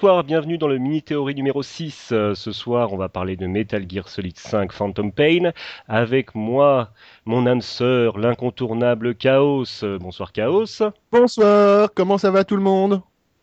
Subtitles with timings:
[0.00, 2.08] Bonsoir, bienvenue dans le mini théorie numéro 6.
[2.12, 5.50] Euh, ce soir, on va parler de Metal Gear Solid 5 Phantom Pain
[5.88, 6.88] avec moi,
[7.26, 9.66] mon âme sœur, l'incontournable Chaos.
[9.82, 10.64] Euh, Bonsoir Chaos.
[11.12, 13.02] Bonsoir, comment ça va tout le monde?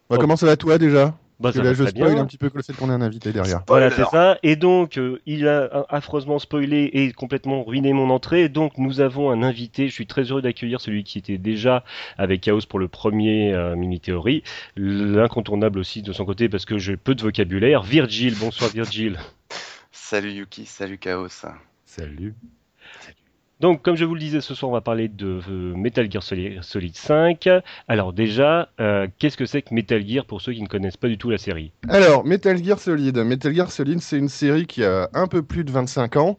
[0.09, 0.17] Bah, Oh.
[0.19, 1.13] Comment ça va toi déjà?
[1.39, 2.23] Bah, Parce que ça là va je spoil bien.
[2.23, 3.61] un petit peu que le fait qu'on ait un invité derrière.
[3.67, 4.39] Voilà, c'est ça.
[4.41, 8.49] Et donc, euh, il a affreusement spoilé et complètement ruiné mon entrée.
[8.49, 9.87] Donc, nous avons un invité.
[9.87, 11.83] Je suis très heureux d'accueillir celui qui était déjà
[12.17, 14.41] avec Chaos pour le premier euh, mini théorie.
[14.75, 17.83] L'incontournable aussi de son côté parce que j'ai peu de vocabulaire.
[17.83, 19.19] Virgile, bonsoir Virgile.
[19.91, 21.45] Salut Yuki, salut Chaos.
[21.85, 22.33] Salut.
[23.59, 26.21] Donc, comme je vous le disais, ce soir, on va parler de euh, Metal Gear
[26.21, 27.49] Solid, Solid 5.
[27.87, 31.07] Alors, déjà, euh, qu'est-ce que c'est que Metal Gear pour ceux qui ne connaissent pas
[31.07, 31.71] du tout la série?
[31.89, 33.17] Alors, Metal Gear Solid.
[33.17, 36.37] Metal Gear Solid, c'est une série qui a un peu plus de 25 ans,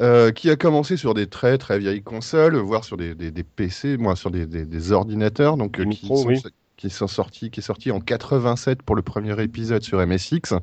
[0.00, 3.44] euh, qui a commencé sur des très très vieilles consoles, voire sur des, des- des
[3.44, 6.42] PC, moi sur des, ordinateurs, donc qui, micros, sont, oui.
[6.76, 10.54] qui sont sortis, qui est sorti en 87 pour le premier épisode sur MSX,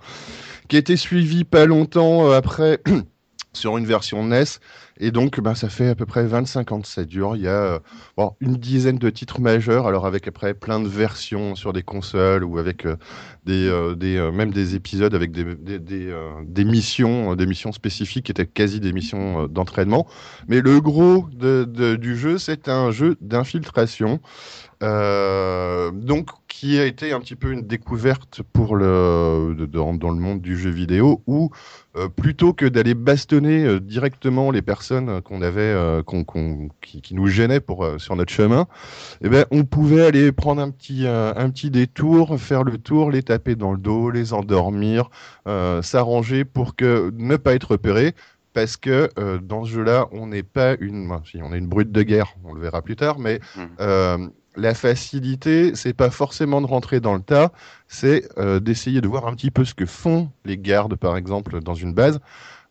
[0.67, 2.79] qui a été suivi pas longtemps après
[3.53, 4.43] sur une version NES.
[4.99, 7.35] Et donc, ben, ça fait à peu près 25 ans que ça dure.
[7.35, 7.79] Il y a
[8.19, 12.43] euh, une dizaine de titres majeurs, alors avec après plein de versions sur des consoles
[12.43, 12.95] ou avec euh,
[13.45, 17.71] des, euh, euh, même des épisodes avec des, des, des, euh, missions, euh, des missions
[17.71, 20.07] spécifiques qui étaient quasi des missions d'entraînement.
[20.47, 24.19] Mais le gros du jeu, c'est un jeu d'infiltration.
[24.83, 30.09] Euh, donc, qui a été un petit peu une découverte pour le, de- dans, dans
[30.11, 31.49] le monde du jeu vidéo, où
[31.95, 37.15] euh, plutôt que d'aller bastonner euh, directement les personnes qu'on avait, qu'on- qu'on- qui, qui
[37.15, 38.67] nous gênaient pour, sur notre chemin,
[39.23, 43.23] eh ben, on pouvait aller prendre un petit, un petit détour, faire le tour, les
[43.23, 45.09] taper dans le dos, les endormir,
[45.81, 48.13] s'arranger pour que ne pas être repéré.
[48.53, 51.91] Parce que euh, dans ce jeu-là, on n'est pas une, si, on est une brute
[51.91, 53.39] de guerre, on le verra plus tard, mais
[53.79, 57.51] euh, la facilité, c'est pas forcément de rentrer dans le tas,
[57.87, 61.61] c'est euh, d'essayer de voir un petit peu ce que font les gardes, par exemple,
[61.61, 62.19] dans une base,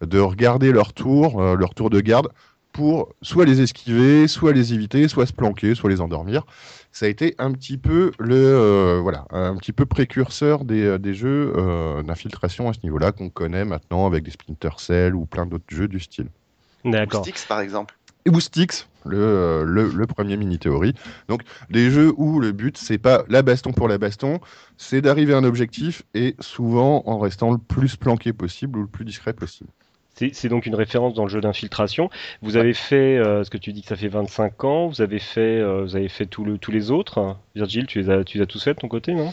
[0.01, 2.29] de regarder leur tour, euh, leur tour de garde,
[2.73, 6.45] pour soit les esquiver, soit les éviter, soit se planquer, soit les endormir.
[6.91, 11.15] Ça a été un petit peu le, euh, voilà, un petit peu précurseur des, des
[11.15, 15.47] jeux euh, d'infiltration à ce niveau-là qu'on connaît maintenant avec des Splinter Cell ou plein
[15.47, 16.29] d'autres jeux du style.
[16.85, 17.23] D'accord.
[17.23, 17.95] Styx par exemple.
[18.25, 18.31] Et
[19.05, 20.95] le, euh, le, premier mini-théorie.
[21.29, 24.41] Donc, des jeux où le but, c'est pas la baston pour la baston,
[24.77, 28.89] c'est d'arriver à un objectif et souvent en restant le plus planqué possible ou le
[28.89, 29.71] plus discret possible.
[30.15, 32.11] C'est donc une référence dans le jeu d'infiltration.
[32.43, 35.19] Vous avez fait, euh, ce que tu dis que ça fait 25 ans, vous avez
[35.19, 37.37] fait, euh, vous avez fait le, tous les autres.
[37.57, 39.33] Virgile, tu les as, tu les as tous fait de ton côté, non?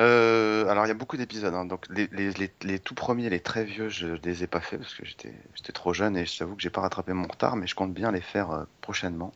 [0.00, 1.66] Euh, alors il y a beaucoup d'épisodes, hein.
[1.66, 4.78] donc les, les, les, les tout premiers, les très vieux, je les ai pas fait
[4.78, 7.66] parce que j'étais trop jeune et je t'avoue que j'ai pas rattrapé mon retard, mais
[7.66, 9.32] je compte bien les faire euh, prochainement.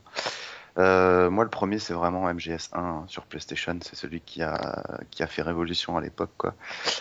[0.77, 5.23] Euh, moi le premier c'est vraiment MGS1 hein, sur PlayStation, c'est celui qui a qui
[5.23, 6.55] a fait révolution à l'époque quoi.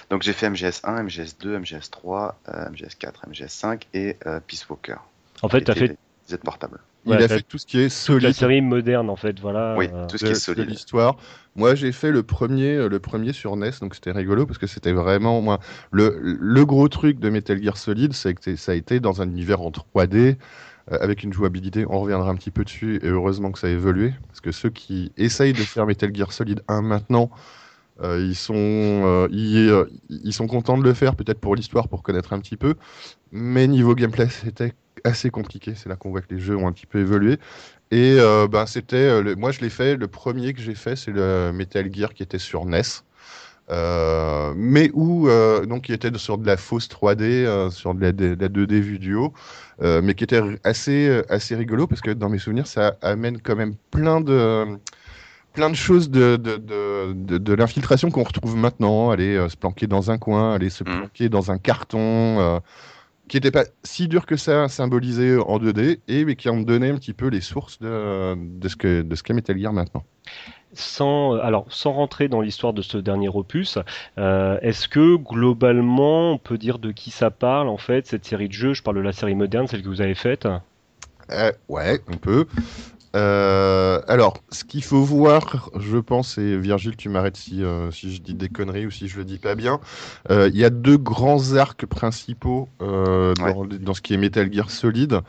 [0.09, 4.97] Donc j'ai fait MGS1, MGS2, MGS3, euh, MGS4, MGS5 et euh, Peace Walker.
[5.41, 5.97] En fait, tu as fait des
[6.29, 6.38] Z
[7.06, 9.40] Ouais, Il a fait tout ce qui est toute la solide série moderne, en fait,
[9.40, 9.75] voilà.
[9.75, 10.69] Oui, euh, tout ce de, qui est de solide.
[10.69, 11.18] l'histoire.
[11.56, 14.68] Moi, j'ai fait le premier, euh, le premier sur NES, donc c'était rigolo parce que
[14.68, 15.59] c'était vraiment moi
[15.91, 19.30] le, le gros truc de Metal Gear Solid, c'est que ça a été dans un
[19.30, 20.38] univers en 3D
[20.91, 21.86] euh, avec une jouabilité.
[21.90, 24.70] On reviendra un petit peu dessus et heureusement que ça a évolué parce que ceux
[24.70, 27.30] qui essayent de faire Metal Gear Solid 1 maintenant,
[28.02, 31.88] euh, ils sont euh, ils, euh, ils sont contents de le faire peut-être pour l'histoire,
[31.90, 32.75] pour connaître un petit peu,
[33.31, 35.74] mais niveau gameplay, c'était assez compliqué.
[35.75, 37.38] C'est là qu'on voit que les jeux ont un petit peu évolué.
[37.91, 40.96] Et euh, ben, c'était, euh, le- moi je l'ai fait, le premier que j'ai fait,
[40.96, 43.03] c'est le Metal Gear qui était sur NES.
[43.70, 48.02] Euh, mais où, euh, donc, qui était sur de la fausse 3D, euh, sur de
[48.02, 49.34] la, de la 2D vue du haut,
[49.82, 53.76] mais qui était assez, assez rigolo parce que dans mes souvenirs, ça amène quand même
[53.91, 54.66] plein de,
[55.53, 56.58] plein de choses de, de,
[57.38, 59.11] de, l'infiltration qu'on retrouve maintenant.
[59.11, 60.99] Aller se planquer dans un coin, aller se Mhm.
[60.99, 62.61] planquer dans un carton.
[63.28, 66.90] Qui n'était pas si dur que ça, symbolisé en 2D, et mais qui ont donné
[66.90, 70.03] un petit peu les sources de, de ce que de ce qu'est Metal Gear maintenant.
[70.75, 73.78] Sans, alors, sans rentrer dans l'histoire de ce dernier opus,
[74.17, 78.47] euh, est-ce que globalement, on peut dire de qui ça parle, en fait, cette série
[78.47, 78.73] de jeux?
[78.73, 80.47] Je parle de la série moderne, celle que vous avez faite.
[81.31, 82.47] Euh, ouais, on peut.
[83.15, 88.13] Euh, alors, ce qu'il faut voir, je pense, et Virgile, tu m'arrêtes si, euh, si
[88.15, 89.79] je dis des conneries ou si je le dis pas bien.
[90.31, 94.51] euh, Il y a deux grands arcs principaux euh, dans, dans ce qui est Metal
[94.51, 95.19] Gear Solid.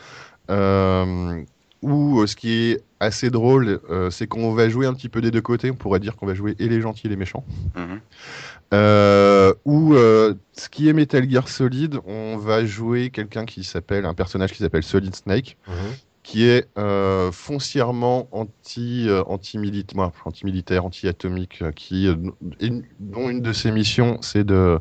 [0.50, 1.42] Euh,
[1.82, 5.20] où euh, ce qui est assez drôle, euh, c'est qu'on va jouer un petit peu
[5.20, 5.70] des deux côtés.
[5.70, 7.44] On pourrait dire qu'on va jouer et les gentils et les méchants.
[7.76, 8.00] Mhm.
[8.72, 14.06] Euh, où euh, ce qui est Metal Gear Solid, on va jouer quelqu'un qui s'appelle
[14.06, 15.58] un personnage qui s'appelle Solid Snake,
[16.25, 22.17] qui est euh, foncièrement anti, euh, anti-militaire, anti-militaire, anti-atomique, euh,
[22.99, 24.81] dont une de ses missions, c'est de,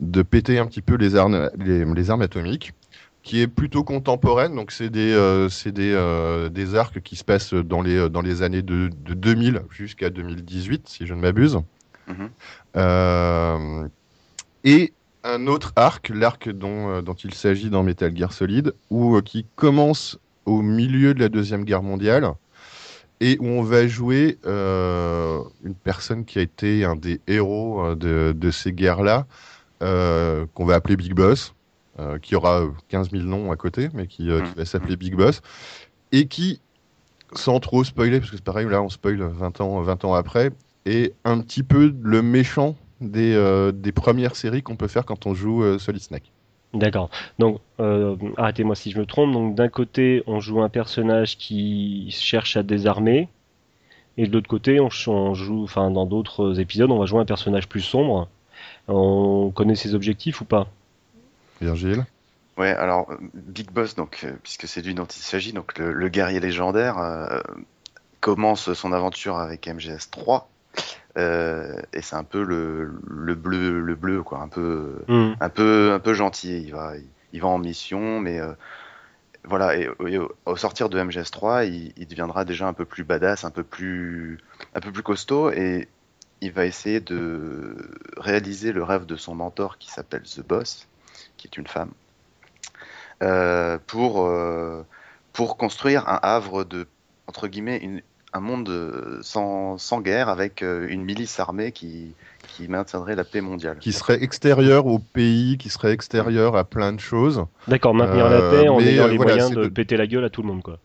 [0.00, 2.72] de péter un petit peu les armes, les, armes atomiques,
[3.22, 4.56] qui est plutôt contemporaine.
[4.56, 5.96] Donc, c'est des, c'est des,
[6.50, 10.88] des arcs qui se passent dans les, dans les années de, de 2000 jusqu'à 2018,
[10.88, 11.60] si je ne m'abuse.
[12.08, 13.88] Mm-hmm.
[14.64, 14.92] et
[15.22, 20.18] un autre arc, l'arc dont, dont il s'agit dans Metal Gear Solid, où, qui commence
[20.46, 22.32] au milieu de la Deuxième Guerre mondiale
[23.22, 28.34] et où on va jouer euh, une personne qui a été un des héros euh,
[28.34, 29.26] de, ces guerres-là,
[29.80, 31.54] euh, qu'on va appeler Big Boss,
[32.20, 34.54] qui aura 15 000 noms à côté, mais qui, mmh.
[34.56, 35.40] va s'appeler Big Boss,
[36.10, 36.60] et qui,
[37.36, 40.50] sans trop spoiler, parce que c'est pareil, là on spoil 20 ans, 20 ans après,
[40.84, 45.34] est un petit peu le méchant des, des premières séries qu'on peut faire quand on
[45.34, 46.31] joue Solid Snake.
[46.74, 47.10] D'accord.
[47.38, 49.32] Donc, euh, arrêtez-moi si je me trompe.
[49.32, 53.28] Donc, d'un côté, on joue un personnage qui cherche à désarmer,
[54.16, 57.68] et de l'autre côté, on, joue, enfin, dans d'autres épisodes, on va jouer un personnage
[57.68, 58.28] plus sombre.
[58.88, 60.68] On connaît ses objectifs ou pas?
[61.60, 62.04] Virgile?
[62.58, 66.38] Ouais, alors Big Boss, donc euh, puisque c'est lui dont il s'agit, donc le, guerrier
[66.38, 67.40] légendaire euh,
[68.20, 70.50] commence son aventure avec MGS 3
[71.18, 75.32] euh, et c'est un peu le, le, bleu, le bleu quoi, un peu, mm.
[75.40, 76.62] un peu, un peu gentil.
[76.62, 76.94] Il va,
[77.32, 78.52] il, va en mission, mais euh,
[79.44, 79.76] voilà.
[79.76, 79.88] Et,
[80.46, 84.38] au sortir de MGS3, il, deviendra déjà un peu plus badass, un peu plus,
[84.74, 85.88] un peu plus costaud, et
[86.40, 87.76] il va essayer de
[88.16, 90.88] réaliser le rêve de son mentor qui s'appelle The Boss,
[91.36, 91.90] qui est une femme,
[93.22, 94.28] euh, pour
[95.32, 96.86] pour construire un havre de
[97.26, 98.02] entre guillemets une,
[98.32, 102.14] un monde euh, sans, sans guerre avec euh, une milice armée qui,
[102.48, 103.78] qui maintiendrait la paix mondiale.
[103.78, 107.44] Qui serait extérieur au pays, qui serait extérieur à plein de choses.
[107.68, 110.48] D'accord, maintenir la paix en ayant les moyens de, péter la gueule à tout le
[110.48, 110.62] monde.
[110.62, 110.78] quoi.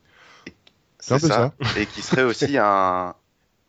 [1.00, 1.54] C'est ça.
[1.78, 3.14] Et qui serait aussi un,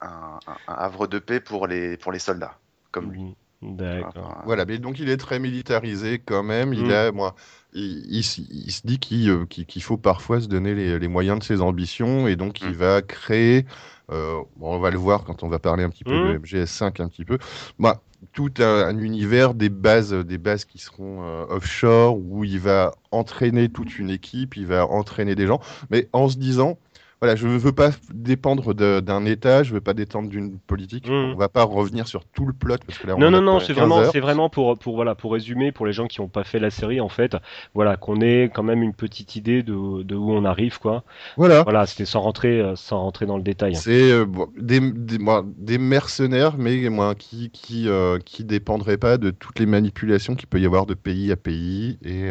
[0.01, 2.59] un, havre de paix pour les, pour les soldats,
[2.91, 3.35] comme lui.
[3.63, 4.43] D'accord.
[4.45, 6.73] Voilà, mais donc il est très militarisé quand même.
[6.73, 6.93] Il, mm.
[6.93, 7.35] a, moi,
[7.75, 8.41] il, se
[8.85, 12.70] dit euh, qu'il faut parfois se donner les, moyens de ses ambitions et donc il
[12.70, 12.73] mm.
[12.73, 13.67] va créer,
[14.11, 16.43] euh, on va le voir quand on va parler un petit peu de mm.
[16.43, 17.38] MGS5 un petit peu,
[17.79, 22.94] bah, tout un, univers des bases, des bases qui seront euh, offshore où il va
[23.11, 25.61] entraîner toute une équipe, il va entraîner des gens,
[25.91, 26.79] mais en se disant
[27.20, 31.06] voilà, je ne veux pas dépendre d'un État, je ne veux pas dépendre d'une politique.
[31.09, 31.32] On mmh.
[31.32, 33.73] On va pas revenir sur tout le plot parce que là, non, non, non, c'est
[33.73, 36.59] vraiment, c'est vraiment pour, pour voilà, pour résumer pour les gens qui n'ont pas fait
[36.59, 37.37] la série en fait,
[37.75, 41.05] voilà, qu'on ait quand même une petite idée de, de où on arrive quoi.
[41.37, 41.62] Voilà.
[41.62, 43.75] Voilà, c'était sans rentrer, euh, sans rentrer dans le détail.
[43.75, 44.26] C'est euh,
[44.56, 49.59] des, des, moi, des, mercenaires, mais moi, qui qui euh, qui dépendraient pas de toutes
[49.59, 52.31] les manipulations qu'il peut y avoir de pays à pays et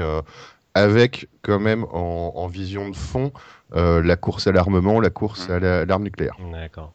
[0.74, 3.32] avec quand même en, vision de fond
[3.74, 6.36] la course à l'armement, la course à l'arme nucléaire.
[6.52, 6.94] D'accord.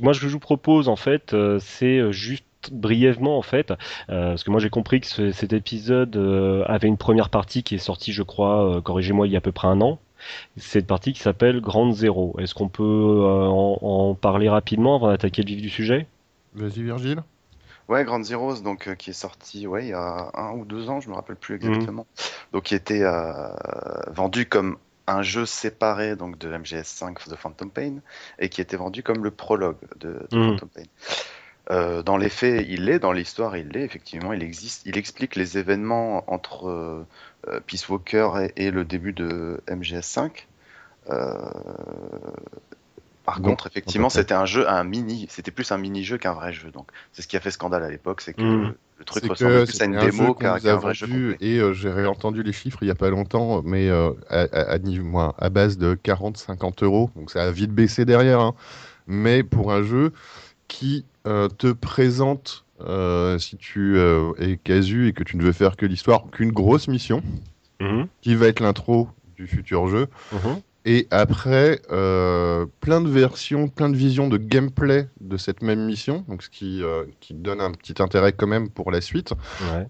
[0.00, 3.74] Moi, ce que je vous propose, en fait, euh, c'est euh, juste brièvement en fait,
[4.08, 6.16] parce que moi j'ai compris que cet épisode
[6.66, 9.52] avait une première partie qui est sortie, je crois, corrigez-moi, il y a à peu
[9.52, 9.98] près un an.
[10.56, 12.34] Cette partie qui s'appelle Grande Zéro.
[12.38, 16.06] Est-ce qu'on peut en, parler rapidement avant d'attaquer le vif du sujet?
[16.54, 17.22] Vas-y Virgile.
[17.88, 20.88] Ouais, Grand Zeroes, donc euh, qui est sorti, ouais, il y a un ou deux
[20.88, 22.06] ans, je me rappelle plus exactement.
[22.08, 22.24] Mhm.
[22.54, 23.48] Donc qui était euh,
[24.08, 27.96] vendu comme un jeu séparé donc de MGS5 The Phantom Pain
[28.38, 30.50] et qui était vendu comme le prologue de, mhm.
[30.50, 30.82] Phantom Pain.
[31.70, 35.34] Euh, dans les faits, il l'est, dans l'histoire, il l'est, effectivement, il existe, il explique
[35.34, 37.06] les événements entre
[37.66, 40.44] Peace Walker et, et, le début de MGS5.
[43.24, 46.70] Par contre, effectivement, c'était un jeu, un mini, c'était plus un mini-jeu qu'un vrai jeu.
[46.70, 48.74] Donc, c'est ce qui a fait scandale à l'époque, c'est que hmm.
[48.98, 51.36] le truc ressemblait plus à une démo qu'à un vrai jeu.
[51.40, 54.74] Et euh, j'ai réentendu les chiffres il n'y a pas longtemps, mais euh, à, à,
[54.74, 57.10] à, à, base de 40-50 euros.
[57.16, 58.40] Donc, ça a vite baissé derrière.
[58.40, 58.54] Hein.
[59.06, 60.12] Mais pour un jeu
[60.68, 62.66] qui euh, te présente,
[63.38, 63.98] si tu
[64.38, 67.22] es casu et que tu ne veux faire que l'histoire, qu'une grosse mission,
[67.80, 68.06] mhm.
[68.20, 70.08] qui va être l'intro du futur jeu.
[70.32, 70.60] Mhm.
[70.86, 76.26] Et après, euh, plein de versions, plein de visions de gameplay de cette même mission,
[76.28, 79.32] donc ce qui, euh, qui donne un petit intérêt quand même pour la suite.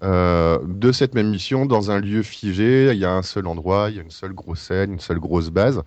[0.04, 3.88] Euh, de cette même mission, dans un lieu figé, il y a un seul endroit,
[3.90, 5.82] il y a une seule grosse scène, une seule grosse base.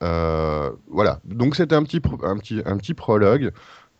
[0.00, 3.50] voilà, donc c'était un petit, un, petit, un petit prologue.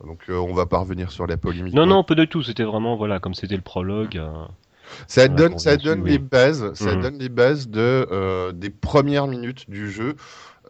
[0.06, 1.74] Donc on va pas revenir sur la polémique.
[1.74, 2.42] Non, non, peu de tout.
[2.42, 4.20] C'était vraiment, voilà, comme c'était le prologue.
[5.06, 7.02] Ça donne, ça donne les bases, ça mhm.
[7.02, 10.16] donne les bases de, euh, des premières minutes du jeu.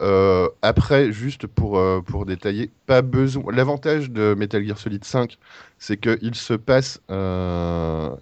[0.02, 3.44] Euh, après, juste pour, euh, pour détailler, pas besoin.
[3.50, 5.38] L'avantage de Metal Gear Solid 5,
[5.78, 8.18] c'est qu'il se passe, il,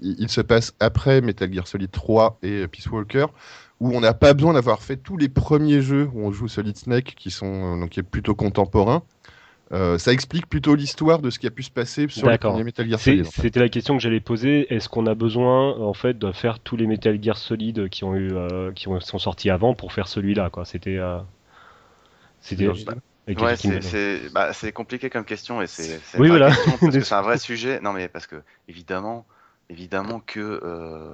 [0.00, 3.26] il, se passe après Metal Gear Solid 3 et Peace Walker,
[3.80, 6.78] où on n'a pas besoin d'avoir fait tous les premiers jeux où on joue Solid
[6.78, 9.02] Snake, qui sont donc qui est plutôt contemporain.
[9.72, 12.62] Euh, ça explique plutôt l'histoire de ce qui a pu se passer sur les premiers
[12.64, 13.26] Metal Gear Solid.
[13.26, 13.42] en fait.
[13.42, 14.72] C'était la question que j'allais poser.
[14.72, 18.14] Est-ce qu'on a besoin en fait de faire tous les Metal Gear Solid qui ont
[18.14, 20.64] eu, euh, qui ont, sont sortis avant pour faire celui-là quoi?
[20.64, 21.18] C'était, euh,
[22.40, 22.68] c'était.
[22.68, 26.46] Ouais, c'est c'est- bah, c'est compliqué comme question et c'est Oui, voilà.
[26.48, 27.80] question parce que c'est un vrai sujet.
[27.80, 28.36] Non, mais parce que
[28.68, 29.26] évidemment,
[29.68, 31.12] évidemment que euh,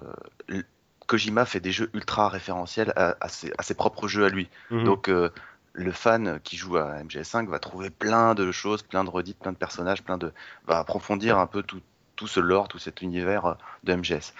[1.07, 4.49] Kojima fait des jeux ultra référentiels à, à ses, à ses propres jeux à lui.
[4.71, 4.85] Mhm.
[4.85, 5.31] Donc euh,
[5.75, 9.53] le fan qui joue à MGS5 va trouver plein de choses, plein de redites, plein
[9.53, 10.33] de personnages, plein de
[10.67, 11.81] va approfondir un peu tout,
[12.17, 14.35] tout ce lore, tout cet univers euh, de MGS.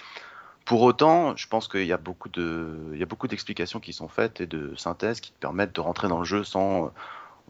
[0.65, 3.93] Pour autant, je pense qu'il y a beaucoup de, il y a beaucoup d'explications qui
[3.93, 6.93] sont faites et de synthèses qui te permettent de rentrer dans le jeu sans,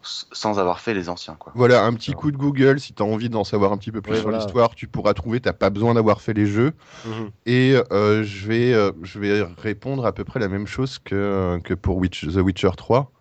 [0.02, 1.52] sans avoir fait les anciens, quoi.
[1.54, 4.00] Voilà, un petit coup de Google, si tu as envie d'en savoir un petit peu
[4.00, 4.38] plus Ouais, sur voilà.
[4.38, 6.72] l'histoire, tu pourras trouver, tu pas besoin d'avoir fait les jeux.
[7.04, 7.30] Mhm.
[7.46, 11.60] Et euh, je, vais, euh, je vais répondre à peu près la même chose que,
[11.62, 13.12] que pour Witch- The Witcher 3.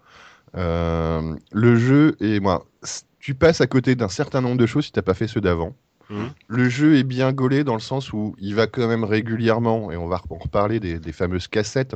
[0.55, 2.65] Euh, le jeu, et moi,
[3.20, 5.75] tu passes à côté d'un certain nombre de choses si tu pas fait ceux d'avant.
[6.10, 6.29] Mhm.
[6.48, 9.98] Le jeu est bien gaulé dans le sens où il va quand même régulièrement, et
[9.98, 11.96] on va en reparler des, des fameuses cassettes,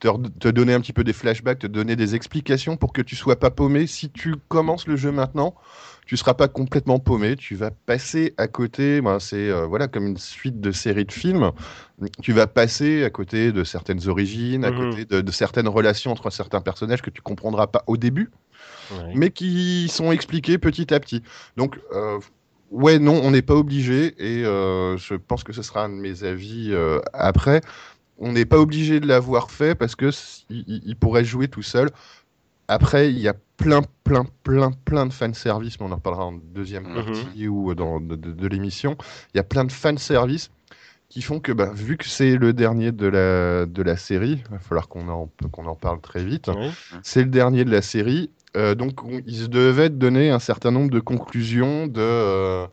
[0.00, 3.16] te, te donner un petit peu des flashbacks, te donner des explications pour que tu
[3.16, 3.86] sois pas paumé.
[3.86, 5.54] Si tu commences le jeu maintenant,
[6.06, 10.06] tu seras pas complètement paumé, tu vas passer à côté, ben, c'est euh, voilà comme
[10.06, 11.50] une suite de séries de films,
[12.22, 14.76] tu vas passer à côté de certaines origines, à Mhm.
[14.90, 18.30] côté de, de certaines relations entre certains personnages que tu comprendras pas au début,
[18.90, 19.12] Ouais.
[19.14, 21.22] mais qui sont expliqués petit à petit.
[21.56, 22.18] Donc, euh,
[22.70, 25.94] ouais, non, on n'est pas obligé, et euh, je pense que ce sera un de
[25.94, 27.60] mes avis euh, après.
[28.18, 31.48] On n'est pas obligé de l'avoir fait parce que s- il, il- il pourrait jouer
[31.48, 31.90] tout seul.
[32.68, 36.32] Après, il y a plein, plein, plein, plein de fanservice, mais on en reparlera en
[36.32, 36.94] deuxième Mhm.
[37.04, 38.96] partie ou dans, de, de- de l'émission.
[39.34, 40.50] Il y a plein de fanservice
[41.08, 44.50] qui font que, bah, vu que c'est le dernier de la, de la série, il
[44.52, 46.50] va falloir qu'on en, qu'on en parle très vite.
[47.02, 48.30] C'est le dernier de la série.
[48.56, 52.66] euh, donc, on- il se devait de donner un certain nombre de conclusions, de, euh,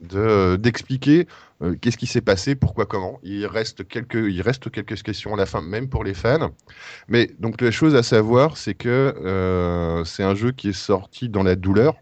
[0.00, 1.26] de, euh, d'expliquer
[1.62, 3.18] euh, qu'est-ce qui s'est passé, pourquoi, comment.
[3.22, 6.50] Il reste, quelques, il reste quelques questions à la fin, même pour les fans.
[7.08, 11.28] Mais donc, la chose à savoir, c'est que euh, c'est un jeu qui est sorti
[11.28, 11.94] dans la douleur.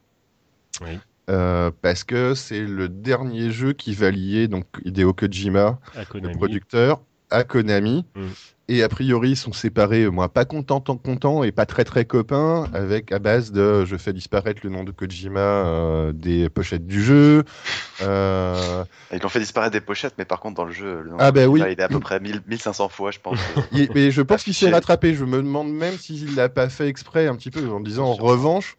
[0.82, 0.98] Oui.
[1.28, 5.80] Euh, parce que c'est le dernier jeu qui va lier donc Hideo Kojima,
[6.14, 7.00] le producteur,
[7.30, 8.04] à Konami.
[8.14, 8.26] Mm.
[8.68, 11.84] Et a priori, ils sont séparés, euh, moi, pas content, tant content, et pas très
[11.84, 16.48] très copains, avec à base de je fais disparaître le nom de Kojima euh, des
[16.48, 17.44] pochettes du jeu.
[18.02, 21.16] Euh, Ils l'ont fait disparaître des pochettes, mais par contre dans le jeu, le nom
[21.20, 21.62] Ah, de bah oui.
[21.64, 23.38] Il est à peu près 1000 1500 fois, je pense.
[23.94, 25.14] mais je pense qu'il s'est rattrapé.
[25.14, 28.60] Je me demande même s'il l'a pas fait exprès, un petit peu, en disant en
[28.60, 28.76] Sûr.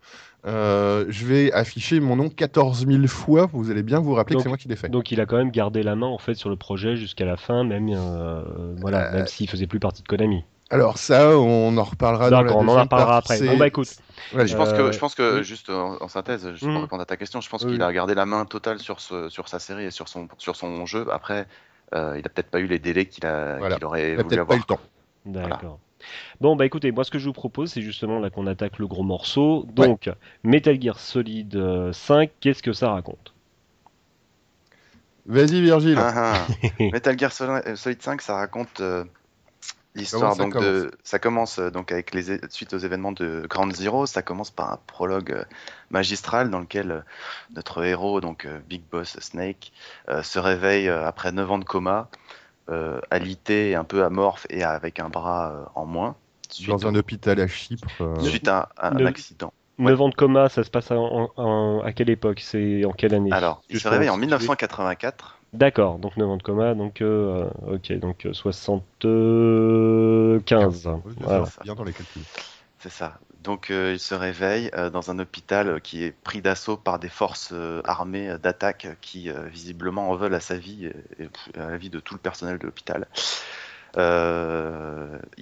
[0.48, 3.48] Euh, je vais afficher mon nom 14 000 fois.
[3.52, 4.90] Vous allez bien vous rappeler Donc- que c'est moi qui l'ai fait.
[4.90, 7.38] Donc il a quand même gardé la main en fait sur le projet jusqu'à la
[7.38, 8.42] fin, même euh,
[8.78, 10.44] voilà, Euh, même s'il faisait plus partie de Konami.
[10.70, 13.40] Alors ça, on en reparlera dans la on en reparlera après.
[13.42, 13.88] Bon bah écoute.
[14.34, 15.44] Je pense Euh, que, je pense que oui.
[15.44, 16.74] juste en, en synthèse, juste Mhm.
[16.74, 17.72] pour répondre à ta question, je pense Oui.
[17.74, 20.56] qu'il a gardé la main totale sur, ce, sur sa série et sur son, sur
[20.58, 21.06] son jeu.
[21.12, 21.48] Après,
[21.96, 23.76] euh, il a peut-être pas eu les délais qu'il a, Voilà.
[23.76, 24.80] qu'il aurait Il a voulu peut-être pas eu le temps.
[25.26, 25.80] D'accord.
[26.42, 28.88] Bon, bah écoutez, moi ce que je vous propose, c'est justement là qu'on attaque le
[28.88, 29.66] gros morceau.
[29.74, 30.10] Donc,
[30.44, 33.34] Metal Gear Solid euh, 5, qu'est-ce que ça raconte?
[35.26, 35.98] Vas-y Virgile.
[36.00, 36.48] Ah, ah.
[36.80, 39.04] Metal Gear Solid, euh, Solid 5, ça raconte euh,
[39.98, 40.92] l'histoire donc de.
[41.04, 44.06] Ça commence euh, donc avec les suite aux événements de Ground Zero.
[44.06, 45.44] Ça commence par un prologue euh,
[45.90, 47.02] magistral dans lequel euh,
[47.56, 49.74] notre héros, donc euh, Big Boss Snake,
[50.10, 52.04] euh, se réveille euh, après 9 ans de coma, euh,
[53.12, 56.16] alité, un peu amorphe et avec un bras euh, en moins.
[56.50, 57.88] Suite, Dans un hôpital à Chypre.
[58.02, 59.52] euh, suite à, à un accident.
[59.80, 62.40] 9 ans de coma, ça se passe en- en- à quelle époque?
[62.42, 63.32] C'est en quelle année?
[63.32, 64.26] Alors, il se réveille en situer.
[64.28, 65.38] 1984.
[65.54, 70.88] D'accord, donc 9 ans de coma, donc euh, ok, donc euh, 75.
[70.88, 71.46] ouais, Voilà.
[71.64, 72.24] Bien dans les calculs.
[72.80, 73.20] C'est ça.
[73.48, 77.00] Donc euh, il se réveille euh, dans un hôpital euh, qui est pris d'assaut par
[77.00, 77.54] des forces
[77.86, 82.14] armées d'attaque qui visiblement en veulent à sa vie et, à la vie de tout
[82.14, 83.08] le personnel de l'hôpital.
[83.96, 84.02] Il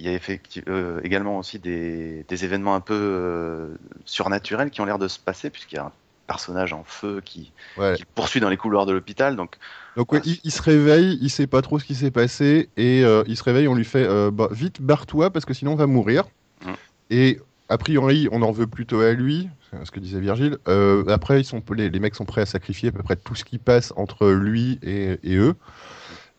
[0.04, 5.00] y a effecti- euh, également aussi des, des événements un peu surnaturels qui ont l'air
[5.00, 5.92] de se passer puisqu'il y a un
[6.28, 7.94] personnage en feu qui, Ouais.
[7.96, 9.34] qui le poursuit dans les couloirs de l'hôpital.
[9.34, 9.56] Donc
[9.96, 13.04] Donc ouais, il, il se réveille, il sait pas trop ce qui s'est passé et
[13.04, 15.76] euh, il se réveille, on lui fait euh, bah, vite barre-toi parce que sinon on
[15.76, 16.24] va mourir.
[16.64, 16.72] Mm.
[17.10, 19.48] Et a priori, on en veut plutôt à lui,
[19.84, 20.58] ce que disait Virgile.
[20.68, 21.42] Euh, après,
[21.76, 24.78] les, mecs sont prêts à sacrifier à peu près tout ce qui passe entre lui
[24.82, 25.54] et, eux.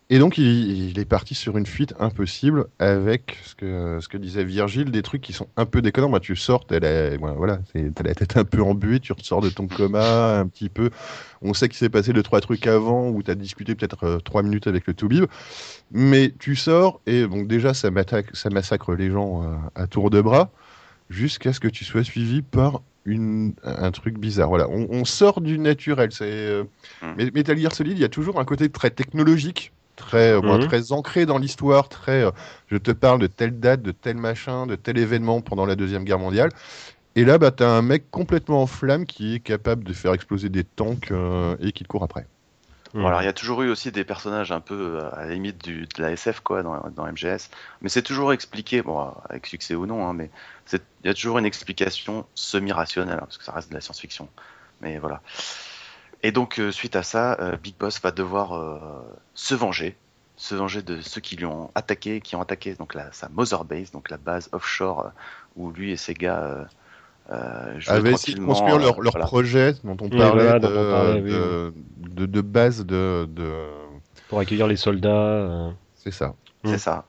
[0.10, 3.56] Et donc, il, est parti sur une fuite impossible avec ce
[4.08, 6.08] que, disait Virgile, des trucs qui sont un peu déconnants.
[6.08, 9.68] Moi, tu sors, t'as la, voilà, la tête un peu embuée, tu ressors de ton
[9.68, 10.92] coma un petit peu.
[11.42, 14.20] On sait qu'il s'est passé deux, trois trucs avant où tu as discuté peut-être euh,
[14.20, 15.26] trois minutes avec le Toubib.
[15.92, 20.52] Mais tu sors et donc déjà, ça massacre les gens euh, à tour de bras
[21.10, 24.50] jusqu'à ce que tu sois suivi par une, un truc bizarre.
[24.50, 26.12] Voilà, on, on sort du naturel.
[26.12, 26.64] C'est euh,
[27.02, 27.14] Mm.
[27.16, 30.60] mais Metal Gear Solid, il y a toujours un côté très technologique, très, euh, Mhm.
[30.60, 32.24] très ancré dans l'histoire, très.
[32.26, 32.32] euh,
[32.68, 36.04] je te parle de telle date, de tel machin, de tel événement pendant la deuxième
[36.04, 36.52] guerre mondiale.
[37.16, 40.50] Et là, bah, t'as un mec complètement en flamme qui est capable de faire exploser
[40.50, 42.28] des tanks euh, et qui te court après.
[42.94, 45.34] Bon, alors il y a toujours eu aussi des personnages un peu euh, à la
[45.34, 47.50] limite du, de la SF quoi dans, dans MGS,
[47.82, 50.30] mais c'est toujours expliqué, bon avec succès ou non, hein, mais
[50.74, 54.30] il y a toujours une explication semi-rationnelle hein, parce que ça reste de la science-fiction.
[54.82, 55.22] Mais voilà.
[56.24, 58.80] Et donc euh, suite à ça, euh, Big Boss va devoir euh,
[59.34, 59.96] se venger,
[60.36, 63.64] se venger de ceux qui lui ont attaqué, qui ont attaqué donc la, sa Mother
[63.66, 65.12] Base, donc la base offshore
[65.56, 66.68] où lui et ses gars
[67.30, 69.26] euh, Avaient essayé de construire leur, euh, leur voilà.
[69.26, 71.74] projet dont on Oui, parlait voilà, de, dont on parlait, oui, de,
[72.10, 73.28] de- de base de.
[73.30, 73.52] de...
[74.30, 75.10] Pour accueillir les soldats.
[75.10, 75.70] euh.
[75.96, 76.36] C'est ça.
[76.64, 76.78] C'est Mm.
[76.78, 77.06] ça,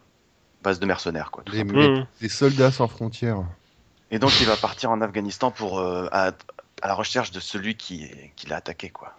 [0.63, 1.45] base de mercenaires quoi.
[1.53, 1.65] Les.
[1.65, 2.07] Mm.
[2.21, 3.45] les soldats sans frontières.
[4.11, 6.33] Et donc il va partir en Afghanistan pour euh, à,
[6.83, 8.07] à la recherche de celui qui,
[8.37, 9.15] qui l'a attaqué quoi.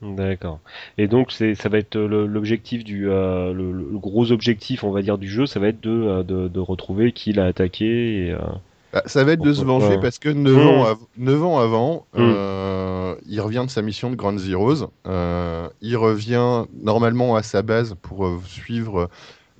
[0.00, 0.58] D'accord.
[0.98, 5.00] Et donc c'est ça va être l'objectif du euh, le, le gros objectif on va
[5.00, 8.38] dire du jeu, ça va être de de, de retrouver qui l'a attaqué et euh,
[8.92, 10.68] Bah, ça va être de se venger parce que 9 Mm.
[10.68, 12.18] ans, av- neuf ans avant, Mm.
[12.20, 14.90] euh, il revient de sa mission de Ground Zeroes.
[15.06, 19.08] Euh, il revient normalement à sa base pour euh, suivre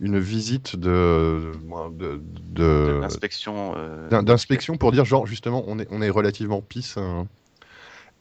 [0.01, 1.53] une visite de,
[1.93, 2.21] de,
[2.53, 3.73] de- L'inspection.
[3.77, 6.97] euh, d'in- d'inspection pour dire genre justement on est, on est relativement pisse.
[6.99, 7.27] hein.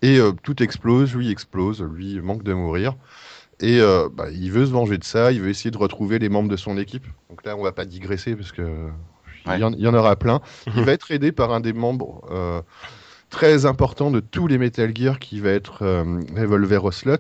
[0.04, 2.96] Et euh, tout explose, lui explose, lui manque de mourir.
[3.60, 6.30] Et euh, bah, il veut se venger de ça, il veut essayer de retrouver les
[6.30, 7.06] membres de son équipe.
[7.30, 8.88] Donc là, on va pas digresser parce que
[9.48, 10.42] il y en- il y, en aura plein.
[10.76, 12.62] Il va être aidé par un des membres euh,
[13.30, 17.14] très importants de tous les Metal Gear qui va être euh, Revolver Ocelot,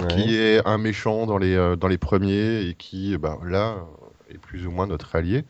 [0.00, 0.06] ouais.
[0.08, 3.76] qui est un méchant dans les, euh, dans les premiers et qui, bah, là,
[4.30, 5.44] est plus ou moins notre allié.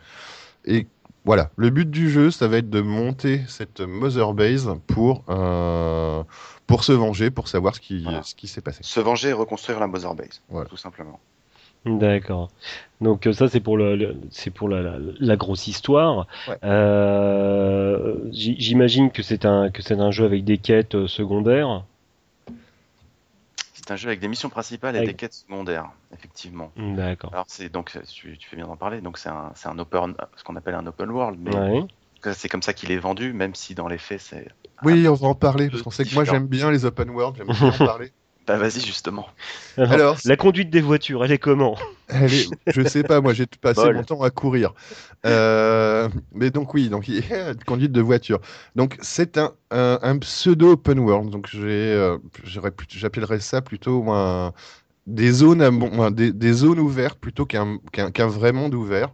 [0.64, 0.86] Et
[1.24, 6.22] voilà, le but du jeu, ça va être de monter cette Mother Base pour, euh,
[6.68, 8.22] pour se venger, pour savoir ce qui, Voilà.
[8.22, 8.78] ce qui s'est passé.
[8.82, 10.68] Se venger et reconstruire la Mother Base, Voilà.
[10.68, 11.18] tout simplement.
[11.86, 12.50] D'accord.
[13.00, 16.26] Donc euh, ça c'est pour le, le- c'est pour la, la, la grosse histoire.
[16.48, 16.56] Ouais.
[16.64, 21.84] Euh, J'imagine que c'est un que c'est un jeu avec des quêtes euh, secondaires.
[23.74, 26.72] C'est un jeu avec des missions principales et Avec- des quêtes secondaires, effectivement.
[26.76, 27.30] D'accord.
[27.32, 29.00] Alors c'est donc tu, tu fais bien d'en parler.
[29.00, 31.84] Donc c'est un, c'est un open, ce qu'on appelle un open world, mais Ouais.
[32.32, 34.48] c'est comme ça qu'il est vendu, même si dans les faits c'est.
[34.82, 37.36] Oui, on va en parler, parce qu'on sait que moi j'aime bien les open world,
[37.36, 38.10] j'aime bien en parler.
[38.46, 39.26] Bah vas-y justement.
[39.76, 41.76] Alors, La conduite des voitures, elle est comment
[42.08, 43.96] Elle est- je sais pas, moi j'ai passé Bol.
[43.96, 44.72] mon temps à courir.
[45.24, 47.06] Euh, mais donc oui, donc
[47.66, 48.40] conduite de voiture.
[48.76, 51.30] Donc c'est un, un, un pseudo open world.
[51.30, 51.60] Donc j'ai,
[51.92, 54.52] euh, j'appellerais ça plutôt un-
[55.08, 57.78] des zones, à des, des zones ouvertes plutôt qu'un
[58.28, 59.10] vrai monde ouvert.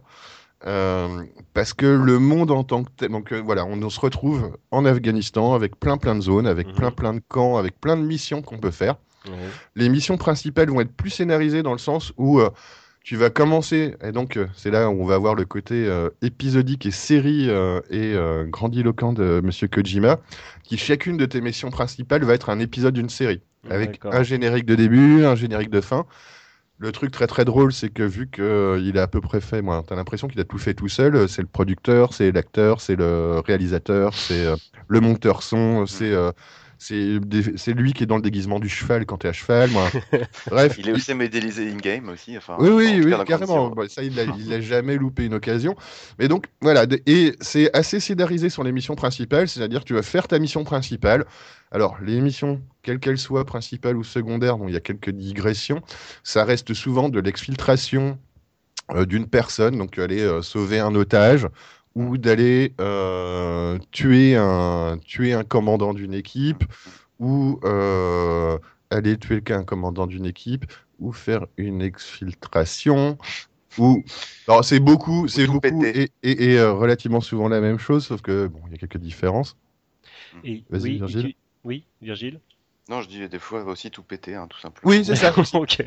[0.65, 3.99] Euh, parce que le monde en tant que tel, donc euh, voilà, on, on se
[3.99, 6.73] retrouve en Afghanistan avec plein plein de zones, avec Mhm.
[6.75, 8.95] plein plein de camps, avec plein de missions qu'on peut faire
[9.75, 12.49] les missions principales vont être plus scénarisées dans le sens où euh,
[13.03, 16.09] tu vas commencer, et donc euh, c'est là où on va avoir le côté euh,
[16.21, 18.15] épisodique et série euh, et
[18.49, 20.19] grandiloquent de Monsieur Kojima,
[20.63, 24.65] qui chacune de tes missions principales va être un épisode d'une série, avec un générique
[24.65, 26.05] de début, un générique de fin.
[26.79, 29.83] Le truc très très drôle, c'est que vu qu'il a à peu près fait, moi,
[29.87, 31.29] t'as l'impression qu'il a tout fait tout seul.
[31.29, 34.45] C'est le producteur, c'est l'acteur, c'est le réalisateur, c'est
[34.87, 36.13] le monteur son, c'est
[36.77, 39.69] c'est lui qui est dans le déguisement du cheval quand t'es à cheval.
[39.71, 39.89] Moi.
[40.47, 42.37] Bref, Il est aussi modélisé in-game aussi.
[42.37, 43.69] Enfin, oui, oui, oui, cas, carrément.
[43.69, 45.75] Bon, ça, il a, il a jamais loupé une occasion.
[46.19, 46.85] Mais donc, voilà.
[47.05, 50.63] Et c'est assez scénarisé sur les missions principales, c'est-à-dire que tu vas faire ta mission
[50.63, 51.25] principale.
[51.71, 55.81] Alors, les missions, quelles qu'elles soient, principales ou secondaires, dont il y a quelques digressions,
[56.23, 58.19] ça reste souvent de l'exfiltration
[58.91, 61.47] euh, d'une personne, donc aller euh, sauver un otage
[61.95, 66.63] ou d'aller euh, tuer, un, tuer un commandant d'une équipe
[67.19, 68.57] ou euh,
[68.89, 70.65] aller tuer un commandant d'une équipe
[70.99, 73.17] ou faire une exfiltration
[73.79, 74.03] ou
[74.47, 78.21] alors c'est beaucoup c'est beaucoup et, et- et, euh, relativement souvent la même chose sauf
[78.21, 79.57] que bon il y a quelques différences
[80.43, 81.21] Et, Vas-y, oui, Virgile.
[81.29, 82.39] tu- oui, Virgile.
[82.89, 84.91] Non, je dis des fois aussi tout péter, hein, tout simplement.
[84.93, 85.81] oui c'est ça ok.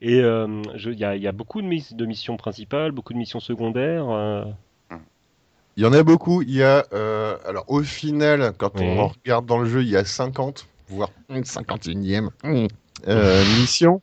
[0.00, 3.12] Et euh, il y, a, il y a beaucoup de, miss- de missions principales, beaucoup
[3.12, 4.08] de missions secondaires.
[4.10, 4.44] euh,
[5.76, 9.46] il y en a beaucoup il y a euh, alors au final quand on regarde
[9.46, 12.30] dans le jeu il y a 50 voire une 51e
[13.08, 14.02] euh, missions.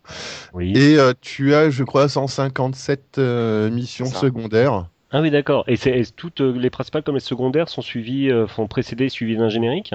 [0.53, 0.73] Oui.
[0.75, 4.19] Et euh, tu as, je crois, 157 euh, missions ça.
[4.19, 4.87] secondaires.
[5.11, 5.63] Ah oui, d'accord.
[5.67, 5.77] Et,
[6.15, 9.93] toutes euh, les principales comme les secondaires sont suivies, euh, font précéder, suivies d'un générique?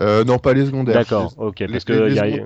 [0.00, 0.98] Euh, non, pas les secondaires.
[0.98, 1.60] D'accord, ok.
[1.60, 2.44] les- Parce que les- il y a-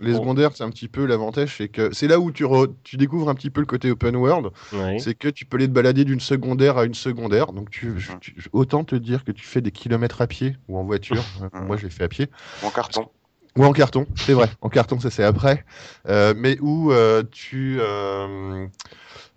[0.00, 2.72] les Bon, secondaires, c'est un petit peu l'avantage, c'est que c'est là où tu, re-
[2.84, 4.50] tu découvres un petit peu le côté open world.
[4.72, 4.98] ouais.
[4.98, 7.52] C'est que tu peux aller te balader d'une secondaire à une secondaire.
[7.52, 10.84] Donc, tu, tu- autant te dire que tu fais des kilomètres à pied ou en
[10.84, 11.22] voiture.
[11.42, 12.28] Euh, Moi, je l'ai fait à pied.
[12.62, 13.08] En carton.
[13.56, 14.50] Ou en carton, c'est vrai.
[14.60, 15.64] En carton, ça c'est après.
[16.08, 18.66] Euh, mais où euh, tu, euh,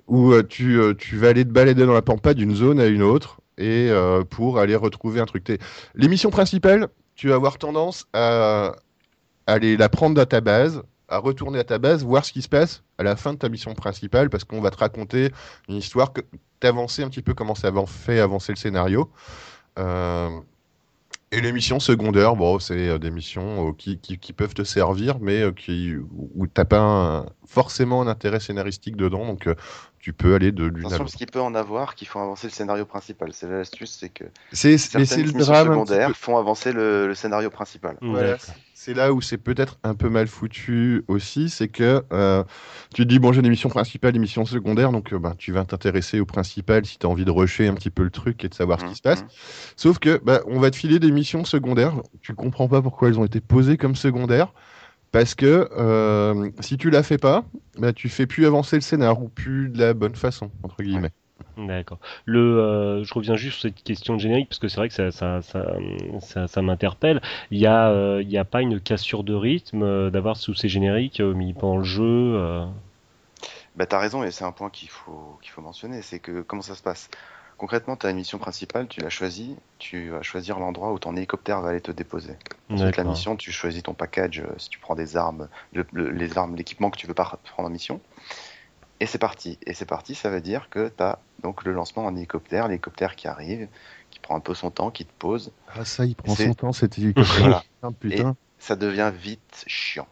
[0.07, 3.01] où tu, euh, tu vas aller te balader dans la pampa d'une zone à une
[3.03, 5.47] autre et euh, pour aller retrouver un truc.
[5.95, 8.75] Missions principales, tu vas avoir tendance à
[9.51, 12.49] aller la prendre à ta base, à retourner à ta base, voir ce qui se
[12.49, 15.31] passe à la fin de ta mission principale, parce qu'on va te raconter
[15.67, 16.21] une histoire que
[16.59, 19.09] t'avancer un petit peu comment ça fait avancer le scénario.
[19.77, 20.29] Euh,
[21.31, 24.63] et les missions secondaires, bon, c'est euh, des missions euh, qui, qui- qui peuvent te
[24.63, 29.53] servir, mais euh, qui, où t'as pas un- forcément un intérêt scénaristique dedans, donc euh,
[29.99, 31.03] tu peux aller de l'une à Attention, l'autre.
[31.05, 33.29] parce qu'il peut en avoir qui font avancer le scénario principal.
[33.33, 35.67] C'est l'astuce, c'est que certaines c'est le missions drame.
[35.67, 36.13] secondaires peu.
[36.15, 37.97] font avancer le, le scénario principal.
[38.01, 38.37] Voilà.
[38.89, 42.43] C'est là où c'est peut-être un peu mal foutu aussi, c'est que euh,
[42.91, 45.51] tu te dis, bon, j'ai des missions principales, des missions secondaires, donc euh, bah, tu
[45.51, 48.43] vas t'intéresser au principal si tu as envie de rusher un petit peu le truc
[48.43, 49.21] et de savoir ce qui se passe.
[49.21, 49.27] Mhm.
[49.75, 53.19] Sauf que bah, on va te filer des missions secondaires, tu comprends pas pourquoi elles
[53.19, 54.55] ont été posées comme secondaires,
[55.11, 57.45] parce que euh, si tu la fais pas,
[57.77, 61.11] bah, tu fais plus avancer le scénar ou plus de la bonne façon, entre guillemets.
[61.57, 61.99] D'accord.
[62.25, 64.93] Le, euh, je reviens juste sur cette question de générique parce que c'est vrai que
[64.93, 65.65] ça, ça, ça,
[66.21, 67.21] ça, ça m'interpelle.
[67.51, 70.53] Il y a, euh, il y a pas une cassure de rythme euh, d'avoir sous
[70.53, 72.37] ces génériques mis pendant le jeu.
[73.75, 76.61] Bah, t'as raison, et c'est un point qu'il faut, qu'il faut mentionner, c'est que comment
[76.61, 77.09] ça se passe?
[77.57, 81.15] Concrètement, tu as une mission principale, tu l'as choisie, tu vas choisir l'endroit où ton
[81.15, 82.35] hélicoptère va aller te déposer.
[82.71, 86.37] Ensuite, la mission, tu choisis ton package, si tu prends des armes, le- le- les
[86.37, 87.99] armes, l'équipement que tu veux pas prendre en mission.
[88.99, 89.57] Et c'est parti.
[89.65, 93.15] Et c'est parti, ça veut dire que tu as donc le lancement en hélicoptère, l'hélicoptère
[93.15, 93.67] qui arrive,
[94.09, 95.51] qui prend un peu son temps, qui te pose.
[95.73, 97.61] Ah ça, il prend son temps, c'était Voilà.
[97.81, 98.35] putain, putain.
[98.59, 100.07] Ça devient vite chiant.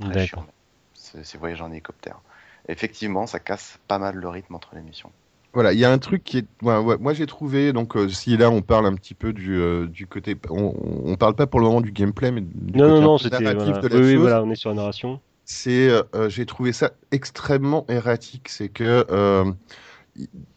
[0.00, 0.46] Très chiant.
[0.94, 2.20] C'est c'est voyage en hélicoptère.
[2.68, 5.10] Effectivement, ça casse pas mal le rythme entre les missions.
[5.52, 6.46] Voilà, il y a un truc qui est.
[6.62, 7.72] ouais, ouais, moi, j'ai trouvé.
[7.74, 10.36] Donc, euh, si là, on parle un petit peu du, euh, du côté.
[10.48, 10.72] On,
[11.04, 13.18] on parle pas pour le moment du gameplay, mais du Non, côté non, un non,
[13.54, 13.82] narratif Voilà.
[13.82, 15.20] de la Oui, oui, voilà, on est sur la narration.
[15.52, 15.88] C'est.
[15.90, 18.48] euh, j'ai trouvé ça extrêmement erratique.
[18.48, 19.06] C'est que.
[19.10, 19.44] euh,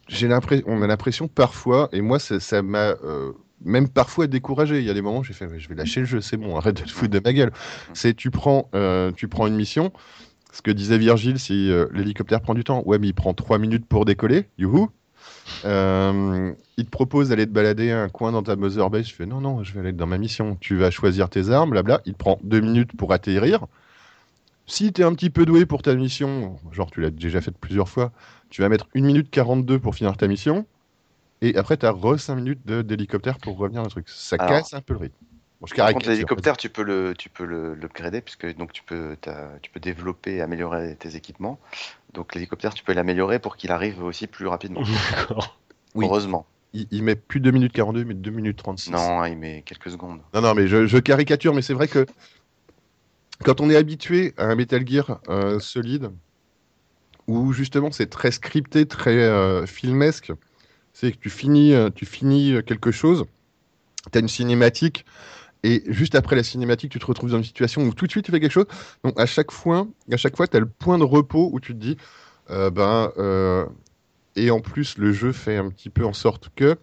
[0.08, 0.64] j'ai l'impression.
[0.68, 2.94] On a l'impression parfois, et moi, ça m'a.
[3.04, 3.32] euh,
[3.64, 4.78] même parfois découragé.
[4.80, 6.56] Il y a des moments où j'ai fait, je vais lâcher le jeu, c'est bon,
[6.56, 7.52] arrête de te foutre de ma gueule.
[7.94, 9.92] C'est tu prends, euh, tu prends une mission.
[10.52, 13.58] Ce que disait Virgile, si euh, l'hélicoptère prend du temps, ouais, mais il prend trois
[13.58, 14.48] minutes pour décoller.
[14.58, 14.90] Youhou.
[15.64, 19.06] Euh, il te propose d'aller te balader un coin dans ta Mother Base.
[19.08, 20.56] Je fais non, non, je vais aller dans ma mission.
[20.60, 22.00] Tu vas choisir tes armes, blabla.
[22.06, 23.66] Il prend deux minutes pour atterrir.
[24.66, 27.52] Si tu es un petit peu doué pour ta mission, genre tu l'as déjà fait
[27.52, 28.12] plusieurs fois,
[28.50, 30.66] tu vas mettre 1 minute 42 pour finir ta mission.
[31.42, 34.08] Et après, tu as re 5 minutes d'hélicoptère pour revenir dans le truc.
[34.08, 35.16] Ça Alors, casse un peu le rythme.
[35.60, 36.12] Bon, je Par contre, caricature.
[36.12, 39.80] l'hélicoptère, tu peux le, tu peux le, l'upgrader puisque donc tu peux, t'as- tu peux
[39.80, 41.58] développer, et améliorer tes équipements.
[42.14, 44.82] Donc l'hélicoptère, tu peux l'améliorer pour qu'il arrive aussi plus rapidement.
[45.94, 46.04] Oui.
[46.04, 46.46] Heureusement.
[46.74, 48.90] il, il met plus 2 minutes 42, mais 2 minutes 36.
[48.90, 50.20] Non, il met quelques secondes.
[50.34, 52.04] Non, non, mais je, je caricature, mais c'est vrai que
[53.44, 56.10] quand on est habitué à un Metal Gear euh, solide,
[57.26, 60.32] où justement c'est très scripté, très euh, filmesque,
[60.92, 63.24] c'est que tu finis, euh, tu finis quelque chose,
[64.10, 65.04] tu as une cinématique,
[65.62, 68.24] et juste après la cinématique, tu te retrouves dans une situation où tout de suite
[68.24, 68.66] tu fais quelque chose.
[69.02, 71.72] Donc à chaque fois, à chaque fois, tu as le point de repos où tu
[71.74, 71.96] te dis,
[72.48, 73.10] ben,
[74.36, 76.76] et en plus le jeu fait un petit peu en sorte que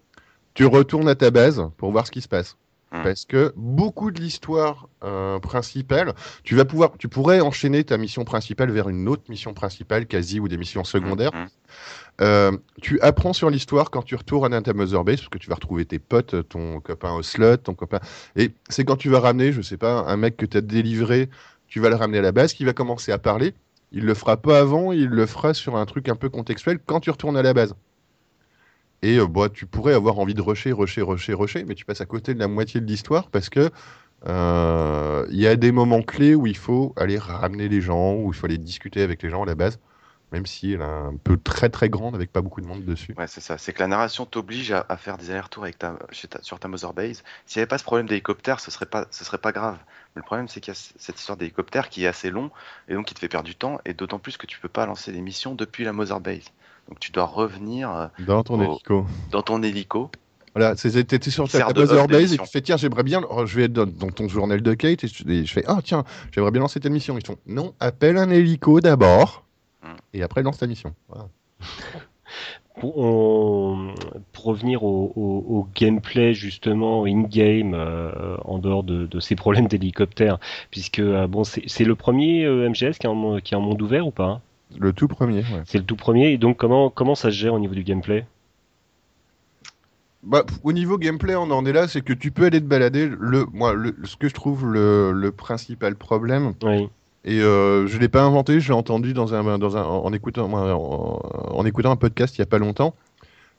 [0.54, 2.58] tu retournes à ta base pour voir ce qui se passe.
[2.94, 3.02] Hmm.
[3.02, 8.24] Parce que beaucoup de l'histoire euh, principale, tu vas pouvoir, tu pourrais enchaîner ta mission
[8.24, 11.34] principale vers une autre mission principale, quasi, ou des missions secondaires.
[11.34, 11.48] Mhm.
[12.22, 12.52] Euh,
[12.84, 15.56] tu apprends sur l'histoire quand tu retournes à ta Mother Base, parce que tu vas
[15.56, 18.00] retrouver tes potes, ton copain au slot, ton copain.
[18.36, 21.30] Et c'est quand tu vas ramener, je sais pas, un mec que tu as délivré,
[21.68, 23.56] tu vas le ramener à la base, qui va commencer à parler.
[23.92, 27.00] Il le fera pas avant, il le fera sur un truc un peu contextuel quand
[27.00, 27.74] tu retournes à la base.
[29.04, 32.00] Et euh, bah, tu pourrais avoir envie de rusher, rusher, rusher, rusher, mais tu passes
[32.00, 33.70] à côté de la moitié de l'histoire parce que
[34.26, 38.32] euh, il y a des moments clés où il faut aller ramener les gens, où
[38.32, 39.78] il faut aller discuter avec les gens à la base,
[40.32, 43.14] même si elle est un peu très très grande avec pas beaucoup de monde dessus.
[43.18, 43.58] Ouais, c'est ça.
[43.58, 45.78] C'est que la narration t'oblige à, faire des allers-retours avec
[46.42, 47.24] sur ta Mother Base.
[47.46, 49.80] S'il n'y avait pas ce problème d'hélicoptère, ce serait pas, ce serait pas grave.
[50.16, 52.52] Mais le problème, c'est qu'il y a cette histoire d'hélicoptère qui est assez long
[52.88, 53.82] et donc qui te fait perdre du temps.
[53.84, 56.54] Et d'autant plus que tu peux pas lancer les missions depuis la Mother Base.
[56.90, 58.64] Donc tu dois revenir euh, Dans ton Oh.
[58.64, 59.06] hélico.
[59.32, 60.10] dans ton hélico
[60.56, 63.56] Voilà, t'étais sur ta, buzzer hub base et tu fais tiens, j'aimerais bien, oh, je
[63.58, 66.04] vais être dans, dans ton journal de Kate et je, et je fais ah tiens,
[66.32, 67.18] j'aimerais bien lancer telle mission.
[67.18, 69.44] Ils font non, appelle un hélico d'abord
[69.82, 69.96] Hmm.
[70.14, 70.94] et après lance ta mission.
[71.10, 71.28] Voilà.
[72.80, 73.94] Pour, on-
[74.32, 79.68] pour revenir au, au- au gameplay justement in-game, euh, en dehors de, de ces problèmes
[79.68, 80.40] d'hélicoptère,
[80.72, 83.62] puisque euh, bon, c'est le premier euh, MGS qui est, en, mo- qui est en
[83.62, 84.26] monde ouvert ou pas?
[84.26, 84.42] hein
[84.80, 85.40] Le tout premier.
[85.40, 85.64] Ouais.
[85.66, 88.26] C'est le tout premier, et donc comment, comment ça se gère au niveau du gameplay?
[90.24, 93.10] Bah, au niveau gameplay, on en est là, c'est que tu peux aller te balader.
[93.20, 96.88] Le, moi, le, ce que je trouve le, le principal problème, Oui.
[97.26, 100.50] et euh, je l'ai pas inventé, je l'ai entendu dans un, dans un, en écoutant,
[100.52, 101.20] en,
[101.58, 102.96] en écoutant un podcast il y a pas longtemps.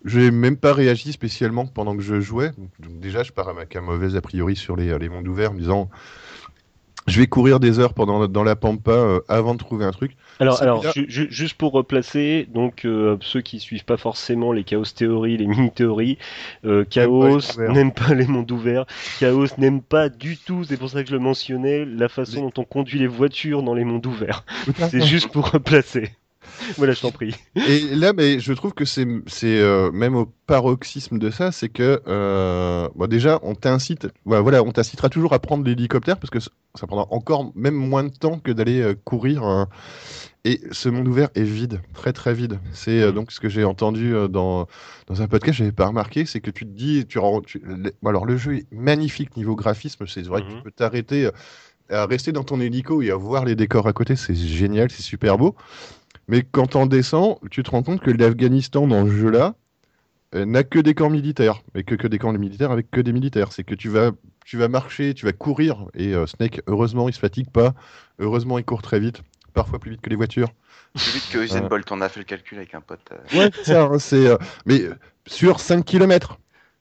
[0.07, 2.48] Je n'ai même pas réagi spécialement pendant que je jouais.
[2.59, 5.50] Donc, donc déjà, je pars avec un mauvais a priori sur les, les mondes ouverts,
[5.50, 5.88] en me disant,
[7.07, 10.17] je vais courir des heures pendant dans la pampa euh, avant de trouver un truc.
[10.40, 14.64] Alors, alors ju- ju- juste pour replacer, donc euh, ceux qui suivent pas forcément les
[14.64, 16.19] chaos théories, les mini théories,
[16.64, 18.87] euh, Chaos n'aime pas les mondes ouverts,
[19.21, 22.43] Chaos n'aime pas du tout, c'est pour ça que je le mentionnais, la façon Mais-
[22.51, 24.45] dont on conduit les voitures dans les mondes ouverts.
[24.90, 26.11] C'est juste pour replacer.
[26.76, 27.35] Voilà, je t'en prie.
[27.68, 29.07] Et là, mais je trouve que c'est
[29.44, 34.62] euh, même au paroxysme de ça, c'est que euh, bon, déjà on t'incite, voilà, voilà,
[34.62, 38.38] on t'incitera toujours à prendre l'hélicoptère parce que ça prendra encore même moins de temps
[38.38, 39.66] que d'aller euh, courir.
[40.44, 42.59] et ce monde ouvert est vide, très très vide.
[42.72, 43.14] C'est euh, Mhm.
[43.14, 44.66] donc ce que j'ai entendu dans
[45.07, 47.18] dans un podcast, j'avais pas remarqué, c'est que tu te dis, tu,
[48.04, 51.28] alors le jeu est magnifique niveau graphisme, c'est vrai que tu peux t'arrêter.
[51.90, 55.02] à rester dans ton hélico et à voir les décors à côté, c'est génial, c'est
[55.02, 55.54] super beau.
[56.29, 59.55] Mais quand t'en descends, tu te rends compte que l'Afghanistan dans ce jeu-là
[60.35, 63.13] euh, n'a que des camps militaires, mais que, que des camps militaires avec que des
[63.13, 63.53] militaires.
[63.53, 64.13] C'est que tu vas,
[64.45, 67.75] tu vas marcher, tu vas courir, et euh, Snake, heureusement, il se fatigue pas.
[68.19, 69.23] Heureusement, il court très vite,
[69.55, 70.49] parfois plus vite que les voitures.
[71.03, 71.61] Plus vite que Usain.
[71.69, 73.01] Bolt, on a fait le calcul avec un pote.
[73.13, 74.27] euh, Ouais, c'est ça, hein, c'est.
[74.29, 74.95] euh, mais euh,
[75.27, 76.39] sur 5 km,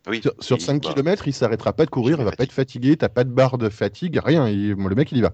[0.08, 2.44] Oui, sur, sur il- 5 bah, km, il s'arrêtera pas de courir, il va pas
[2.44, 4.48] être fatigué, t'as pas de barre de fatigue, rien.
[4.50, 5.34] il- le mec, il y va.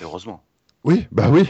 [0.00, 0.42] Heureusement.
[0.84, 1.48] Oui, bah oui.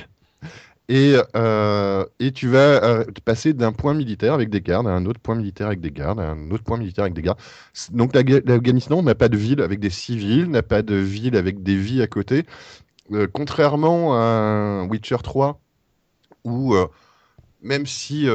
[0.91, 5.07] Et, euh, et tu vas euh, passer d'un point militaire avec des gardes à un
[5.07, 7.39] autre point militaire avec des gardes, à un autre point militaire avec des gardes.
[7.93, 11.77] Donc l'Afghanistan n'a pas de ville avec des civils, n'a pas de ville avec des
[11.77, 12.45] vies à côté.
[13.13, 15.61] Euh, contrairement à Witcher 3,
[16.43, 16.75] où
[17.63, 18.27] même si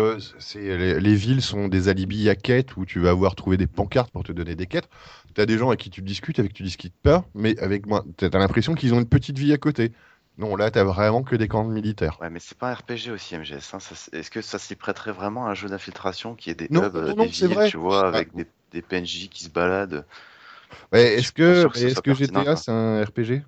[0.55, 4.23] les villes sont des alibis à quête, où tu vas avoir trouvé des pancartes pour
[4.23, 4.87] te donner des quêtes,
[5.33, 7.85] tu as des gens avec qui tu discutes, avec qui tu discutes pas, mais avec
[7.85, 9.91] moi, tu as l'impression qu'ils ont une petite vie à côté.
[10.37, 12.19] Non, là, t'as vraiment que des camps militaires.
[12.21, 13.73] Ouais, mais c'est pas un RPG aussi, MGS.
[13.73, 13.77] hein,
[14.11, 16.95] Est-ce que ça s'y prêterait vraiment à un jeu d'infiltration qui est des Non, hubs,
[16.95, 17.69] euh, non, non, des villes, vrai.
[17.69, 18.37] tu vois, avec Ah.
[18.37, 20.05] des, des PNJ qui se baladent?
[20.91, 23.43] Ouais, est-ce que, ce GTA, c'est un RPG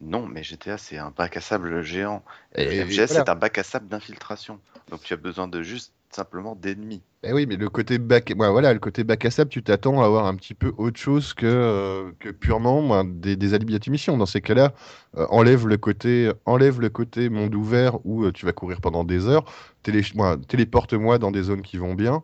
[0.00, 2.22] Non, mais GTA, c'est un bac à sable géant.
[2.56, 3.24] Et- et MGS, voilà.
[3.24, 4.60] c'est un bac à sable d'infiltration.
[4.88, 7.02] Donc tu as besoin de juste simplement d'ennemis.
[7.22, 10.02] Eh oui, mais le côté bac, ouais, voilà, le côté bac à sable, tu t'attends
[10.02, 13.74] à avoir un petit peu autre chose que, euh, que purement moi, des, des alibis
[13.74, 14.16] à tes missions.
[14.16, 14.72] Dans ces cas-là,
[15.18, 19.04] euh, enlève le côté, enlève le côté monde ouvert où euh, tu vas courir pendant
[19.04, 19.44] des heures.
[19.82, 22.22] Télé, moi, téléporte-moi dans des zones qui vont bien.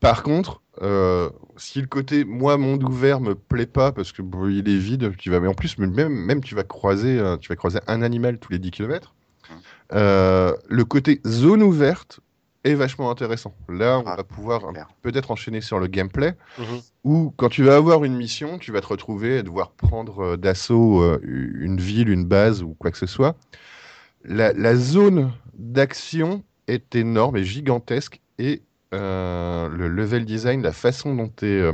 [0.00, 0.60] Par contre,
[1.56, 5.16] si le côté moi monde ouvert me plaît pas parce que bon, il est vide,
[5.16, 8.38] tu vas, mais en plus même, même tu vas croiser, tu vas croiser un animal
[8.38, 9.14] tous les 10 km.
[9.90, 12.20] le côté zone ouverte
[12.66, 13.54] est vachement intéressant.
[13.68, 14.62] Là, on Ah, va pouvoir
[15.02, 16.80] peut-être enchaîner sur le gameplay, Mhm.
[17.04, 20.36] où quand tu vas avoir une mission, tu vas te retrouver à devoir prendre euh,
[20.36, 23.36] d'assaut euh, une ville, une base ou quoi que ce soit.
[24.24, 28.62] La, la zone d'action est énorme et gigantesque et
[28.94, 31.72] euh, le level design, la façon dont est euh,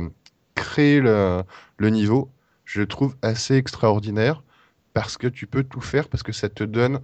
[0.55, 1.41] créé le,
[1.77, 2.29] le niveau,
[2.65, 4.43] je le trouve assez extraordinaire
[4.93, 6.99] parce que tu peux tout faire, parce que ça te donne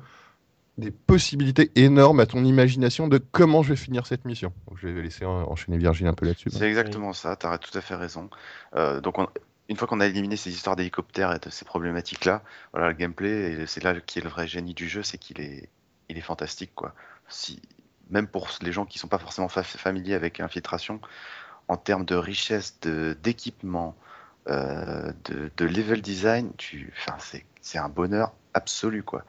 [0.79, 4.51] des possibilités énormes à ton imagination de comment je vais finir cette mission.
[4.81, 6.49] Je vais laisser en- enchaîner Virginie un peu là-dessus.
[6.51, 8.29] C'est exactement ça, tu as tout à fait raison.
[8.75, 9.27] Euh, donc, on-
[9.67, 12.41] une fois qu'on a éliminé ces histoires d'hélicoptères et de ces problématiques-là,
[12.73, 15.69] voilà, le gameplay, c'est là qui est le vrai génie du jeu, c'est qu'il est,
[16.09, 16.71] il est fantastique.
[16.73, 16.95] Quoi.
[18.09, 20.99] Même pour les gens qui sont pas forcément fa- familiers avec infiltration,
[21.67, 23.95] en termes de richesse, de- d'équipement,
[24.47, 26.51] euh, de, de level design,
[27.61, 29.03] c'est un bonheur absolu.
[29.03, 29.23] quoi.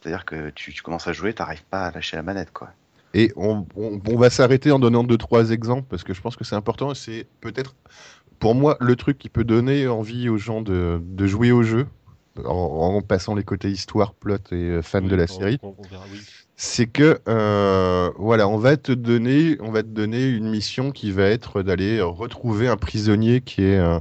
[0.00, 2.52] C'est-à-dire que tu, tu commences à jouer, tu n'arrives pas à lâcher la manette.
[2.52, 2.70] quoi.
[3.14, 6.36] Et on, on- on va s'arrêter en donnant deux, trois exemples, parce que je pense
[6.36, 6.92] que c'est important.
[6.92, 7.74] et C'est peut-être,
[8.38, 11.86] pour moi, le truc qui peut donner envie aux gens de, de jouer au jeu,
[12.44, 15.74] en, en passant les côtés histoire, plot et euh, fan de la on- série, on-
[15.78, 16.20] on verra, oui.
[16.56, 21.10] c'est que, euh, voilà, on va te donner, on va te donner une mission qui
[21.12, 23.98] va être d'aller retrouver un prisonnier qui est, euh,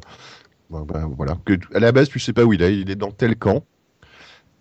[0.69, 2.95] bon, bah, voilà, que à la base tu sais pas où il est, il est
[2.95, 3.63] dans tel camp,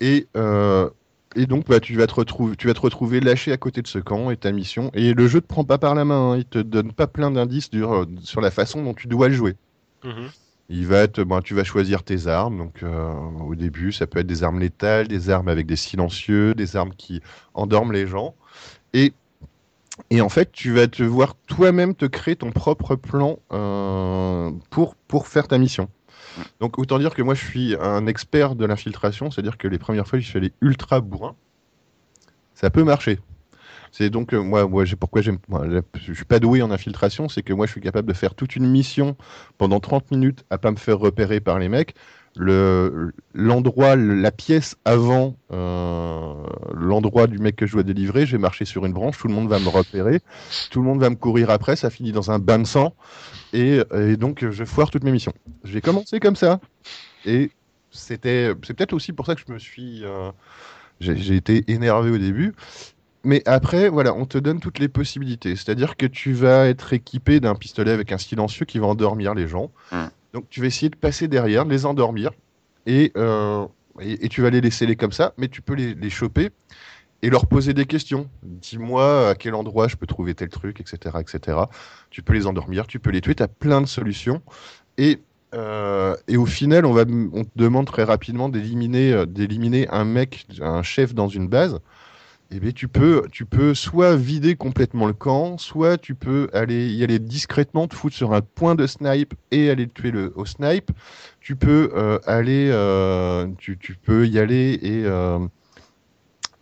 [0.01, 0.88] et euh,
[1.37, 3.87] et donc, bah, tu, vas te retrouver, tu vas te retrouver lâché à côté de
[3.87, 4.90] ce camp et ta mission.
[4.94, 6.37] Et le jeu te prend pas par la main, hein.
[6.37, 9.57] il te donne pas plein d'indices sur, sur la façon dont tu dois le jouer.
[10.05, 10.31] Mhm.
[10.70, 12.59] Il va te, ben, tu vas choisir tes armes.
[12.59, 13.12] Donc, euh,
[13.47, 16.94] au début, ça peut être des armes létales, des armes avec des silencieux, des armes
[16.97, 17.20] qui
[17.53, 18.35] endorment les gens.
[18.92, 19.12] Et,
[20.11, 24.94] et en fait, tu vas te voir toi-même te créer ton propre plan euh, pour,
[24.94, 25.88] pour faire ta mission.
[26.61, 30.07] Donc, autant dire que moi, je suis un expert de l'infiltration, c'est-à-dire que les premières
[30.07, 31.35] fois, je suis allé ultra bourrin.
[32.55, 33.18] Ça peut marcher.
[33.97, 34.68] C'est donc euh, moi,
[34.99, 35.38] pourquoi j'aime.
[35.94, 38.57] je suis pas doué en infiltration, c'est que moi je suis capable de faire toute
[38.57, 39.16] une mission
[39.57, 41.94] pendant 30 minutes à pas me faire repérer par les mecs.
[42.37, 46.35] Le l'endroit, le- la pièce avant euh,
[46.75, 49.49] l'endroit du mec que je dois délivrer, j'ai marché sur une branche, tout le monde
[49.49, 50.20] va me repérer,
[50.70, 52.94] tout le monde va me courir après, ça finit dans un bain de sang
[53.53, 53.83] et,
[54.16, 55.33] donc je foire toutes mes missions.
[55.62, 56.61] J'ai commencé comme ça
[57.25, 57.51] et
[57.90, 60.33] c'était c'est peut-être aussi pour ça que je me suis euh,
[61.01, 62.55] j'ai été énervé au début
[63.25, 65.57] mais après, voilà, on te donne toutes les possibilités.
[65.57, 69.49] C'est-à-dire que tu vas être équipé d'un pistolet avec un silencieux qui va endormir les
[69.49, 69.70] gens.
[69.92, 70.05] Mm.
[70.35, 72.33] Donc tu vas essayer de passer derrière, de les endormir,
[72.87, 73.66] et, euh,
[74.01, 76.51] et, et tu vas les laisser les comme ça, mais tu peux les, choper
[77.23, 78.29] et leur poser des questions.
[78.42, 81.18] Dis-moi à quel endroit je peux trouver tel truc, etc.
[81.20, 81.59] etc.
[82.11, 84.42] Tu peux les endormir, tu peux les tuer, tu as plein de solutions.
[84.99, 85.20] Et,
[85.55, 90.83] euh, et au final, on, va, on te demande très rapidement d'éliminer un mec, un
[90.83, 91.79] chef dans une base
[92.50, 96.92] eh bien, tu peux, tu peux soit vider complètement le camp, soit tu peux aller
[96.92, 100.44] y aller discrètement, te foutre sur un point de snipe et aller tuer le au
[100.44, 100.90] snipe.
[101.40, 105.38] Tu peux euh, aller, euh, tu, tu peux y aller et euh,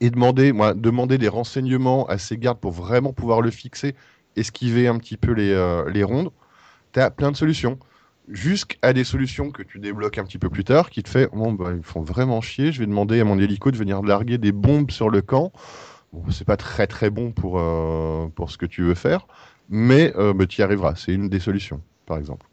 [0.00, 3.94] et demander, moi, demander des renseignements à ces gardes pour vraiment pouvoir le fixer,
[4.34, 5.54] esquiver un petit peu les,
[5.92, 6.30] les rondes.
[6.92, 7.78] Tu as plein de solutions.
[8.28, 11.52] Jusqu'à des solutions que tu débloques un petit peu plus tard, qui te fait, bon,
[11.52, 14.52] bah, ils font vraiment chier, je vais demander à mon hélico de venir larguer des
[14.52, 15.52] bombes sur le camp.
[16.12, 19.26] Bon, c'est pas très très bon pour, euh, pour ce que tu veux faire,
[19.68, 20.94] mais euh, tu y arriveras.
[20.94, 22.46] C'est une des solutions, par exemple.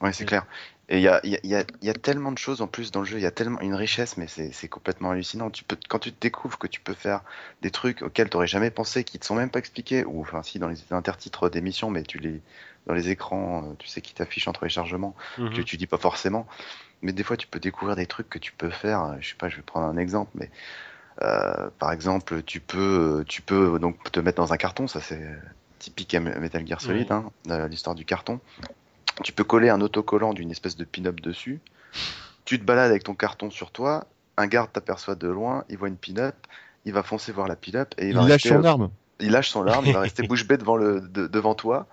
[0.00, 0.46] Ouais, c'est clair.
[0.92, 2.36] Et il y a, il y, a, il y a- il y a tellement de
[2.38, 5.10] choses en plus dans le jeu, il y a tellement une richesse, mais c'est complètement
[5.10, 5.48] hallucinant.
[5.48, 7.22] Tu peux, quand tu te découvres que tu peux faire
[7.62, 10.42] des trucs auxquels tu n'aurais jamais pensé, qui te sont même pas expliqués, ou enfin
[10.42, 12.42] si dans les intertitres d'émissions, mais tu les
[12.86, 15.54] dans les écrans, euh, tu sais qui t'affichent entre les chargements, Mhm.
[15.54, 16.46] que tu dis pas forcément.
[17.00, 19.16] Mais des fois, tu peux découvrir des trucs que tu peux faire.
[19.20, 20.50] Je sais pas, je vais prendre un exemple, mais
[21.22, 24.86] euh, par exemple, tu peux, tu peux donc te mettre dans un carton.
[24.88, 25.38] Ça, c'est
[25.78, 27.12] typique à Metal Gear Solid, Ouais.
[27.12, 28.40] hein, euh, l'histoire du carton.
[29.22, 31.60] Tu peux coller un autocollant d'une espèce de pin-up dessus.
[32.44, 34.04] Tu te balades avec ton carton sur toi.
[34.36, 35.64] Un garde t'aperçoit de loin.
[35.68, 36.34] Il voit une pin-up.
[36.84, 38.90] Il va foncer voir la pin-up et il, Il, va lâche rester, son arme.
[39.20, 39.86] il lâche son arme.
[39.86, 41.86] il va rester bouche bée devant le, de- devant toi.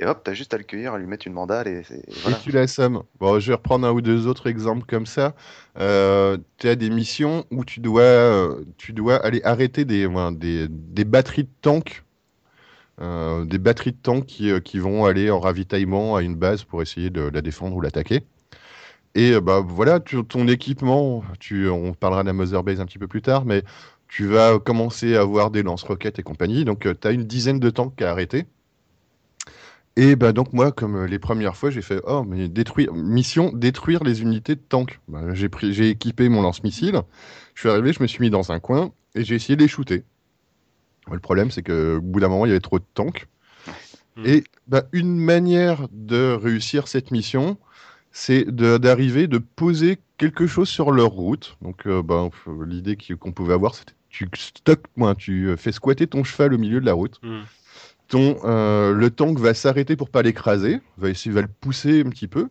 [0.00, 1.82] Et hop, t'as juste à le cueillir, à lui mettre une mandale et,
[2.22, 2.36] voilà.
[2.38, 3.02] Et tu l'assommes.
[3.18, 5.34] Bon, je vais reprendre un ou deux autres exemples comme ça.
[5.80, 10.32] Euh, tu as des missions où tu dois, euh, tu dois aller arrêter des, ouais,
[10.32, 12.04] des, des batteries de tanks.
[13.00, 16.64] Euh, des batteries de tanks qui, euh, qui vont aller en ravitaillement à une base
[16.64, 18.24] pour essayer de la défendre ou l'attaquer.
[19.14, 22.98] Et euh, bah voilà, ton équipement, tu, on parlera de la Mother Base un petit
[22.98, 23.62] peu plus tard, mais
[24.08, 26.64] tu vas commencer à avoir des lance-roquettes et compagnie.
[26.64, 28.46] Donc tu as une dizaine de tanks à arrêter.
[29.98, 33.50] Et bah donc moi, comme euh, les premières fois, j'ai fait oh mais détruire mission
[33.52, 35.00] détruire les unités de tank.
[35.08, 37.02] Bah, j'ai équipé mon lance-missile.
[37.54, 39.68] Je suis arrivé, je me suis mis dans un coin et j'ai essayé de les
[39.68, 40.04] shooter.
[41.12, 43.26] Le problème c'est que au bout d'un moment il y avait trop de tanks.
[44.24, 47.56] Et bah, une manière de réussir cette mission,
[48.10, 51.56] c'est d'arriver, de, poser quelque chose sur leur route.
[51.62, 52.28] Donc euh, bah,
[52.66, 56.80] l'idée qu'on pouvait avoir, c'était tu stockes, moi, tu fais squatter ton cheval au milieu
[56.80, 57.44] de la route Mhm.
[58.08, 62.08] ton, euh, le tank va s'arrêter pour pas l'écraser, va essayer va le pousser un
[62.08, 62.48] petit peu.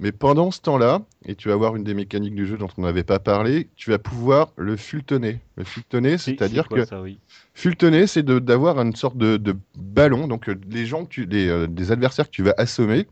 [0.00, 2.82] Mais pendant ce temps-là, et tu vas voir une des mécaniques du jeu dont on
[2.82, 5.40] n'avait pas parlé, tu vas pouvoir le fultonner.
[5.56, 7.18] Le fultonner, C'est- c'est-à-dire que ça, oui?
[7.52, 10.26] fultonner, c'est d'avoir une sorte de, de ballon.
[10.26, 13.06] Donc euh, les gens, que tu, les, euh, des adversaires que tu vas assommer,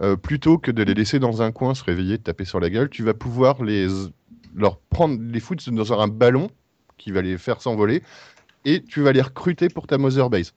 [0.00, 2.70] euh, plutôt que de les laisser dans un coin se réveiller, te taper sur la
[2.70, 3.86] gueule, tu vas pouvoir les
[4.54, 6.50] leur prendre, les foutre dans un ballon
[6.96, 8.02] qui va les faire s'envoler,
[8.64, 10.54] et tu vas les recruter pour ta Mother Base.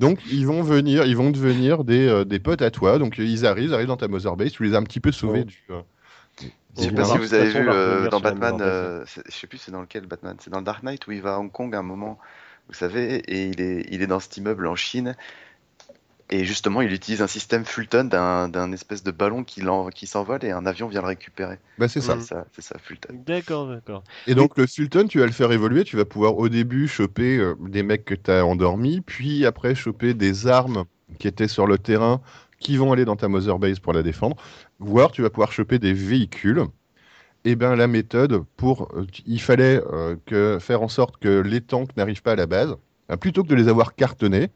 [0.00, 2.98] Donc ils vont venir, ils vont devenir des, euh, des potes à toi.
[2.98, 5.12] Donc ils arrivent, ils arrivent dans ta Mother Base, tu les as un petit peu
[5.12, 5.44] sauvés Ouais.
[5.44, 5.62] du.
[5.70, 5.80] euh,
[6.76, 9.58] Je sais pas si vous avez vu euh, dans Batman, euh, c'est- je sais plus
[9.58, 11.74] c'est dans lequel Batman, c'est dans le Dark Knight où il va à Hong Kong
[11.74, 12.18] à un moment,
[12.68, 15.16] vous savez, et il est, il est dans cet immeuble en Chine,
[16.30, 20.06] et justement il utilise un système Fulton d'un d'un espèce de ballon qui, l'en- qui
[20.06, 21.58] s'envole et un avion vient le récupérer.
[21.78, 22.18] Bah c'est ça.
[22.18, 23.10] C'est ça, c'est ça, Fulton.
[23.10, 24.04] D'accord, d'accord.
[24.26, 25.84] Et donc le Fulton, tu vas le faire évoluer.
[25.84, 29.74] Tu vas pouvoir au début choper euh, des mecs que tu as endormis, puis après
[29.74, 30.84] choper des armes
[31.18, 32.20] qui étaient sur le terrain
[32.58, 34.36] qui vont aller dans ta Mother Base pour la défendre.
[34.78, 36.64] Voire tu vas pouvoir choper des véhicules.
[37.44, 38.88] eh ben, la méthode pour.
[38.96, 42.46] euh, il fallait euh, que, faire en sorte que les tanks n'arrivent pas à la
[42.46, 42.76] base.
[43.12, 44.50] Euh, plutôt que de les avoir cartonnés,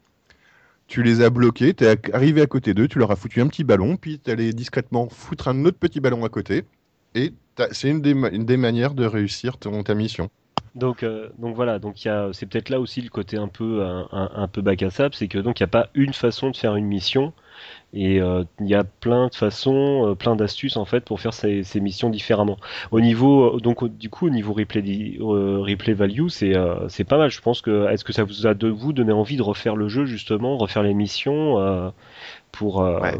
[0.86, 3.46] tu les as bloqués, tu es arrivé à côté d'eux, tu leur as foutu un
[3.46, 6.64] petit ballon, puis tu allais discrètement foutre un autre petit ballon à côté.
[7.14, 7.32] Et
[7.70, 10.28] c'est une, des manières de réussir ton, ta mission.
[10.74, 11.96] Donc, euh, donc voilà, donc
[12.32, 15.38] c'est peut-être là aussi le côté un peu, un peu bac à sable, c'est que
[15.38, 17.32] donc il n'y a pas une façon de faire une mission,
[17.94, 21.32] et euh, il y a plein de façons, euh, plein d'astuces en fait pour faire
[21.32, 22.58] ces, ces missions différemment.
[22.90, 26.54] Au niveau, euh, donc du coup au niveau replay, value, c'est
[26.88, 27.30] c'est pas mal.
[27.30, 29.88] Je pense que est-ce que ça vous a de vous donné envie de refaire le
[29.88, 31.92] jeu justement, refaire les missions
[32.52, 33.18] pour, Ouais.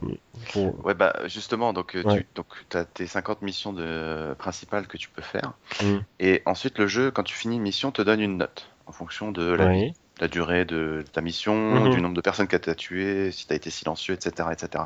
[0.53, 2.19] pour- Ouais, bah justement, donc, Ouais.
[2.19, 4.35] tu donc, as tes 50 missions de...
[4.35, 5.53] principales que tu peux faire.
[5.83, 5.99] Mm.
[6.21, 9.33] Et ensuite, le jeu, quand tu finis une mission, te donne une note en fonction
[9.33, 9.93] de la, Ouais.
[10.21, 11.91] La durée de ta mission, Mhm.
[11.91, 14.49] du nombre de personnes que tu as tuées, si tu as été silencieux, etc.
[14.53, 14.85] etc.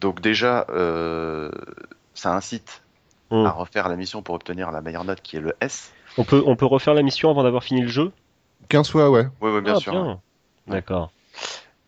[0.00, 1.50] Donc, déjà, euh,
[2.14, 2.82] ça incite
[3.30, 3.46] Mm.
[3.46, 5.90] à refaire la mission pour obtenir la meilleure note qui est le S.
[6.18, 8.12] On peut on peut refaire la mission avant d'avoir fini le jeu?
[8.68, 9.26] Qu'un soit, ouais.
[9.40, 10.18] Oui, oui, bien Ah, sûr.
[10.66, 11.10] D'accord.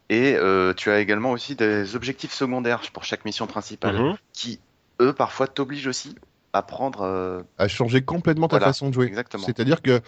[0.09, 4.17] Et euh, tu as également aussi des objectifs secondaires pour chaque mission principale Mhm.
[4.33, 4.61] qui,
[5.01, 6.15] eux, parfois t'obligent aussi
[6.53, 7.03] à prendre.
[7.03, 9.07] euh, À changer complètement ta Voilà, façon de jouer.
[9.07, 9.45] Exactement.
[9.45, 10.01] C'est-à-dire que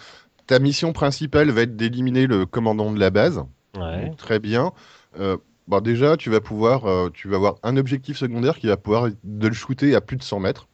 [0.47, 3.43] ta mission principale va être d'éliminer le commandant de la base.
[3.77, 4.07] Ouais.
[4.07, 4.71] Donc, très bien.
[5.19, 5.37] Euh,
[5.67, 9.09] bon, déjà, tu vas pouvoir, euh, tu vas avoir un objectif secondaire qui va pouvoir
[9.23, 10.67] de le shooter à plus de 100 mètres.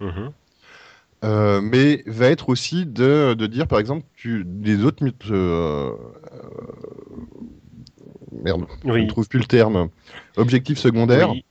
[0.00, 0.32] Mhm.
[1.24, 5.04] Euh, mais va être aussi de, de dire, par exemple, tu, les autres
[8.32, 9.88] merde, je ne trouve plus le terme.
[10.36, 11.44] Objectifs secondaires Oui.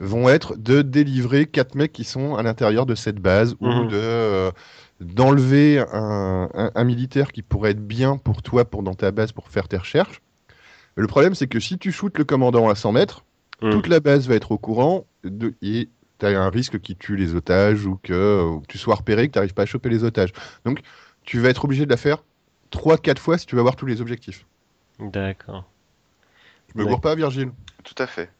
[0.00, 3.88] Vont être de délivrer quatre mecs qui sont à l'intérieur de cette base ou Mhm.
[3.88, 4.50] de euh,
[5.00, 9.32] d'enlever un, un- un militaire qui pourrait être bien pour toi pour dans ta base
[9.32, 10.20] pour faire tes recherches.
[10.96, 13.24] Mais le problème, c'est que si tu shootes le commandant à 100 mètres,
[13.62, 13.70] Mhm.
[13.72, 15.88] toute la base va être au courant de, et
[16.18, 19.28] tu as un risque qu'il tue les otages ou que, ou que tu sois repéré,
[19.28, 20.32] que tu n'arrives pas à choper les otages.
[20.64, 20.80] Donc,
[21.24, 22.18] tu vas être obligé de la faire
[22.70, 24.46] 3-4 fois si tu veux avoir tous les objectifs.
[24.98, 25.64] D'accord.
[26.74, 27.50] Je me gourre pas, Virgile.
[27.84, 28.30] Tout à fait.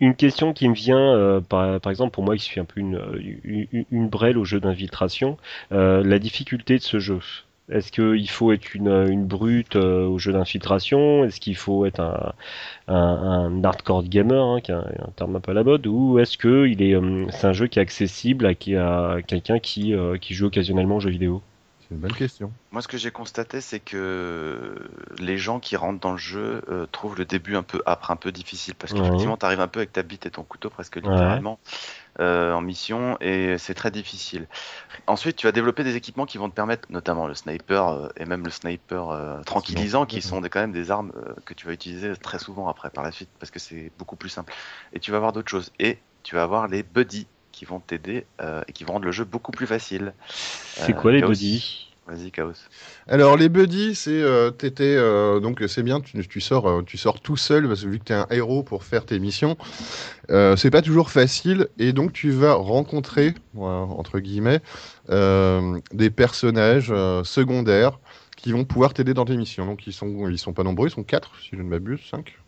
[0.00, 2.98] Une, question qui me vient, euh, par, exemple, pour moi qui suis un peu une,
[3.44, 5.36] une, une- brêle au jeu d'infiltration,
[5.70, 7.20] euh, la difficulté de ce jeu.
[7.70, 11.24] Est-ce qu'il faut être une, une brute euh, au jeu d'infiltration?
[11.24, 12.32] Est-ce qu'il faut être un,
[12.88, 15.86] un, hardcore gamer, hein, qui est un, terme un peu à la mode?
[15.86, 18.50] Ou est-ce que est, c'est un jeu qui est accessible à,
[19.12, 21.42] à quelqu'un qui, qui joue occasionnellement aux jeux vidéo?
[21.88, 22.52] C'est une bonne question.
[22.72, 24.74] Moi, ce que j'ai constaté, c'est que
[25.18, 28.16] les gens qui rentrent dans le jeu euh, trouvent le début un peu âpre, un
[28.16, 28.98] peu difficile, parce Ouais.
[28.98, 31.60] qu'effectivement, tu arrives un peu avec ta bite et ton couteau, presque littéralement,
[32.18, 34.48] euh, en mission, et c'est très difficile.
[35.06, 38.24] Ensuite, tu vas développer des équipements qui vont te permettre, notamment le sniper euh, et
[38.24, 41.12] même le sniper tranquillisant, qui sont des, quand même des armes
[41.44, 44.28] que tu vas utiliser très souvent après, par la suite, parce que c'est beaucoup plus
[44.28, 44.52] simple.
[44.92, 45.70] Et tu vas avoir d'autres choses.
[45.78, 49.12] Et tu vas avoir les buddies qui vont t'aider euh, et qui vont rendre le
[49.12, 50.12] jeu beaucoup plus facile.
[50.28, 51.30] C'est Euh, quoi les Chaos.
[51.30, 52.52] buddies Vas-y, Chaos.
[53.08, 57.18] Alors les buddies, c'est euh, t'étais euh, donc c'est bien, tu, tu sors tu sors
[57.20, 59.56] tout seul parce que vu que tu es un héros pour faire tes missions,
[60.30, 64.60] euh, c'est pas toujours facile et donc tu vas rencontrer entre guillemets
[65.10, 67.98] euh, des personnages euh, secondaires
[68.36, 69.66] qui vont pouvoir t'aider dans tes missions.
[69.66, 72.38] Donc ils sont ils sont pas nombreux, ils sont quatre si je ne m'abuse, cinq.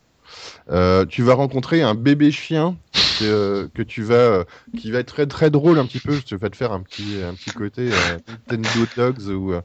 [0.70, 2.76] Euh, tu vas rencontrer un bébé chien
[3.18, 4.44] que, tu vas euh,
[4.76, 6.18] qui va être très drôle un petit peu.
[6.24, 8.18] Tu vas te faire un petit un petit côté euh,
[8.50, 9.62] Nintendo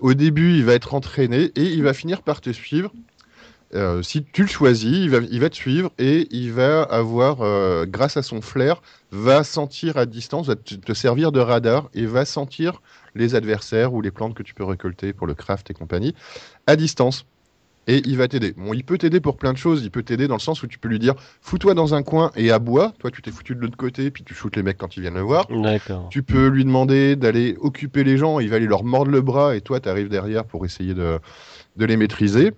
[0.00, 2.92] au début, il va être entraîné et il va finir par te suivre.
[4.02, 8.40] Si tu le choisis, il va, te suivre et il va avoir, grâce à son
[8.40, 8.80] flair,
[9.10, 12.80] va sentir à distance, va te, te servir de radar et va sentir
[13.14, 16.14] les adversaires ou les plantes que tu peux récolter pour le craft et compagnie
[16.66, 17.26] à distance.
[17.88, 18.52] Et il va t'aider.
[18.56, 19.84] Bon, il peut t'aider pour plein de choses.
[19.84, 22.32] Il peut t'aider dans le sens où tu peux lui dire fous-toi dans un coin
[22.34, 22.92] et aboie.
[22.98, 25.14] Toi, tu t'es foutu de l'autre côté, puis tu shootes les mecs quand ils viennent
[25.14, 25.46] le voir.
[26.10, 29.54] Tu peux lui demander d'aller occuper les gens, il va aller leur mordre le bras
[29.56, 31.20] et toi tu arrives derrière pour essayer de,
[31.76, 32.52] de les maîtriser.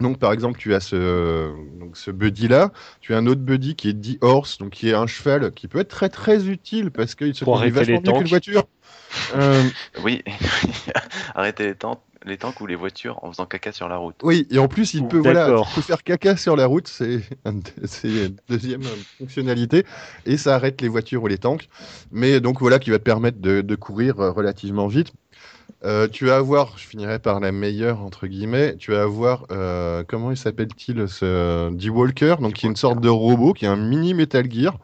[0.00, 3.76] Donc par exemple, tu as ce, donc, ce buddy là, tu as un autre buddy
[3.76, 6.90] qui est dit horse, donc qui est un cheval qui peut être très très utile
[6.90, 8.64] parce qu'il se conduit arrêter vachement mieux qu'une voiture.
[9.36, 9.62] Euh,
[10.04, 10.22] Oui,
[11.34, 14.16] arrêtez les tanks, les tanks ou les voitures en faisant caca sur la route.
[14.22, 15.68] oui, et en plus il peut, voilà, D'accord.
[15.68, 19.84] il peut faire caca sur la route, c'est un- c'est une deuxième fonctionnalité,
[20.26, 21.68] et ça arrête les voitures ou les tanks.
[22.12, 25.08] Mais donc voilà qui va te permettre de, de courir euh, relativement vite.
[25.84, 30.04] Euh, tu vas avoir, je finirai par la meilleure entre guillemets, tu vas avoir, euh,
[30.06, 33.76] comment il s'appelle-t-il, ce D-Walker, donc qui est une sorte de robot, qui est un
[33.76, 34.78] mini Metal Gear, euh,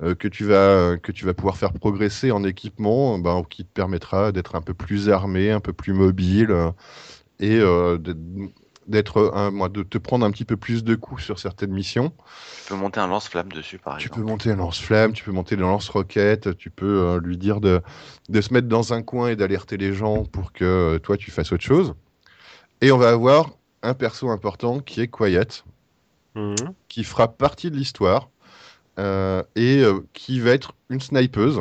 [0.00, 4.32] que, tu vas, que tu vas pouvoir faire progresser en équipement, ben, qui te permettra
[4.32, 6.70] d'être un peu plus armé, un peu plus mobile, euh,
[7.40, 8.16] et euh, de-
[8.86, 9.32] d'être,
[9.70, 12.12] de te prendre un petit peu plus de coups sur certaines missions.
[12.56, 14.20] Tu peux monter un lance-flamme dessus, par Tu exemple.
[14.20, 17.82] peux monter un lance-flamme, tu peux monter un lance-roquette, tu peux euh, lui dire de,
[18.28, 21.30] de se mettre dans un coin et d'alerter les gens pour que euh, toi tu
[21.30, 21.94] fasses autre chose.
[22.80, 23.50] Et on va avoir
[23.82, 25.64] un perso important qui est Quiet,
[26.34, 26.74] Mhm.
[26.88, 28.37] qui fera partie de l'histoire euh,
[28.98, 31.60] et euh, qui va être une snipeuse.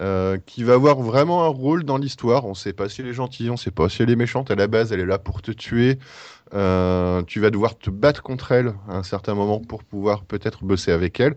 [0.00, 2.44] euh, qui va avoir vraiment un rôle dans l'histoire.
[2.46, 4.16] On ne sait pas si elle est gentille, on ne sait pas si elle est
[4.16, 4.50] méchante.
[4.50, 5.98] À la base, elle est là pour te tuer.
[6.54, 10.64] Euh, tu vas devoir te battre contre elle à un certain moment pour pouvoir peut-être
[10.64, 11.36] bosser avec elle.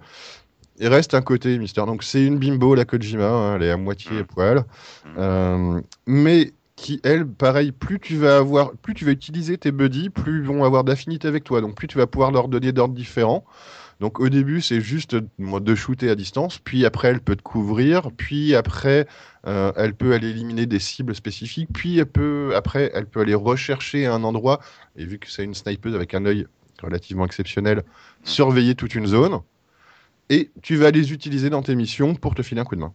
[0.80, 1.86] Il reste un côté mystère.
[1.86, 4.26] Donc c'est une bimbo, la Kojima, hein, elle est à moitié Mm.
[4.26, 4.58] poil.
[4.58, 5.10] Mm.
[5.20, 10.10] Euh, mais qui, elle, pareil, plus tu vas avoir, plus tu vas utiliser tes buddies,
[10.10, 11.62] plus ils vont avoir d'affinité avec toi.
[11.62, 13.46] Donc plus tu vas pouvoir leur donner d'ordres différents.
[14.00, 18.12] Donc au début, c'est juste de shooter à distance, puis après, elle peut te couvrir,
[18.12, 19.08] puis après,
[19.48, 24.24] euh, elle peut aller éliminer des cibles spécifiques, puis après, elle peut aller rechercher un
[24.24, 24.60] endroit,
[24.98, 26.46] et vu que c'est une snipeuse avec un œil
[26.84, 27.84] relativement exceptionnel,
[28.24, 29.40] surveiller toute une zone,
[30.30, 32.94] et tu vas les utiliser dans tes missions pour te filer un coup de main.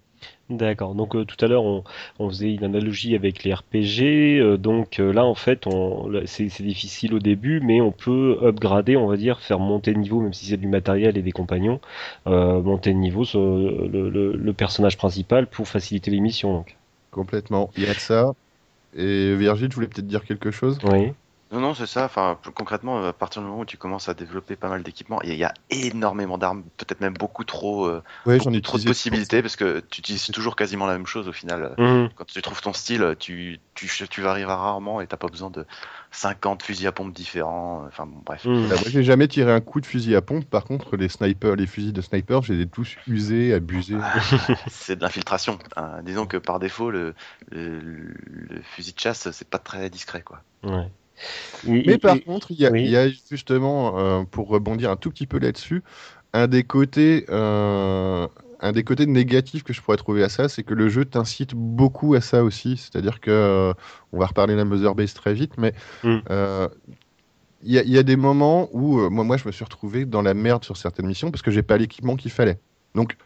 [0.50, 0.94] D'accord.
[0.96, 1.84] Donc euh, tout à l'heure, on,
[2.18, 4.38] on faisait une analogie avec les RPG.
[4.40, 5.64] euh, donc euh, là, en fait,
[6.26, 10.20] c'est difficile au début, mais on peut upgrader, on va dire, faire monter de niveau,
[10.20, 11.80] même si c'est du matériel et des compagnons,
[12.26, 16.52] monter de niveau sur le, le- le personnage principal pour faciliter les missions.
[16.52, 16.76] Donc.
[17.12, 17.70] Complètement.
[17.76, 18.32] Il y a de ça.
[18.96, 20.78] Et Virgile, tu voulais peut-être dire quelque chose?
[20.82, 21.12] Oui.
[21.52, 22.04] Non, non, c'est ça.
[22.04, 25.20] Enfin, plus concrètement, à partir du moment où tu commences à développer pas mal d'équipements,
[25.22, 28.60] il y, a- il y a énormément d'armes, peut-être même beaucoup trop, euh, beaucoup ai
[28.60, 31.74] trop de possibilités, parce que tu utilises toujours quasiment la même chose au final.
[31.76, 32.10] Mhm.
[32.14, 35.66] Quand tu trouves ton style, tu, tu, tu varies rarement et t'as pas besoin de
[36.12, 37.84] 50 fusils à pompe différents.
[37.88, 38.44] Enfin, bon, bref.
[38.44, 38.68] Mhm.
[38.68, 40.44] Moi, j'ai jamais tiré un coup de fusil à pompe.
[40.44, 43.96] Par contre, les snipers, les fusils de sniper, je les ai tous usés, abusés.
[44.00, 44.12] Ah,
[44.68, 45.58] c'est de l'infiltration.
[45.74, 46.00] hein.
[46.04, 47.14] Disons que par défaut, le,
[47.50, 50.42] le, le fusil de chasse, c'est pas très discret, quoi.
[50.62, 50.88] Ouais.
[51.66, 52.84] Et- Mais et- par et- contre, il y, a- oui.
[52.84, 55.82] il y a justement, euh, pour rebondir un tout petit peu là-dessus,
[56.32, 58.26] un des côtés, euh,
[58.60, 61.54] un des côtés négatifs que je pourrais trouver à ça, c'est que le jeu t'incite
[61.54, 62.76] beaucoup à ça aussi.
[62.76, 63.72] C'est-à-dire que, euh,
[64.12, 65.72] on va reparler de la Mother Base très vite, mais
[66.04, 66.18] Mm.
[66.30, 66.68] euh,
[67.62, 69.64] il y, a- il y a des moments où euh, moi, moi, je me suis
[69.64, 72.58] retrouvé dans la merde sur certaines missions parce que j'ai pas l'équipement qu'il fallait.
[72.94, 73.16] Donc,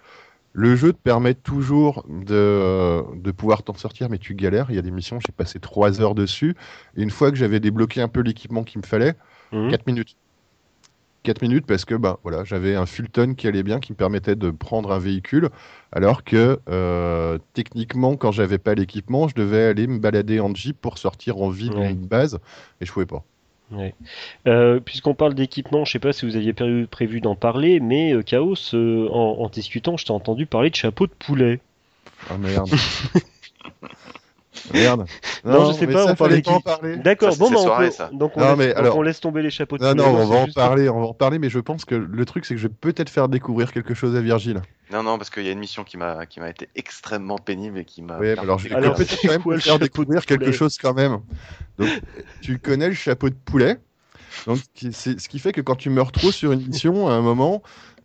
[0.55, 4.67] le jeu te permet toujours de, de pouvoir t'en sortir, mais tu galères.
[4.71, 6.57] Il y a des missions, j'ai passé trois heures dessus.
[6.97, 9.15] Et une fois que j'avais débloqué un peu l'équipement qu'il me fallait,
[9.53, 9.71] Mhm.
[9.71, 10.17] 4 minutes.
[11.25, 14.37] 4 minutes parce que bah, voilà, j'avais un Fulton qui allait bien, qui me permettait
[14.37, 15.49] de prendre un véhicule,
[15.93, 20.81] alors que euh, techniquement, quand j'avais pas l'équipement, je devais aller me balader en Jeep
[20.81, 21.89] pour sortir en ville Ouais.
[21.89, 22.39] d'une base,
[22.81, 23.25] et je pouvais pas.
[23.71, 23.95] Ouais.
[24.47, 28.13] Euh, Puisqu'on parle d'équipement, je sais pas si vous aviez prévu, prévu d'en parler, mais
[28.13, 31.61] euh, Chaos, euh, en, en discutant, je t'ai entendu parler de chapeau de poulet.
[32.31, 32.69] Ah merde.
[34.73, 35.07] merde.
[35.45, 36.97] Non, je sais pas, ça, on parlait pas en qui- parler.
[36.97, 38.11] D'accord, bon, bah, on, soirée, peut- ça.
[38.13, 40.03] donc, on, Non, laisse, mais donc alors- on laisse tomber les chapeaux de Non, poulet.
[40.05, 42.45] non, on va en parler, on va en parler, mais je pense que le truc,
[42.47, 44.63] c'est que je vais peut-être faire découvrir quelque chose à Virgile.
[44.93, 47.79] Non, non, parce qu'il y a une mission qui m'a qui m'a été extrêmement pénible
[47.79, 48.19] et qui m'a.
[48.19, 51.19] Oui, alors je vais peut-être quand même faire découvrir quelque chose quand même.
[51.79, 51.89] Donc,
[52.41, 53.79] tu connais le chapeau de poulet.
[54.47, 54.59] Donc,
[54.93, 57.63] c'est ce qui fait que quand tu meurs trop sur une mission, à un moment,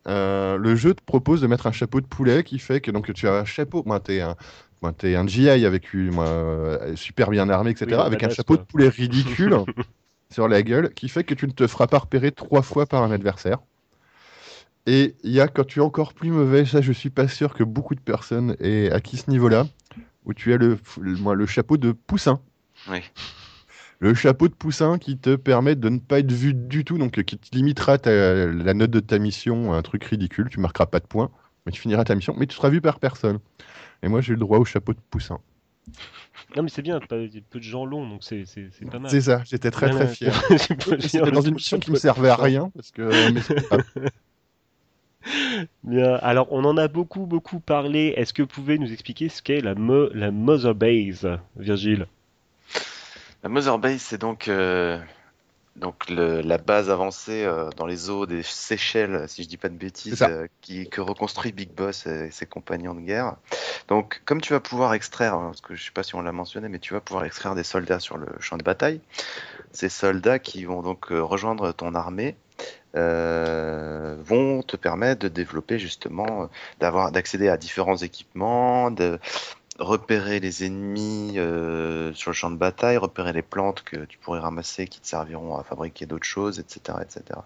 [0.07, 3.11] euh, le jeu te propose de mettre un chapeau de poulet qui fait que donc
[3.13, 3.83] tu as un chapeau.
[3.85, 4.35] Moi, t'es un,
[4.81, 7.87] moi, t'es un GI avec une, euh, super bien armé, etc.
[7.91, 9.55] Oui, avec un chapeau de poulet ridicule
[10.31, 13.03] sur la gueule, qui fait que tu ne te feras pas repérer trois fois par
[13.03, 13.59] un adversaire.
[14.85, 17.53] Et il y a quand tu es encore plus mauvais, ça je suis pas sûr
[17.53, 19.67] que beaucoup de personnes aient acquis ce niveau-là,
[20.25, 22.39] où tu as le, le- chapeau de poussin.
[22.89, 22.99] Oui.
[23.99, 27.19] Le chapeau de poussin qui te permet de ne pas être vu du tout, donc
[27.19, 30.47] euh, qui te limitera ta- la note de ta mission à un truc ridicule.
[30.49, 31.29] Tu marqueras pas de points,
[31.69, 33.37] mais tu finiras ta mission, mais tu seras vu par personne.
[34.01, 35.37] Et moi j'ai eu le droit au chapeau de poussin.
[36.55, 38.43] Non, mais c'est bien, pas- il y a peu de gens longs, donc c'est
[38.89, 39.11] pas mal.
[39.11, 40.33] C'est ça, j'étais très très fier.
[40.99, 43.33] C'était dans une mission qui me servait à rien, parce que.
[45.83, 48.13] Bien, alors on en a beaucoup beaucoup parlé.
[48.17, 52.07] Est-ce que vous pouvez nous expliquer ce qu'est la, mo- la Mother Base, Virgile?
[53.43, 54.97] La Mother Base, c'est donc, euh,
[55.79, 59.69] donc le- la base avancée euh, dans les eaux des Seychelles, si je dis pas
[59.69, 63.35] de bêtises, euh, qui, que reconstruit Big Boss et ses compagnons de guerre.
[63.87, 66.31] Donc, comme tu vas pouvoir extraire, hein, parce que je sais pas si on l'a
[66.31, 69.01] mentionné, mais tu vas pouvoir extraire des soldats sur le champ de bataille.
[69.71, 72.35] Ces soldats qui vont donc euh, rejoindre ton armée.
[72.95, 76.47] euh, vont te permettre de développer justement, euh,
[76.79, 79.19] d'avoir, d'accéder à différents équipements, de
[79.79, 84.39] repérer les ennemis euh, sur le champ de bataille, repérer les plantes que tu pourrais
[84.39, 87.39] ramasser qui te serviront à fabriquer d'autres choses, etc., etc.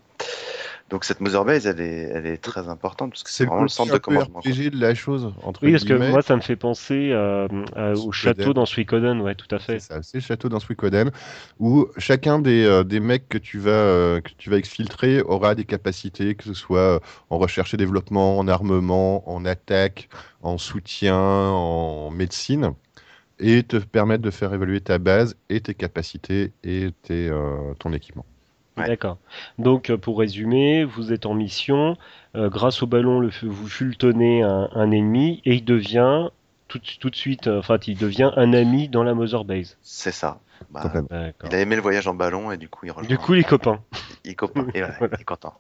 [0.93, 3.63] Donc cette Mother Base, elle est, elle est très importante parce que c'est C'est vraiment
[3.63, 4.39] le centre de commandement.
[4.41, 7.93] RPG de la chose, entre Oui, parce que moi, ça me fait penser euh, à-
[7.93, 9.79] au château dans Suikoden, ouais, tout à fait.
[9.79, 11.09] C'est c'est le château dans Suikoden,
[11.59, 15.55] où chacun des, euh, des mecs que tu, vas, euh, que tu vas exfiltrer aura
[15.55, 16.99] des capacités, que ce soit euh,
[17.31, 20.09] en recherche et développement, en armement, en attaque,
[20.43, 22.73] en soutien, en médecine,
[23.39, 27.93] et te permettre de faire évoluer ta base et tes capacités et tes, euh, ton
[27.93, 28.25] équipement.
[28.77, 28.87] Ouais.
[28.87, 29.17] D'accord.
[29.59, 31.95] Donc, euh, pour résumer, vous êtes en mission.
[32.35, 36.29] euh, grâce au ballon, le, vous fultonnez un, un ennemi et il devient
[36.67, 39.77] tout, de- tout de suite, euh, enfin, il devient un ami dans la Mother Base.
[39.83, 40.39] C'est ça.
[40.71, 40.91] Bah,
[41.43, 43.07] il a aimé le voyage en ballon et du coup il rejoint.
[43.07, 43.79] Du coup, les copains.
[44.25, 44.65] il est copain.
[44.73, 45.13] Et voilà, Voilà.
[45.17, 45.53] il est content.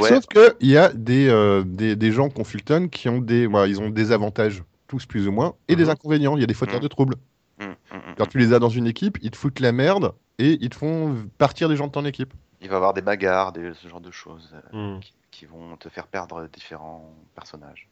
[0.00, 3.46] Ouais, Sauf qu'il y a des, euh, des, des gens qu'on fultonne qui ont des,
[3.46, 5.90] voilà, ils ont des avantages, tous plus ou moins, et des Mhm.
[5.90, 6.36] inconvénients.
[6.36, 6.82] Il y a des fauteurs Mhm.
[6.82, 7.14] de troubles.
[7.60, 7.74] hum.
[8.18, 10.76] Quand tu les as dans une équipe, ils te foutent la merde et ils te
[10.76, 12.32] font partir des gens de ton équipe.
[12.60, 15.00] il va y avoir des bagarres, des, ce genre de choses euh, Hmm.
[15.00, 17.88] qui, qui vont te faire perdre différents personnages.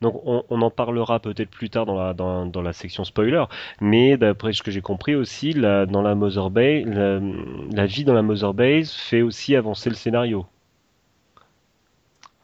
[0.00, 3.44] Donc, on, on en parlera peut-être plus tard dans la, dans, dans la section spoiler,
[3.80, 8.04] mais d'après ce que j'ai compris aussi, la, dans la Mother Base, la, la vie
[8.04, 10.46] dans la Mother Base fait aussi avancer le scénario.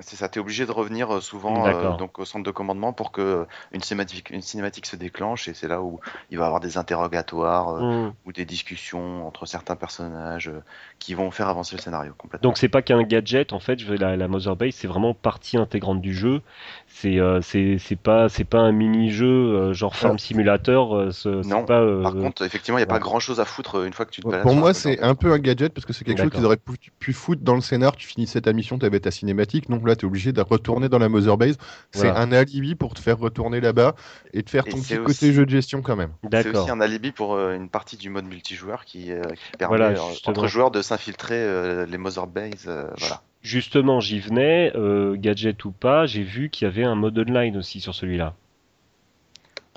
[0.00, 2.92] C'est ça, tu es obligé de revenir euh, souvent euh, donc au centre de commandement
[2.92, 6.44] pour que euh, une cinématique, une cinématique se déclenche et c'est là où il va
[6.44, 8.12] y avoir des interrogatoires euh, Hmm.
[8.26, 10.60] ou des discussions entre certains personnages euh,
[10.98, 12.48] qui vont faire avancer le scénario complètement.
[12.50, 16.02] Donc c'est pas qu'un gadget en fait, la, la Mother Base c'est vraiment partie intégrante
[16.02, 16.42] du jeu.
[16.88, 20.96] C'est euh, c'est pas c'est pas un mini jeu genre Farm Simulator.
[20.96, 23.44] euh, ce- non, pas, euh, Par contre, effectivement, il n'y a pas grand chose à
[23.44, 24.42] foutre euh, une fois que tu te balades.
[24.42, 26.72] Pour moi, c'est un peu un gadget parce que c'est quelque chose qu'ils auraient pu,
[26.98, 27.96] pu foutre dans le scénar.
[27.96, 29.68] Tu finissais ta mission, tu avais ta cinématique.
[29.68, 31.58] Donc là, tu es obligé de retourner dans la Mother Base.
[31.90, 32.20] C'est Voilà.
[32.20, 33.94] un alibi pour te faire retourner là-bas
[34.32, 36.12] et te faire ton c'est petit aussi- côté jeu de gestion quand même.
[36.32, 39.76] C'est aussi un alibi pour euh, une partie du mode multijoueur qui, euh, qui permet
[39.76, 42.64] Voilà, euh, entre joueurs de s'infiltrer euh, les Mother Base.
[42.68, 43.20] euh, voilà.
[43.46, 47.56] Justement, j'y venais, euh, gadget ou pas, j'ai vu qu'il y avait un mode online
[47.56, 48.34] aussi sur celui-là.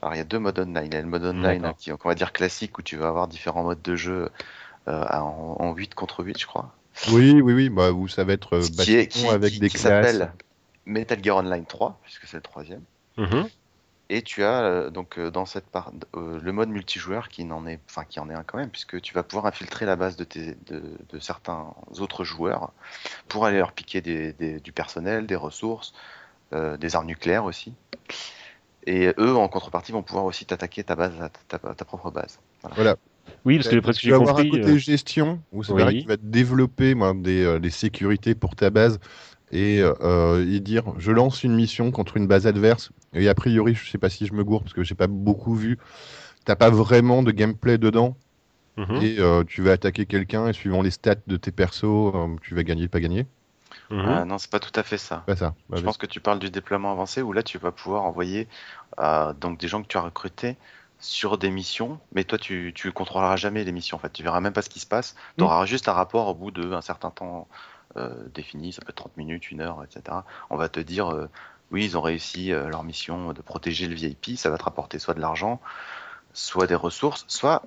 [0.01, 0.85] Alors il y a deux modes online.
[0.87, 3.07] Il y a le mode online hein, qui, qu'on va dire classique où tu vas
[3.09, 4.29] avoir différents modes de jeu
[4.87, 6.73] euh, en, en 8 contre 8, je crois.
[7.11, 7.69] Oui, oui, oui.
[7.69, 9.77] Bah, où ça va être euh, Ce qui est baston qui, avec qui- des qui
[9.77, 10.13] classes.
[10.13, 10.31] s'appelle
[10.85, 12.81] Metal Gear Online 3, puisque c'est le troisième.
[13.17, 13.47] Mhm.
[14.11, 17.67] Et tu as euh, donc euh, dans cette part euh, le mode multijoueur qui n'en
[17.67, 20.15] est, enfin qui en est un quand même, puisque tu vas pouvoir infiltrer la base
[20.15, 22.73] de, tes, de, de certains autres joueurs
[23.29, 25.93] pour aller leur piquer des, des- du personnel, des ressources,
[26.53, 27.75] euh, des armes nucléaires aussi.
[28.85, 31.13] Et eux, en contrepartie, vont pouvoir aussi t'attaquer ta base,
[31.47, 32.39] ta, ta- ta propre base.
[33.45, 35.83] Oui, parce que presque tu vas avoir un côté euh, gestion où c'est oui.
[35.83, 38.99] vrai qu'il va te développer moi, des, euh, des sécurités pour ta base
[39.51, 43.75] et, euh, et dire je lance une mission contre une base adverse et a priori
[43.75, 45.77] je sais pas si je me gourre parce que j'ai pas beaucoup vu.
[46.45, 48.15] T'as pas vraiment de gameplay dedans.
[48.77, 51.83] Mhm, et euh, tu vas attaquer quelqu'un et suivant les stats de tes persos
[52.15, 53.25] euh, tu vas gagner pas gagner.
[53.89, 54.05] Mhm.
[54.07, 55.23] Ah, non, c'est pas tout à fait ça.
[55.25, 55.53] pas ça.
[55.73, 58.47] Je pense que tu parles du déploiement avancé où là tu vas pouvoir envoyer
[58.99, 60.57] euh, donc des gens que tu as recrutés
[60.99, 64.41] sur des missions, mais toi tu, tu contrôleras jamais les missions en fait, tu verras
[64.41, 67.09] même pas ce qui se passe, tu auras juste un rapport au bout d'un certain
[67.09, 67.47] temps
[67.97, 70.25] euh, défini, ça peut être 30 minutes, une heure, etc.
[70.49, 71.27] On va te dire euh,
[71.71, 74.99] oui ils ont réussi euh, leur mission de protéger le VIP, ça va te rapporter
[74.99, 75.59] soit de l'argent,
[76.33, 77.63] soit des ressources, soit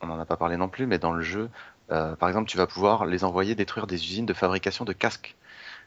[0.00, 1.48] on n'en a pas parlé non plus, mais dans le jeu,
[1.90, 5.36] euh, par exemple tu vas pouvoir les envoyer détruire des usines de fabrication de casques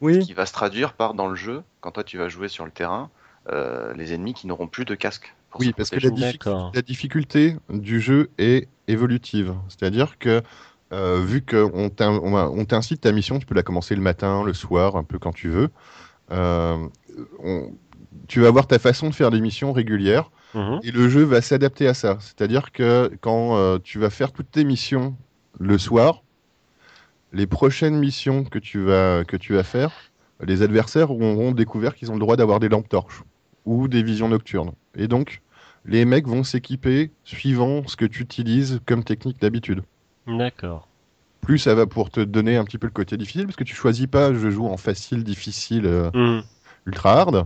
[0.01, 2.65] oui qui va se traduire par dans le jeu, quand toi tu vas jouer sur
[2.65, 3.09] le terrain,
[3.51, 5.35] euh, les ennemis qui n'auront plus de casque.
[5.51, 9.53] Pour Oui, parce que la, difficulté du jeu est évolutive.
[9.69, 10.41] C'est-à-dire que,
[10.91, 11.89] euh, vu qu'on
[12.65, 15.49] t'incite ta mission, tu peux la commencer le matin, le soir, un peu quand tu
[15.49, 15.69] veux.
[16.31, 16.87] Euh,
[17.39, 17.71] on-
[18.27, 20.79] tu vas avoir ta façon de faire des missions régulières Mhm.
[20.83, 22.17] et le jeu va s'adapter à ça.
[22.21, 25.15] C'est-à-dire que quand euh, tu vas faire toutes tes missions
[25.59, 26.23] le soir,
[27.33, 29.91] les prochaines missions que tu vas, que tu vas faire,
[30.41, 33.23] les adversaires auront découvert qu'ils ont le droit d'avoir des lampes torches
[33.65, 34.71] ou des visions nocturnes.
[34.95, 35.41] Et donc,
[35.85, 39.81] les mecs vont s'équiper suivant ce que tu utilises comme technique d'habitude.
[40.27, 40.87] D'accord.
[41.45, 43.75] Plus ça va pour te donner un petit peu le côté difficile, parce que tu
[43.75, 46.43] choisis pas je joue en facile, difficile, euh, Mhm.
[46.87, 47.45] ultra hard.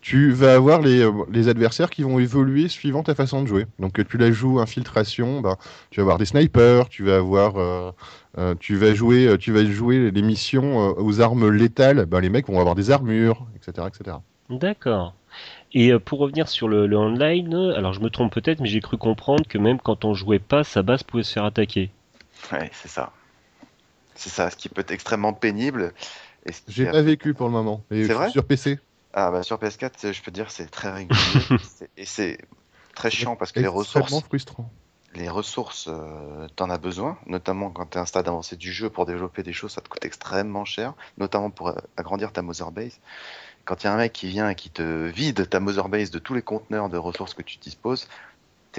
[0.00, 3.66] Tu vas avoir les, euh, les adversaires qui vont évoluer suivant ta façon de jouer.
[3.80, 5.56] Donc, que tu la joues infiltration, ben,
[5.90, 7.90] tu vas avoir des snipers, tu vas avoir, euh,
[8.38, 12.06] euh, tu vas jouer, euh, tu vas jouer les missions euh, aux armes létales.
[12.06, 14.18] Ben, les mecs vont avoir des armures, etc., etc.
[14.48, 15.14] D'accord.
[15.72, 18.68] Et euh, pour revenir sur le, le online, euh, alors je me trompe peut-être, mais
[18.68, 21.90] j'ai cru comprendre que même quand on jouait pas, sa base pouvait se faire attaquer.
[22.52, 23.12] Ouais, c'est ça.
[24.16, 25.92] C'est ça, ce qui peut être extrêmement pénible.
[26.68, 27.84] J'ai pas vécu pour le moment.
[27.90, 28.78] C'est vrai sur PC.
[29.12, 31.16] Ah bah sur PS4, c'est- je peux dire c'est très régulier
[31.96, 32.38] et c'est
[32.94, 34.70] très chiant parce que les ressources, frustrant.
[35.14, 38.72] les ressources, euh, t'en as besoin, notamment quand tu es à un stade avancé du
[38.72, 42.42] jeu pour développer des choses, ça te coûte extrêmement cher, notamment pour euh, agrandir ta
[42.42, 42.98] Mother Base.
[43.64, 46.10] Quand il y a un mec qui vient et qui te vide ta Mother Base
[46.10, 48.06] de tous les conteneurs de ressources que tu disposes,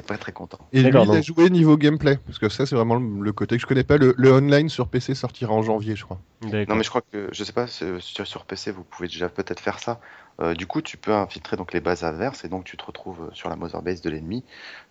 [0.05, 0.59] pas très content.
[0.73, 3.61] Et lui, il a joué niveau gameplay, parce que ça, c'est vraiment le côté que
[3.61, 3.97] je connais pas.
[3.97, 6.19] Le, le online sur PC sortira en janvier, je crois.
[6.43, 9.59] Non mais je crois que, je sais pas, sur, sur PC vous pouvez déjà peut-être
[9.59, 9.99] faire ça.
[10.39, 13.23] Euh, du coup tu peux infiltrer donc les bases adverses et donc tu te retrouves
[13.23, 14.43] euh, sur la Mother Base de l'ennemi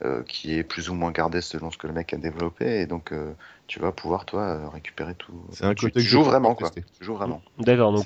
[0.04, 2.86] euh, qui est plus ou moins gardée selon ce que le mec a développé et
[2.86, 3.32] donc euh,
[3.68, 5.32] tu vas pouvoir toi récupérer tout.
[5.50, 6.70] C'est un tu, côté tu que joues vraiment quoi.
[6.70, 7.42] Tu joues vraiment.
[7.58, 8.04] D'accord, donc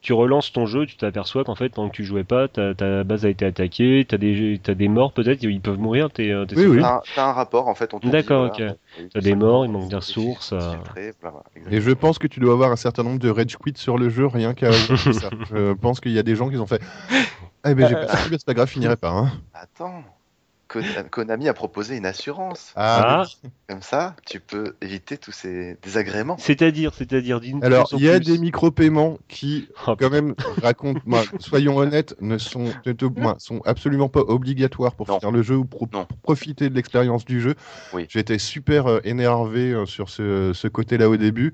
[0.00, 3.04] tu, relances ton jeu, tu t'aperçois qu'en fait, pendant que tu jouais pas, ta, ta
[3.04, 6.66] base a été attaquée, t'as des, t'as des morts peut-être, ils peuvent mourir, tes, Oui,
[6.66, 6.80] oui.
[7.14, 7.92] T'as un, rapport en fait.
[7.92, 8.56] on te dit, D'accord,
[8.98, 9.04] ok.
[9.04, 10.74] euh, T'as des morts, il manque des ressources, euh.
[11.20, 13.98] voilà, Et je pense que tu dois avoir un certain nombre de rage quit sur
[13.98, 15.30] le jeu, rien qu'à ça.
[15.50, 16.82] Je pense qu'il y a des gens qui ont fait.
[17.66, 19.10] Eh ben, j'ai pas c'est pas grave, je finirai pas.
[19.10, 19.32] Hein.
[19.52, 20.02] Attends,
[20.68, 22.72] Konami a proposé une assurance.
[22.76, 26.36] Ah, Ah, Comme ça, tu peux éviter tous ces désagréments.
[26.38, 28.26] c'est-à-dire, c'est-à-dire, dis-nous Alors, il y a plus.
[28.32, 33.60] des micro-paiements qui, Oh, quand même, racontent, moi, soyons honnêtes, ne sont, ne- moi, sont
[33.64, 35.18] absolument pas obligatoires pour Non.
[35.20, 36.06] finir le jeu ou pour, Non.
[36.06, 37.54] pour profiter de l'expérience du jeu.
[37.92, 38.06] Oui.
[38.08, 41.52] J'étais super euh, énervé euh, sur ce, ce côté-là au début.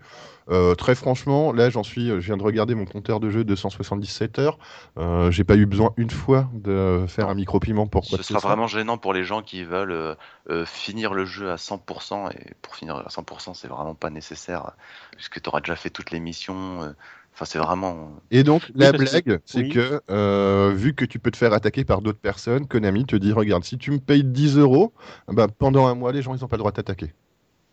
[0.50, 4.38] Euh, très franchement, là, j'en suis, je viens de regarder mon compteur de jeu 277
[4.38, 4.58] heures.
[4.98, 8.24] Euh, J'ai pas eu besoin une fois de faire un micro-paiement pour quoi Ce que
[8.24, 8.48] sera ce soit.
[8.48, 10.14] vraiment gênant pour les gens qui veulent euh,
[10.50, 12.28] euh, finir le jeu à 100%.
[12.30, 14.70] Et pour finir à 100%, c'est vraiment pas nécessaire, euh,
[15.16, 16.82] puisque tu auras déjà fait toutes les missions.
[16.82, 16.92] euh,
[17.32, 18.10] Enfin, c'est vraiment.
[18.32, 19.68] Et donc, la blague, c'est oui.
[19.68, 23.32] que euh, vu que tu peux te faire attaquer par d'autres personnes, Konami te dit
[23.32, 24.92] regarde, si tu me payes 10 euros,
[25.28, 27.14] bah, pendant un mois, les gens, ils n'ont pas le droit de t'attaquer.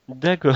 [0.07, 0.55] D'accord,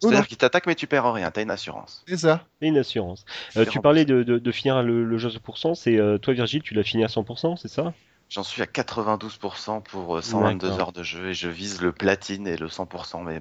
[0.00, 1.30] C'est-à-dire qu'ils t'attaquent, mais tu perds rien.
[1.30, 2.04] T'as une assurance.
[2.08, 2.44] C'est ça.
[2.60, 3.24] une assurance.
[3.56, 6.34] Euh, tu parlais de, de, de finir le, le jeu à 100%, c'est euh, toi
[6.34, 7.94] Virgile, tu l'as fini à 100%, c'est ça?
[8.28, 10.80] J'en suis à 92% pour euh, 122 D'accord.
[10.80, 13.24] heures de jeu et je vise le platine et le 100%.
[13.24, 13.40] Mais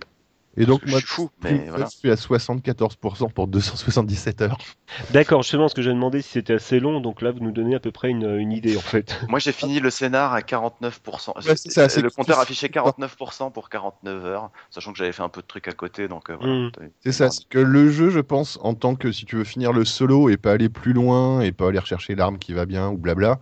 [0.58, 1.86] Et donc, je moi, suis fou, je mais suis- voilà.
[1.86, 4.58] je suis à 74% pour 277 heures.
[5.12, 7.76] D'accord, justement, ce que j'ai demandé si c'était assez long, donc là vous nous donnez
[7.76, 9.20] à peu près une, une idée en fait.
[9.30, 11.34] Moi, j'ai fini le scénar à 49%.
[11.36, 15.24] Ouais, c'est ça, c'est le compteur affichait 49% pour 49 heures, sachant que j'avais fait
[15.24, 16.54] un peu de trucs à côté, donc euh, voilà.
[16.54, 16.72] Mm.
[17.02, 19.74] C'est ça, c'est que le jeu, je pense, en tant que si tu veux finir
[19.74, 22.90] le solo et pas aller plus loin et pas aller rechercher l'arme qui va bien
[22.90, 23.40] ou blabla,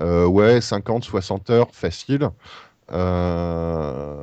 [0.00, 2.30] euh, ouais, 50, 60 heures, facile.
[2.92, 4.22] Euh,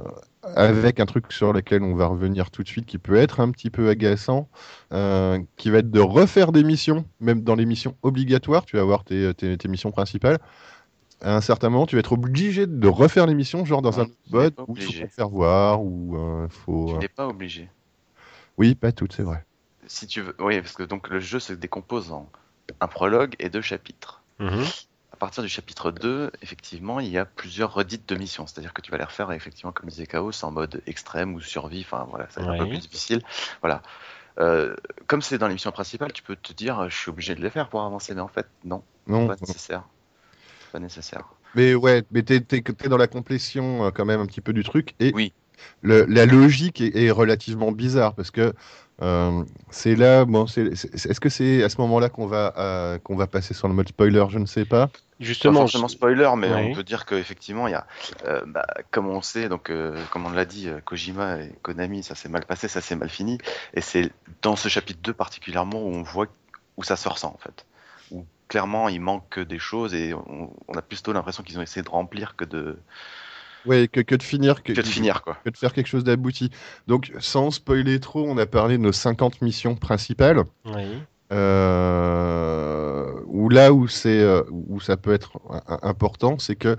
[0.56, 3.52] avec un truc sur lequel on va revenir tout de suite qui peut être un
[3.52, 4.50] petit peu agaçant,
[4.94, 8.82] euh, qui va être de refaire des missions, même dans les missions obligatoires, tu vas
[8.84, 10.40] avoir tes, tes- tes missions principales.
[11.22, 14.06] À un certain moment, tu vas être obligé de refaire les missions, genre dans Non,
[14.06, 16.94] un pas où il faut faire voir, ou euh, faut.
[16.94, 17.70] Tu euh, n'es pas obligé.
[18.58, 19.46] Oui, pas toutes, c'est vrai.
[19.88, 22.30] Si tu veux, oui, parce que donc le jeu se décompose en
[22.82, 24.22] un prologue et deux chapitres.
[24.40, 24.64] Mhm.
[25.24, 28.46] À partir du chapitre 2, effectivement, il y a plusieurs redites de missions.
[28.46, 31.80] C'est-à-dire que tu vas les refaire, effectivement, comme disait Chaos, en mode extrême ou survie.
[31.80, 33.22] Enfin, voilà, c'est un peu plus difficile.
[33.62, 33.82] Voilà.
[34.40, 34.76] Euh,
[35.08, 37.70] comme c'est dans l'émission principale, tu peux te dire, je suis obligé de les faire
[37.70, 38.14] pour avancer.
[38.14, 39.84] Mais en fait, non, Non, pas nécessaire.
[40.74, 41.24] Pas nécessaire.
[41.56, 42.42] Mais ouais, mais t'es
[42.90, 44.94] dans la complétion euh, quand même un petit peu du truc.
[45.00, 45.32] Et Oui.
[45.82, 48.54] Le- la logique est, est relativement bizarre parce que
[49.02, 50.24] euh, c'est là.
[50.26, 53.74] Bon, est-ce que c'est à ce moment-là qu'on va, euh, qu'on va passer sur le
[53.74, 54.24] mode spoiler?
[54.30, 54.88] Je ne sais pas.
[54.88, 57.88] Pas Justement, forcément je- spoiler, mais on peut dire qu'effectivement, il y a,
[58.26, 62.14] euh, bah, comme on sait, donc, euh, comme on l'a dit, Kojima et Konami, ça
[62.16, 63.38] s'est mal passé, ça s'est mal fini.
[63.74, 66.28] Et c'est dans ce chapitre 2 particulièrement où on voit
[66.78, 67.66] où ça se ressent, en fait.
[68.12, 71.84] Où clairement, il manque des choses et on, on a plutôt l'impression qu'ils ont essayé
[71.84, 72.78] de remplir que de,
[73.66, 74.64] Ouais, que, que de finir.
[74.64, 75.38] que de finir, quoi.
[75.44, 76.50] que de faire quelque chose d'abouti.
[76.88, 80.44] Donc, sans spoiler trop, on a parlé de nos 50 missions principales.
[80.66, 81.00] Oui.
[81.32, 85.40] Euh, où là où c'est euh, où ça peut être
[85.82, 86.78] important, c'est que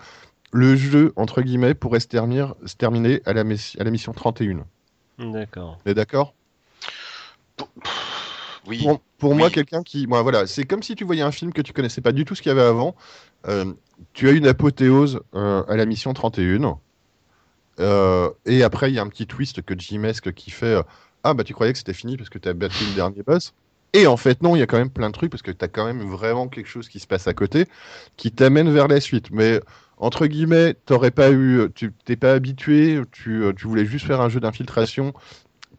[0.52, 4.64] le jeu entre guillemets pourrait se terminer, se terminer à, la, à la mission 31.
[5.18, 5.78] D'accord.
[5.84, 6.34] On est d'accord?
[8.66, 11.62] Oui, Pour, pour moi, quelqu'un qui, voilà, c'est comme si tu voyais un film que
[11.62, 12.94] tu connaissais pas du tout ce qu'il y avait avant.
[13.46, 13.72] Euh,
[14.12, 16.78] tu as une apothéose euh, à la mission 31.
[17.80, 20.82] Euh, et après, il y a un petit twist que Jimesque qui fait euh,
[21.24, 23.52] Ah, bah tu croyais que c'était fini parce que tu as battu le dernier boss.
[23.92, 25.64] Et en fait, non, il y a quand même plein de trucs parce que tu
[25.64, 27.66] as quand même vraiment quelque chose qui se passe à côté
[28.16, 29.30] qui t'amène vers la suite.
[29.30, 29.60] Mais
[29.98, 34.28] entre guillemets, t'aurais pas eu, tu t'es pas habitué, tu, tu voulais juste faire un
[34.28, 35.14] jeu d'infiltration,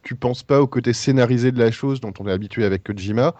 [0.06, 3.34] tu penses pas au côté scénarisé de la chose dont on est habitué avec Kojima.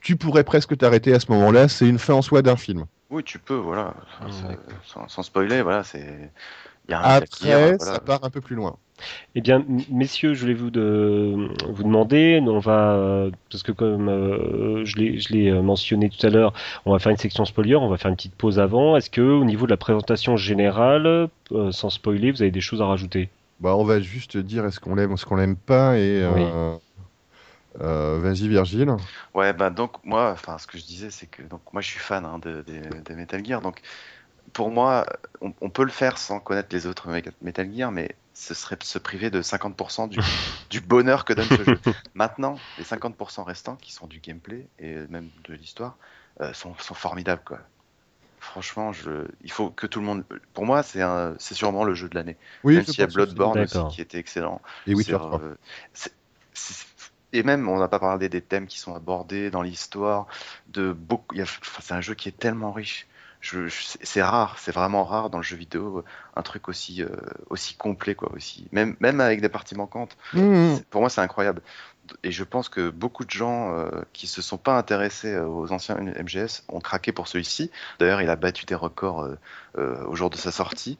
[0.00, 1.66] Tu pourrais presque t'arrêter à ce moment-là.
[1.66, 2.86] C'est une fin en soi d'un film.
[3.10, 3.94] oui, tu peux, voilà.
[4.30, 4.62] C'est- d'accord.
[4.84, 6.30] sans, sans spoiler, voilà, c'est.
[6.90, 7.94] A Après, voilà.
[7.94, 8.76] ça part un peu plus loin.
[9.34, 14.08] Eh bien, messieurs, je voulais vous, de, vous demander, on va, euh, parce que comme
[14.08, 16.52] euh, je l'ai euh, mentionné tout à l'heure,
[16.86, 18.96] on va faire une section spoiler, on va faire une petite pause avant.
[18.96, 22.80] Est-ce que au niveau de la présentation générale, euh, sans spoiler, vous avez des choses
[22.82, 23.30] à rajouter?
[23.60, 26.42] Bah, on va juste dire est-ce qu'on l'aime ou ce qu'on l'aime pas et Oui.
[26.42, 26.76] euh,
[27.80, 28.92] euh, vas-y Virgile.
[29.34, 31.98] Ouais, bah donc moi, enfin, ce que je disais, c'est que donc moi, je suis
[32.00, 33.60] fan hein, de, de- de Metal Gear.
[33.60, 33.80] Donc,
[34.52, 35.06] pour moi,
[35.40, 37.08] on, on peut le faire sans connaître les autres
[37.42, 40.20] Metal Gear, mais ce serait se priver de 50% du,
[40.70, 41.80] du bonheur que donne ce jeu.
[42.14, 45.98] Maintenant, les 50% restants, qui sont du gameplay et même de l'histoire,
[46.40, 47.60] euh, sont, sont formidables, quoi.
[48.52, 50.24] Franchement, je, il faut que tout le monde.
[50.54, 52.36] Pour moi, c'est un, c'est sûrement le jeu de l'année.
[52.64, 53.06] Oui, même s'il y a.
[53.06, 54.60] Bloodborne aussi qui était excellent.
[54.86, 55.40] Et Witcher C'est, 3.
[55.40, 55.54] euh,
[57.32, 60.26] et même, on n'a pas parlé des thèmes qui sont abordés dans l'histoire.
[60.68, 63.06] De beaucoup, il y a- enfin, c'est un jeu qui est tellement riche.
[63.40, 67.08] Je, je- c'est- rare, c'est vraiment rare dans le jeu vidéo un truc aussi euh,
[67.50, 68.66] aussi complet quoi aussi.
[68.72, 70.16] Même même avec des parties manquantes.
[70.32, 70.74] Mmh.
[70.76, 71.62] C'est- Pour moi, c'est incroyable.
[72.22, 75.72] Et je pense que beaucoup de gens euh, qui se sont pas intéressés euh, aux
[75.72, 77.70] anciens MGS ont craqué pour celui-ci.
[77.98, 79.28] D'ailleurs, il a battu des records
[79.76, 80.98] euh, au jour de sa sortie.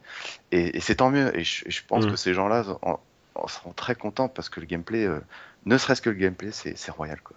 [0.52, 1.36] Et, et c'est tant mieux.
[1.38, 2.10] Et je, et je pense Mm.
[2.10, 2.98] que ces gens-là en,
[3.34, 5.08] en seront très contents parce que le gameplay,
[5.66, 7.20] ne serait-ce que le gameplay, c'est royal.
[7.22, 7.36] Quoi.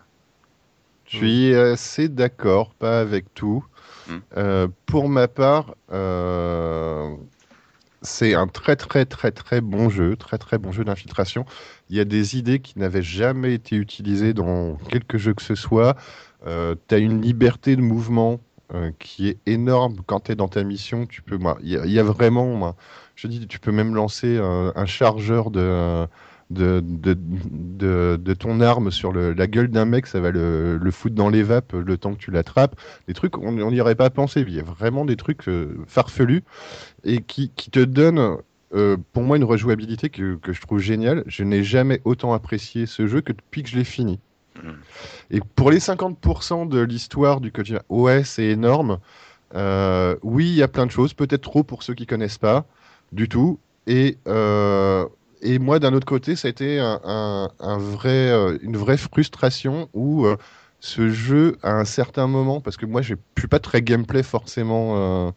[1.08, 3.66] Je suis assez d'accord, pas avec tout.
[4.38, 5.76] Euh, pour ma part,
[8.02, 11.46] c'est un très très très très bon jeu, très très bon jeu d'infiltration.
[11.90, 15.56] Il y a des idées qui n'avaient jamais été utilisées dans quelque jeu que ce
[15.56, 15.96] soit.
[16.46, 18.40] tu as une liberté de mouvement
[18.74, 21.06] euh, qui est énorme quand tu es dans ta mission.
[21.06, 22.76] Tu peux, il y, a- vraiment,
[23.16, 26.08] je dis, tu peux même lancer un chargeur de,
[26.52, 30.78] de, de, de, de ton arme sur le- la gueule d'un mec, ça va le,
[30.78, 32.76] le foutre dans les vapes le temps que tu l'attrapes.
[33.08, 34.42] Des trucs, on n'y aurait pas pensé.
[34.48, 36.44] Il y a vraiment des trucs euh, farfelus
[37.04, 38.38] et qui, qui te donnent,
[38.74, 41.24] euh, pour moi, une rejouabilité que, que je trouve géniale.
[41.28, 44.20] Je n'ai jamais autant apprécié ce jeu que depuis que je l'ai fini.
[44.62, 44.70] Mm.
[45.32, 49.00] Et pour les 50% de l'histoire du Kojima, ouais, c'est énorme.
[49.56, 52.66] Euh, oui, il y a plein de choses, peut-être trop pour ceux qui connaissent pas
[53.12, 53.60] du tout.
[53.88, 55.06] Et, euh,
[55.42, 60.38] et moi, d'un autre côté, ça a été euh, une vraie frustration où euh,
[60.80, 64.94] ce jeu, à un certain moment, parce que moi, je suis pas très gameplay forcément
[64.96, 65.32] euh,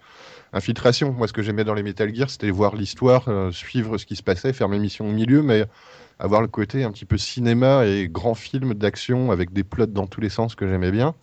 [0.52, 1.12] infiltration.
[1.12, 4.22] Moi, ce que j'aimais dans les Metal Gear, c'était voir l'histoire, suivre ce qui se
[4.22, 5.64] passait, faire mes missions au milieu, mais
[6.18, 10.06] avoir le côté un petit peu cinéma et grand film d'action avec des plots dans
[10.06, 11.14] tous les sens que j'aimais bien.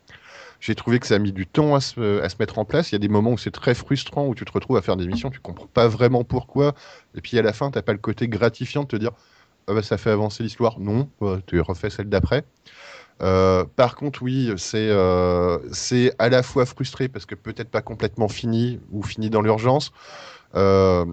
[0.62, 2.91] J'ai trouvé que ça a mis du temps à se, à se mettre en place.
[2.91, 4.95] Il y a des moments où c'est très frustrant, où tu te retrouves à faire
[4.95, 6.76] des missions, tu comprends pas vraiment pourquoi.
[7.16, 9.12] Et puis à la fin, t'as pas le côté gratifiant de te dire
[9.68, 10.80] ah bah, ça fait avancer l'histoire.
[10.80, 12.43] Non, bah, tu refais celle d'après.
[13.24, 17.82] Euh, par contre, oui, c'est euh, c'est à la fois frustré parce que peut-être pas
[17.82, 19.91] complètement fini ou fini dans l'urgence.
[20.55, 21.05] Euh,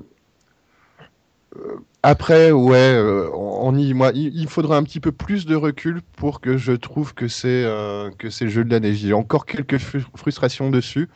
[1.56, 1.76] euh,
[2.10, 6.40] après, ouais, euh, on y, moi, il, faudra un petit peu plus de recul pour
[6.40, 8.94] que je trouve que c'est euh, que c'est le jeu de l'année.
[8.94, 11.08] J'ai encore quelques fru- frustrations dessus,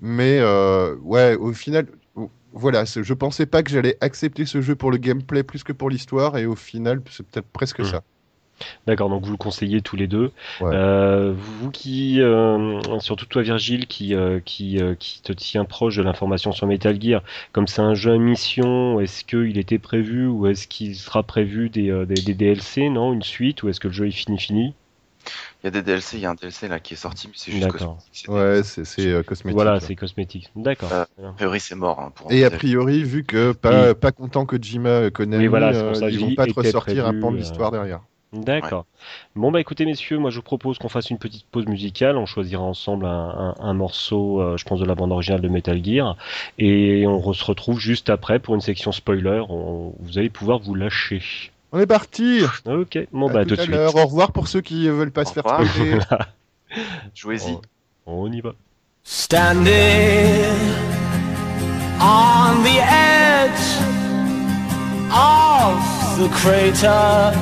[0.00, 1.86] mais euh, ouais, au final,
[2.52, 5.90] voilà, je pensais pas que j'allais accepter ce jeu pour le gameplay plus que pour
[5.90, 7.84] l'histoire, et au final, c'est peut-être presque Mm.
[7.84, 8.02] ça.
[8.86, 10.32] D'accord, donc vous le conseillez tous les deux.
[10.60, 10.70] Ouais.
[10.74, 15.96] Euh, vous qui, euh, surtout toi Virgile, qui, euh, qui, euh, qui te tient proche
[15.96, 20.26] de l'information sur Metal Gear, comme c'est un jeu à mission, est-ce qu'il était prévu
[20.26, 23.88] ou est-ce qu'il sera prévu des, des, des DLC, non Une suite ou est-ce que
[23.88, 24.74] le jeu est fini fini?
[25.62, 27.34] Il y a des DLC, il y a un DLC là qui est sorti, mais
[27.36, 27.96] c'est juste D'accord.
[27.98, 28.08] cosmétique.
[28.12, 29.54] c'est- Ouais, c'est c'est, euh, cosmétique.
[29.54, 30.50] Voilà, c'est cosmétique.
[30.56, 30.90] D'accord.
[30.92, 31.04] Euh.
[31.28, 32.00] A priori, c'est mort.
[32.00, 36.10] hein, pour Et a priori, vu que pas, pas content que Jima Oui, voilà, euh,
[36.10, 38.00] ils vont pas te ressortir un pan de euh, l'histoire derrière.
[38.32, 38.86] D'accord.
[39.36, 42.16] Bon bah écoutez messieurs, moi je vous propose qu'on fasse une petite pause musicale.
[42.16, 45.48] On choisira ensemble un, un- un morceau, euh, je pense de la bande originale de
[45.48, 46.16] Metal Gear,
[46.58, 49.42] et on re- se retrouve juste après pour une section spoiler.
[49.50, 51.20] On- vous allez pouvoir vous lâcher.
[51.72, 52.98] On est parti Ok.
[53.12, 53.74] Bon À bah tout tout de suite.
[53.74, 55.98] Au revoir pour ceux qui veulent pas Au se faire spoiler.
[57.14, 57.58] Jouez-y.
[58.06, 58.52] On y va.
[59.04, 59.72] Standing
[62.00, 63.78] on the edge
[65.12, 67.32] of the crater,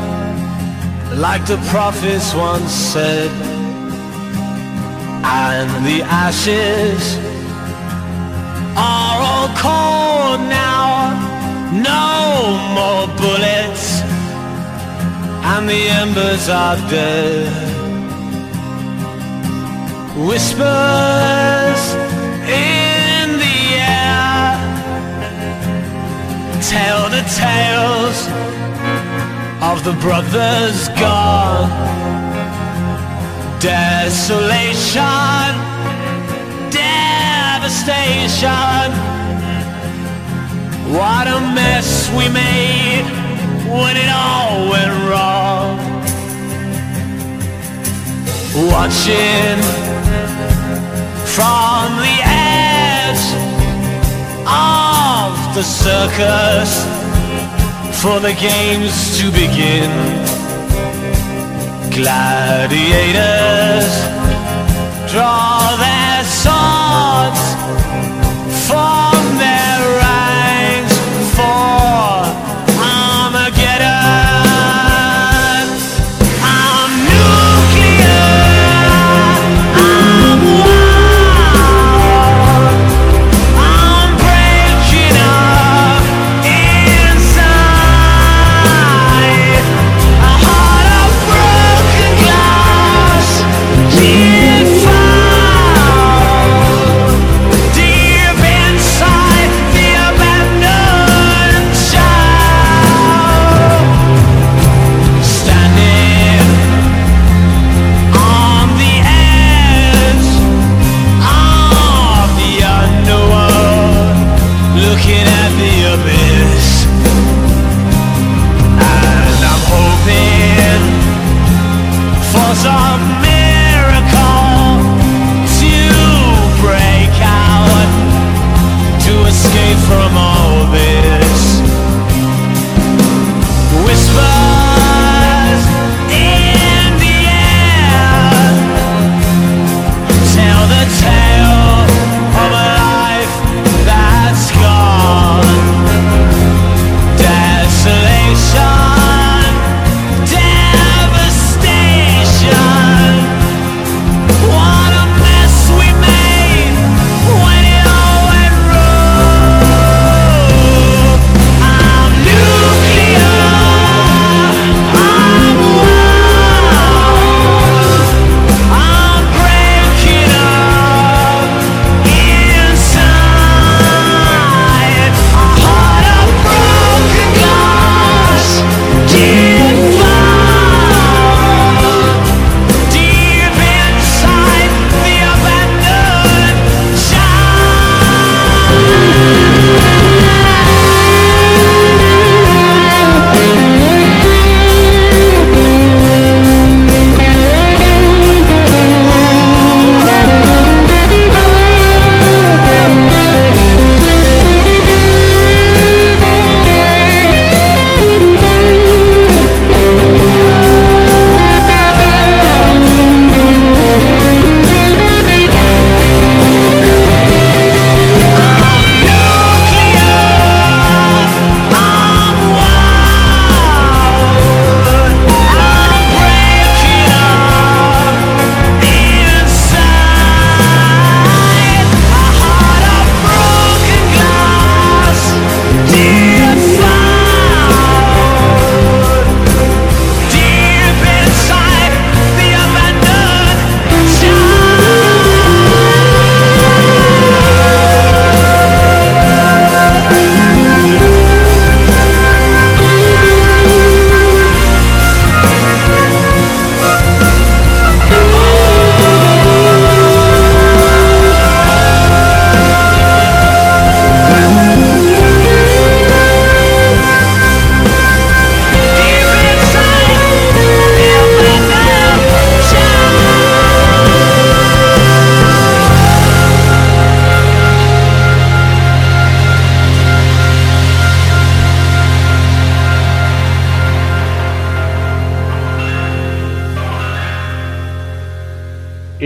[1.17, 3.31] like the prophets once said,
[5.25, 7.19] and the ashes
[8.77, 11.13] are all cold now.
[11.73, 14.01] No more bullets,
[15.53, 17.69] and the embers are dead.
[20.29, 21.83] Whispers
[22.47, 24.59] in the air
[26.63, 28.60] tell the tales
[29.63, 31.69] of the brothers gone.
[33.61, 35.03] Desolation,
[36.71, 38.41] devastation.
[40.97, 43.05] What a mess we made
[43.69, 45.79] when it all went wrong.
[48.73, 49.61] Watching
[51.37, 53.27] from the edge
[54.47, 57.00] of the circus
[58.03, 59.91] for the games to begin.
[61.91, 63.91] Gladiators
[65.13, 67.50] draw their swords,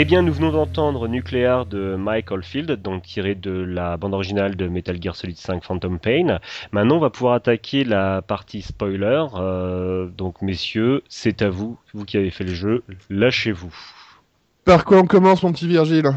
[0.05, 4.55] Eh bien, nous venons d'entendre Nuclear de Mike Oldfield, donc tiré de la bande originale
[4.55, 6.41] de Metal Gear Solid 5 Phantom Pain.
[6.73, 9.25] Maintenant, on va pouvoir attaquer la partie spoiler.
[9.35, 13.75] Euh, donc, messieurs, c'est à vous, vous qui avez fait le jeu, lâchez-vous.
[14.67, 16.09] Par quoi on commence, mon petit Virgile?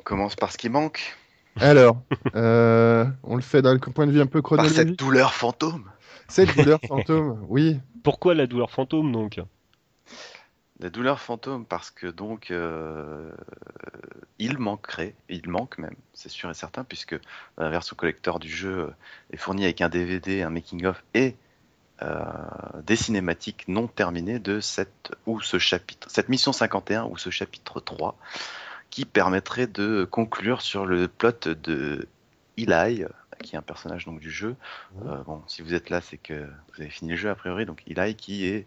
[0.00, 1.16] On commence par ce qui manque,
[1.60, 1.98] Alors,
[2.34, 4.98] euh, on le fait d'un point de vue un peu par cette chronologique.
[4.98, 5.84] douleur fantôme.
[6.26, 7.78] Cette douleur fantôme, oui.
[8.02, 9.38] Pourquoi la douleur fantôme, donc?
[10.80, 13.30] La douleur fantôme parce que donc euh,
[14.38, 17.16] il manquerait, il manque même, c'est sûr et certain, puisque
[17.58, 18.92] la version collector du jeu
[19.30, 21.36] est fournie avec un DVD, un making-of et
[22.02, 22.24] euh,
[22.82, 27.78] des cinématiques non terminées de cette ou ce chapitre, cette mission 51 ou ce chapitre
[27.78, 28.16] 3,
[28.90, 32.08] qui permettrait de conclure sur le plot de
[32.56, 33.04] Eli,
[33.42, 34.56] qui est un personnage donc du jeu.
[35.06, 36.34] Euh, bon, si vous êtes là, c'est que
[36.74, 37.64] vous avez fini le jeu a priori.
[37.64, 38.66] Donc Eli qui est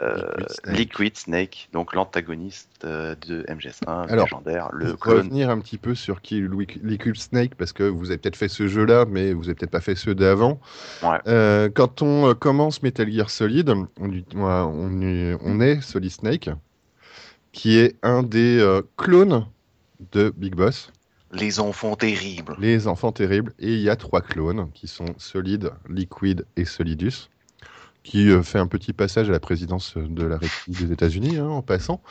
[0.00, 0.76] Liquid Snake.
[0.78, 5.18] Liquid Snake, donc l'antagoniste euh, de MGS1, Alors, légendaire, le clone.
[5.18, 6.48] revenir un petit peu sur qui est
[6.82, 9.80] Liquid Snake, parce que vous avez peut-être fait ce jeu-là, mais vous avez peut-être pas
[9.80, 10.60] fait ceux d'avant.
[11.02, 11.18] Ouais.
[11.28, 16.50] Euh, quand on euh, commence Metal Gear Solid, on, on est, on est Solid Snake,
[17.52, 19.46] qui est un des euh, clones
[20.12, 20.90] de Big Boss,
[21.32, 22.56] Les enfants terribles.
[22.58, 27.28] les enfants terribles, et il y a trois clones qui sont Solid, Liquid et Solidus,
[28.02, 31.48] qui euh, fait un petit passage à la présidence de la République des États-Unis hein,
[31.48, 32.02] en passant.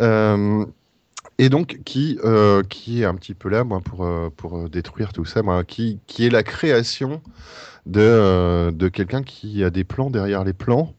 [0.00, 0.64] Euh,
[1.38, 4.68] et donc qui, euh, qui est un petit peu là moi, pour, euh, pour euh,
[4.68, 7.20] détruire tout ça, moi, qui, qui est la création
[7.84, 10.94] de, euh, de quelqu'un qui a des plans derrière les plans.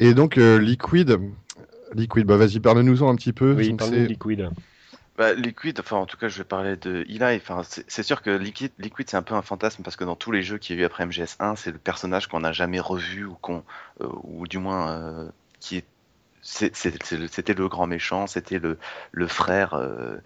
[0.00, 1.18] Et donc euh, Liquid,
[1.94, 3.54] Liquid, bah vas-y, parle-nous-en un petit peu.
[3.54, 4.48] Oui, parle-nous Liquid.
[5.16, 7.36] Bah, Liquid, enfin en tout cas je vais parler de Eli.
[7.36, 10.32] Enfin c'est sûr que Liquid, Liquid c'est un peu un fantasme parce que dans tous
[10.32, 13.24] les jeux qu'il y a eu après MGS1, c'est le personnage qu'on n'a jamais revu
[13.24, 13.62] ou qu'on,
[14.00, 15.28] euh, ou du moins euh,
[15.60, 15.84] qui est,
[16.42, 18.76] c'était le grand méchant, c'était le,
[19.12, 20.16] le frère euh,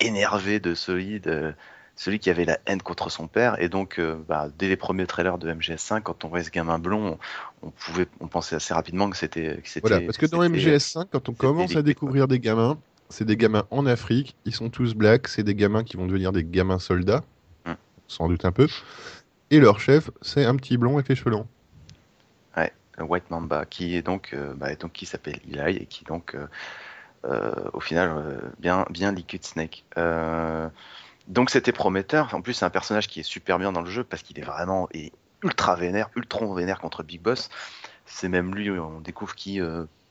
[0.00, 1.54] énervé de Solid,
[1.94, 3.60] celui qui avait la haine contre son père.
[3.62, 7.18] Et donc bah, dès les premiers trailers de MGS5, quand on voyait ce gamin blond,
[7.62, 9.60] on, on pouvait, on pensait assez rapidement que c'était.
[9.82, 12.78] Voilà, parce que dans c'était- MGS5, quand on commence à découvrir des gamins,
[13.10, 16.32] c'est des gamins en Afrique, ils sont tous blacks, c'est des gamins qui vont devenir
[16.32, 17.22] des gamins soldats,
[17.66, 17.74] Hmm.
[18.08, 18.68] sans doute un peu.
[19.50, 21.46] Et leur chef, c'est un petit blond avec les cheveux longs.
[23.00, 26.34] euh, White Mamba, qui est donc, euh, bah, donc qui s'appelle Eli et qui donc
[26.34, 26.46] euh,
[27.24, 29.84] euh, au final bien bien Liquid Snake.
[31.28, 32.34] Donc c'était prometteur.
[32.34, 34.44] En plus c'est un personnage qui est super bien dans le jeu parce qu'il est
[34.44, 37.50] vraiment et ultra vénère, ultra vénère contre Big Boss.
[38.06, 39.60] C'est même lui on découvre qui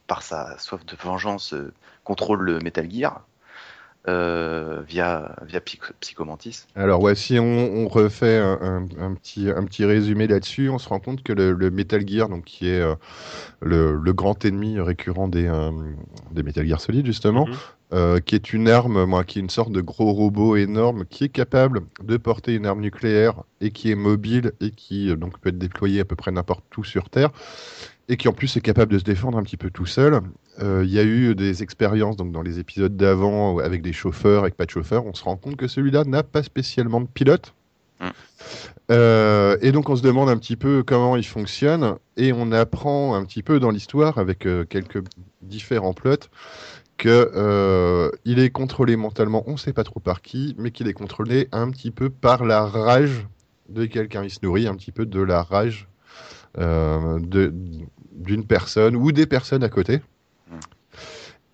[0.09, 3.25] par sa soif de vengeance euh, contrôle le Metal Gear
[4.07, 6.65] euh, via via Psych- Psychomantis.
[6.75, 10.77] Alors ouais, si on, on refait un, un- un petit, un petit résumé là-dessus, on
[10.79, 12.95] se rend compte que le, le Metal Gear, donc, qui est euh,
[13.61, 15.71] le, le grand ennemi récurrent des, euh,
[16.31, 17.55] des Metal Gear Solid, justement, Mhm.
[17.93, 21.25] euh, qui est une arme, moi, qui est une sorte de gros robot énorme, qui
[21.25, 25.39] est capable de porter une arme nucléaire et qui est mobile et qui euh, donc
[25.39, 27.31] peut être déployé à peu près n'importe où sur Terre
[28.09, 30.19] et qui en plus est capable de se défendre un petit peu tout seul.
[30.61, 34.41] Euh, Il y a eu des expériences donc dans les épisodes d'avant avec des chauffeurs,
[34.41, 35.05] avec pas de chauffeurs.
[35.05, 37.53] On se rend compte que celui-là n'a pas spécialement de pilote.
[38.01, 38.07] Mm.
[38.91, 43.13] Euh, et donc on se demande un petit peu comment il fonctionne et on apprend
[43.13, 45.03] un petit peu dans l'histoire avec euh, quelques
[45.43, 46.27] différents plots
[46.97, 50.87] que euh, il est contrôlé mentalement, on ne sait pas trop par qui, mais qu'il
[50.87, 53.25] est contrôlé un petit peu par la rage
[53.69, 54.23] de quelqu'un.
[54.23, 55.87] Il se nourrit un petit peu de la rage
[56.57, 60.01] d'une personne ou des personnes à côté.
[60.49, 60.55] Mm.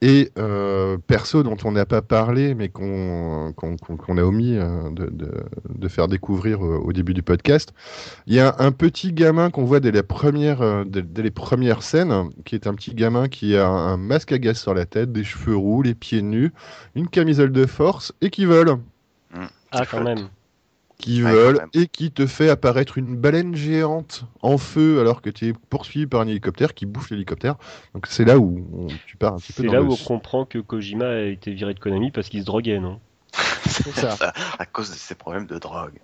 [0.02, 4.58] Et euh, perso dont on n'a pas parlé, mais qu'on qu'on- qu'on- qu'on a omis
[4.58, 5.32] euh, de, de-
[5.74, 7.74] de faire découvrir euh, au début du podcast,
[8.28, 11.32] il y a un petit gamin qu'on voit dès, la première, euh, dès, dès les
[11.32, 14.86] premières scènes, qui est un petit gamin qui a un masque à gaz sur la
[14.86, 16.52] tête, des cheveux roux, les pieds nus,
[16.94, 18.78] une camisole de force et qui vole.
[19.72, 20.28] Ah, quand même.
[20.98, 21.70] Qui Ouais, même.
[21.74, 26.08] et qui te fait apparaître une baleine géante en feu alors que tu es poursuivi
[26.08, 27.56] par un hélicoptère qui bouffe l'hélicoptère.
[27.94, 29.98] Donc c'est là où on- tu pars un petit peu C'est là le où on
[29.98, 33.00] comprend que Kojima a été viré de Konami parce qu'il se droguait, non?
[33.66, 34.12] C'est ça.
[34.16, 36.00] ça, à cause de ses problèmes de drogue.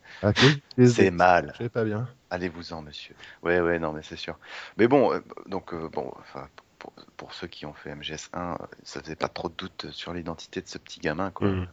[0.85, 1.53] C'est mal.
[1.57, 2.07] Je sais pas bien.
[2.29, 3.15] Allez-vous-en, monsieur.
[3.43, 4.37] Ouais, ouais, non, mais c'est sûr.
[4.77, 6.47] Mais bon, euh, donc, euh, bon, enfin,
[6.79, 10.13] pour, pour ceux qui ont fait MGS1, euh, ça faisait pas trop de doute sur
[10.13, 11.47] l'identité de ce petit gamin, quoi.
[11.47, 11.67] Mhm.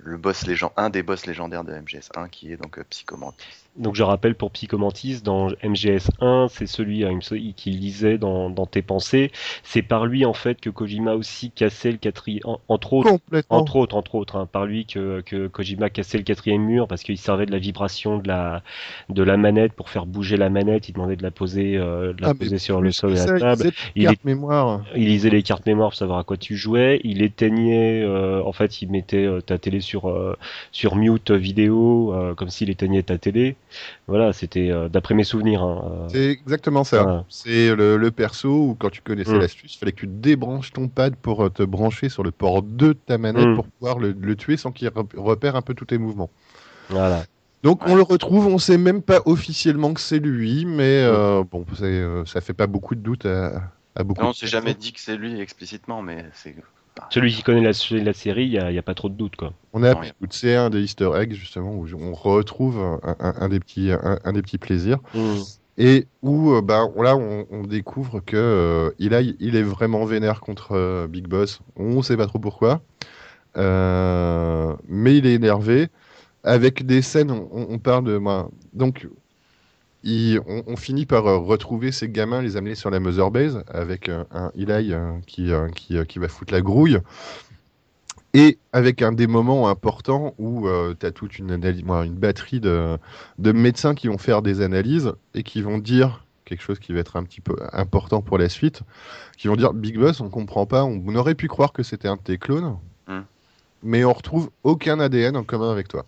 [0.00, 3.46] Le boss légend, un des boss légendaires de MGS1, qui est donc euh, Psychomantis.
[3.78, 8.66] Donc je rappelle pour Psychomantis, dans MGS1, c'est celui hein, semble, qui lisait dans, dans
[8.66, 9.30] tes pensées.
[9.62, 13.18] C'est par lui en fait que Kojima aussi cassait le quatrième, en- entre autres,
[13.50, 17.02] entre autres, entre autres, hein, par lui que, que Kojima cassait le quatrième mur parce
[17.02, 18.62] qu'il servait de la vibration de la
[19.08, 20.88] de la manette pour faire bouger la manette.
[20.88, 23.22] Il demandait de la poser, euh, de la Ah, poser sur le sol de la
[23.24, 23.62] il table.
[24.96, 27.00] Il lisait les cartes mémoire pour savoir à quoi tu jouais.
[27.04, 30.36] Il éteignait, euh, en fait, il mettait euh, ta télé sur euh,
[30.72, 33.56] sur mute vidéo, euh, comme s'il éteignait ta télé.
[34.06, 35.62] Voilà, c'était euh, d'après mes souvenirs.
[35.62, 37.02] hein, euh, C'est exactement ça.
[37.02, 37.24] Voilà.
[37.28, 39.40] C'est le, le perso où quand tu connaissais Mm.
[39.40, 42.62] l'astuce, il fallait que tu débranches ton pad pour euh, te brancher sur le port
[42.62, 43.54] 2 de ta manette Mm.
[43.56, 46.30] pour pouvoir le, le tuer sans qu'il re- repère un peu tous tes mouvements.
[46.88, 47.24] voilà.
[47.64, 51.64] Donc on le retrouve, on sait même pas officiellement que c'est lui, mais euh, bon,
[51.82, 53.62] euh, ça fait pas beaucoup de doute à,
[53.96, 54.22] à beaucoup.
[54.22, 56.54] Non, de c'est jamais dit que c'est lui explicitement, mais c'est.
[57.10, 57.72] Celui qui connaît la,
[58.04, 59.52] la série, il y a, pas trop de doute, quoi.
[59.72, 59.94] On a.
[60.30, 64.18] C'est un des Easter eggs justement où on retrouve un, un- un des petits, un,
[64.24, 64.98] un des petits plaisirs.
[65.80, 70.04] Et où euh, bah, là, on, on découvre que euh, il, a- il est vraiment
[70.04, 71.60] vénère contre euh, Big Boss.
[71.76, 72.80] On ne sait pas trop pourquoi.
[73.56, 75.88] Euh, mais il est énervé.
[76.44, 78.16] Avec des scènes, on, on parle de.
[78.18, 79.06] moi donc,
[80.04, 83.62] il- on, on finit par euh, retrouver ces gamins, les amener sur la Mother Base
[83.68, 86.98] avec euh, un Eli euh, qui, euh, qui, euh, qui va foutre la grouille.
[88.34, 90.68] Et avec un des moments importants où
[91.00, 92.98] tu as toute une, une batterie de,
[93.38, 97.00] de médecins qui vont faire des analyses et qui vont dire quelque chose qui va
[97.00, 98.82] être un petit peu important pour la suite,
[99.38, 102.08] qui vont dire Big Boss, on comprend pas, on, on aurait pu croire que c'était
[102.08, 102.76] un de tes clones,
[103.06, 103.20] Hmm.
[103.82, 106.04] mais on retrouve aucun ADN en commun avec toi.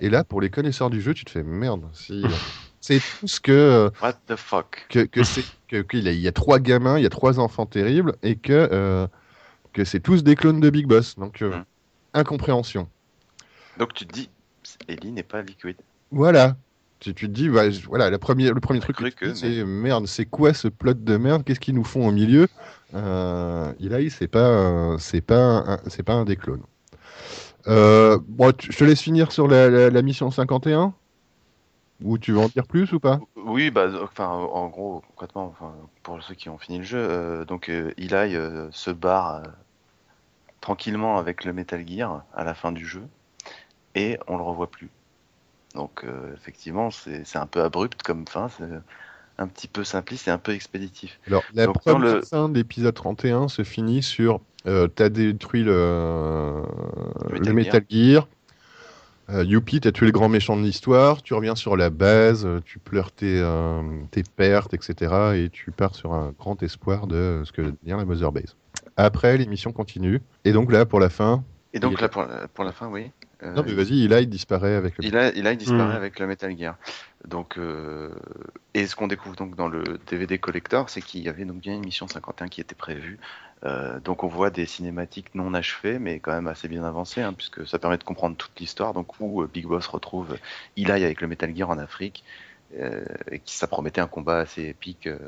[0.00, 1.86] Et là, pour les connaisseurs du jeu, tu te fais merde.
[1.92, 2.24] Si,
[2.80, 4.86] c'est tout ce que euh, What the fuck?
[4.88, 7.66] que, que c'est que- qu'il y, y a trois gamins, il y a trois enfants
[7.66, 9.06] terribles et que euh,
[9.72, 11.16] que c'est tous des clones de Big Boss.
[11.16, 11.64] Donc euh, Mm.
[12.14, 12.88] incompréhension.
[13.78, 14.30] Donc tu te dis,
[14.88, 15.76] Ellie n'est pas liquide.
[16.10, 16.56] Voilà.
[16.98, 20.06] Tu, tu te dis, bah, voilà, la première, le premier On a truc, c'est merde,
[20.06, 21.44] c'est quoi ce plot de merde?
[21.44, 22.48] Qu'est-ce qu'ils nous font au milieu?
[22.94, 26.62] Euh, Eli, c'est pas, c'est pas, c'est pas un des clones.
[27.68, 30.94] Euh, bon, tu- je te laisse finir sur la, la- la mission 51
[32.02, 33.20] Ou tu veux en dire plus ou pas?
[33.36, 37.44] Oui, bah, enfin, en gros, concrètement, enfin, pour ceux qui ont fini le jeu, euh,
[37.44, 39.42] donc euh, Eli euh, se barre
[40.60, 43.02] tranquillement avec le Metal Gear à la fin du jeu
[43.94, 44.90] et on le revoit plus.
[45.74, 48.64] Donc, effectivement, c'est un peu abrupt comme fin, c'est
[49.38, 51.20] un petit peu simpliste et un peu expéditif.
[51.28, 55.08] Alors, la Donc, dans première le- fin de l'épisode 31 se finit sur euh, T'as
[55.08, 56.62] détruit le,
[57.30, 58.28] Le le Metal Gear.
[59.28, 61.20] Euh, Youpi, t'as tué le grand méchant de l'histoire.
[61.22, 63.82] Tu reviens sur la base, euh, tu pleures tes, euh,
[64.12, 65.12] tes pertes, etc.
[65.34, 68.54] Et tu pars sur un grand espoir de ce que devient la Mother Base.
[68.96, 70.22] Après, l'émission continue.
[70.44, 71.42] Et donc là, pour la fin.
[71.74, 73.10] Et donc Il là, pour la, pour la fin, oui.
[73.42, 75.04] euh, Non, mais vas-y, Eli il disparaît avec le.
[75.04, 75.96] Il a, il a disparaît Hmm.
[75.96, 76.76] avec le Metal Gear.
[77.26, 78.10] Donc, euh,
[78.74, 81.74] et ce qu'on découvre donc dans le DVD collector, c'est qu'il y avait donc bien
[81.74, 83.18] une mission 51 qui était prévue.
[83.66, 87.34] Euh, donc on voit des cinématiques non achevées, mais quand même assez bien avancées, hein,
[87.34, 88.94] puisque ça permet de comprendre toute l'histoire.
[88.94, 90.36] Donc où euh, Big Boss retrouve
[90.76, 92.24] Eli avec le Metal Gear en Afrique,
[92.78, 95.06] euh, et qui ça promettait un combat assez épique.
[95.06, 95.18] euh,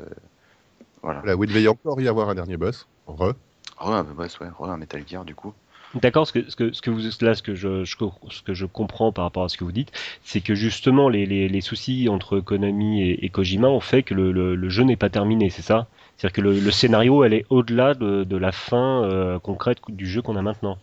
[1.01, 1.19] voilà.
[1.21, 2.87] Voilà, où il devait y encore y avoir un dernier boss.
[3.07, 3.33] Re.
[3.77, 5.53] Re un boss, ouais, re un Metal Gear du coup.
[5.95, 7.95] D'accord, ce que, ce que, ce que vous, là, ce que je, je-
[8.29, 9.91] ce que je comprends par rapport à ce que vous dites,
[10.23, 14.13] c'est que justement les, les, les soucis entre Konami et, et Kojima ont fait que
[14.13, 15.87] le, le, le jeu n'est pas terminé, c'est ça?
[16.19, 20.05] C'est-à-dire que le, le scénario, elle est au-delà de, de la fin euh, concrète du
[20.07, 20.77] jeu qu'on a maintenant.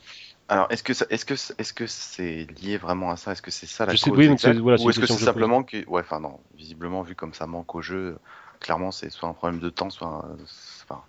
[0.48, 3.32] Alors, est-ce que ça- est-ce que est-ce que c'est lié vraiment à ça?
[3.32, 4.60] Est-ce que c'est ça la Je sais- cause oui, exacte?
[4.60, 7.46] voilà, c'est Ou est-ce que c'est simplement que ouais, enfin non, visiblement vu comme ça
[7.46, 8.18] manque au jeu,
[8.60, 10.36] clairement c'est soit un problème de temps, soit un-
[10.84, 11.02] enfin,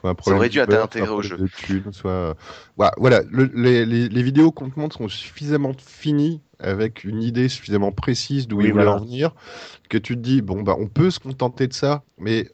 [0.00, 1.40] soit un problème aurait dû de être intégré au jeu.
[1.40, 2.36] de thunes, soit...
[2.76, 7.22] Voilà, voilà, le- les, les- les vidéos qu'on te montre sont suffisamment finies avec une
[7.22, 8.92] idée suffisamment précise d'où Oui, ils voilà.
[8.92, 9.34] en venir
[9.90, 12.48] que tu te dis, bon, bah, on peut se contenter de ça, mais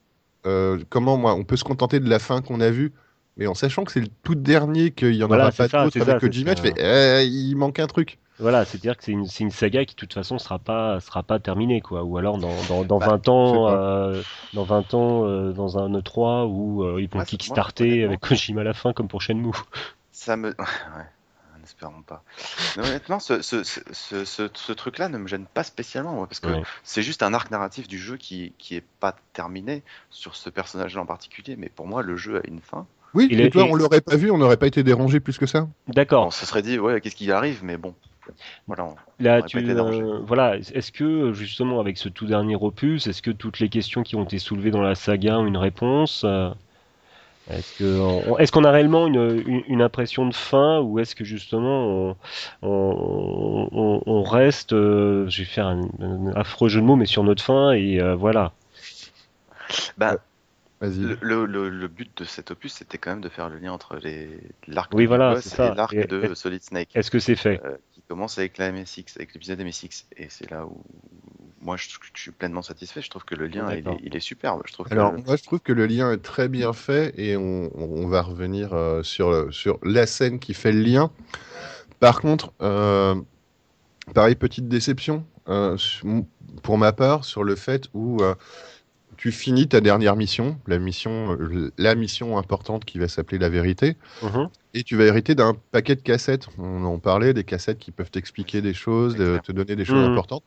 [0.47, 2.93] euh, comment, moi, on peut se contenter de la fin qu'on a vue
[3.39, 6.01] mais en sachant que c'est le tout dernier, qu'il y en Voilà, aura pas d'autres
[6.01, 8.18] avec ça, Kojima, tu fais, eh, il manque un truc.
[8.39, 11.23] Voilà, c'est-à-dire que c'est une, c'est une saga qui de toute façon sera pas sera
[11.23, 12.02] pas terminée quoi.
[12.05, 15.52] Ou alors dans, dans, dans Bah, 20 je sais ans, euh, dans 20 ans, euh,
[15.52, 19.09] dans un E3 où euh, ils vont kickstarter moi, avec Kojima à la fin comme
[19.09, 19.52] pour Shenmue.
[20.12, 21.06] ça me ouais,
[21.66, 22.22] n'espérons pas.
[22.76, 26.26] Mais honnêtement, ce, ce, ce, ce, ce- ce truc-là ne me gêne pas spécialement moi,
[26.26, 26.62] parce que Ouais.
[26.84, 31.02] c'est juste un arc narratif du jeu qui qui est pas terminé sur ce personnage-là
[31.02, 32.86] en particulier, mais pour moi le jeu a une fin.
[33.14, 35.38] Oui, Il et est- toi, on l'aurait pas vu, on n'aurait pas été dérangé plus
[35.38, 35.68] que ça.
[35.88, 36.26] D'accord.
[36.26, 37.94] On se serait dit ouais qu'est-ce qui arrive, mais bon,
[38.66, 38.84] voilà.
[38.84, 43.30] on- Là, tu, euh, voilà, est-ce que justement avec ce tout dernier opus, est-ce que
[43.30, 46.51] toutes les questions qui ont été soulevées dans la saga ont une réponse euh,
[47.48, 52.16] Est-ce qu'on a réellement une, une, une impression de fin ou est-ce que justement on,
[52.62, 57.06] on, on- on reste, euh, je vais faire un, un affreux jeu de mots, mais
[57.06, 58.52] sur notre fin et euh, voilà.
[59.97, 60.16] Bah,
[60.81, 60.98] Vas-y.
[61.01, 63.73] Le, le, le- le but de cet opus, c'était quand même de faire le lien
[63.73, 64.28] entre les
[64.68, 65.73] l'arc Oui, de voilà, Boss c'est ça.
[65.73, 67.62] et l'arc de Solid Snake, Est-ce que c'est fait?
[67.64, 70.05] Euh, qui commence avec la MSX, avec l'épisode MSX.
[70.18, 70.82] Et c'est là où
[71.66, 73.02] moi je, je suis pleinement satisfait.
[73.02, 74.01] Je trouve que le lien il est, D'accord.
[74.02, 74.62] il est superbe.
[74.66, 77.36] Je trouve que Alors, moi, je trouve que le lien est très bien fait et
[77.36, 81.10] on, on va revenir euh, sur, le- sur la scène qui fait le lien.
[82.01, 83.16] Par contre, euh,
[84.14, 85.76] pareil, petite déception euh,
[86.62, 88.34] pour ma part sur le fait où euh,
[89.16, 91.36] tu finis ta dernière mission, la mission,
[91.78, 94.48] la mission importante qui va s'appeler la vérité, Mhm.
[94.74, 96.48] et tu vas hériter d'un paquet de cassettes.
[96.59, 100.05] On en parlait, des cassettes qui peuvent t'expliquer des choses, de- te donner des choses
[100.05, 100.12] Mhm.
[100.12, 100.44] importantes.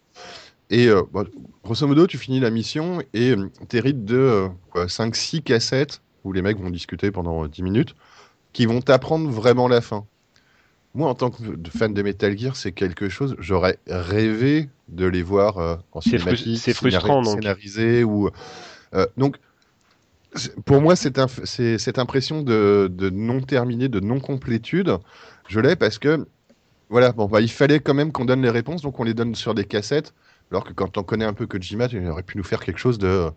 [0.69, 1.27] Et euh, bon,
[1.63, 3.35] grosso modo, tu finis la mission et
[3.67, 7.95] tu hérites de 5-6 cassettes où les mecs vont discuter pendant euh, 10 minutes
[8.53, 10.05] qui vont t'apprendre vraiment la fin.
[10.95, 11.37] Moi, en tant que
[11.75, 16.57] fan de Metal Gear, c'est quelque chose, j'aurais rêvé de les voir euh, en cinématique,
[16.59, 17.33] c'est frustrant, scénari- donc.
[17.35, 18.29] scénarisé ou
[18.95, 19.37] euh, donc
[20.65, 24.97] pour moi, cette, impression de, de non terminé, de non complétude,
[25.47, 26.27] je l'ai parce que
[26.89, 29.35] voilà, bon, bah, il fallait quand même qu'on donne les réponses, donc on les donne
[29.35, 30.13] sur des cassettes.
[30.51, 32.97] Alors que quand on connaît un peu Kojima, il aurait pu nous faire quelque chose
[32.97, 33.29] de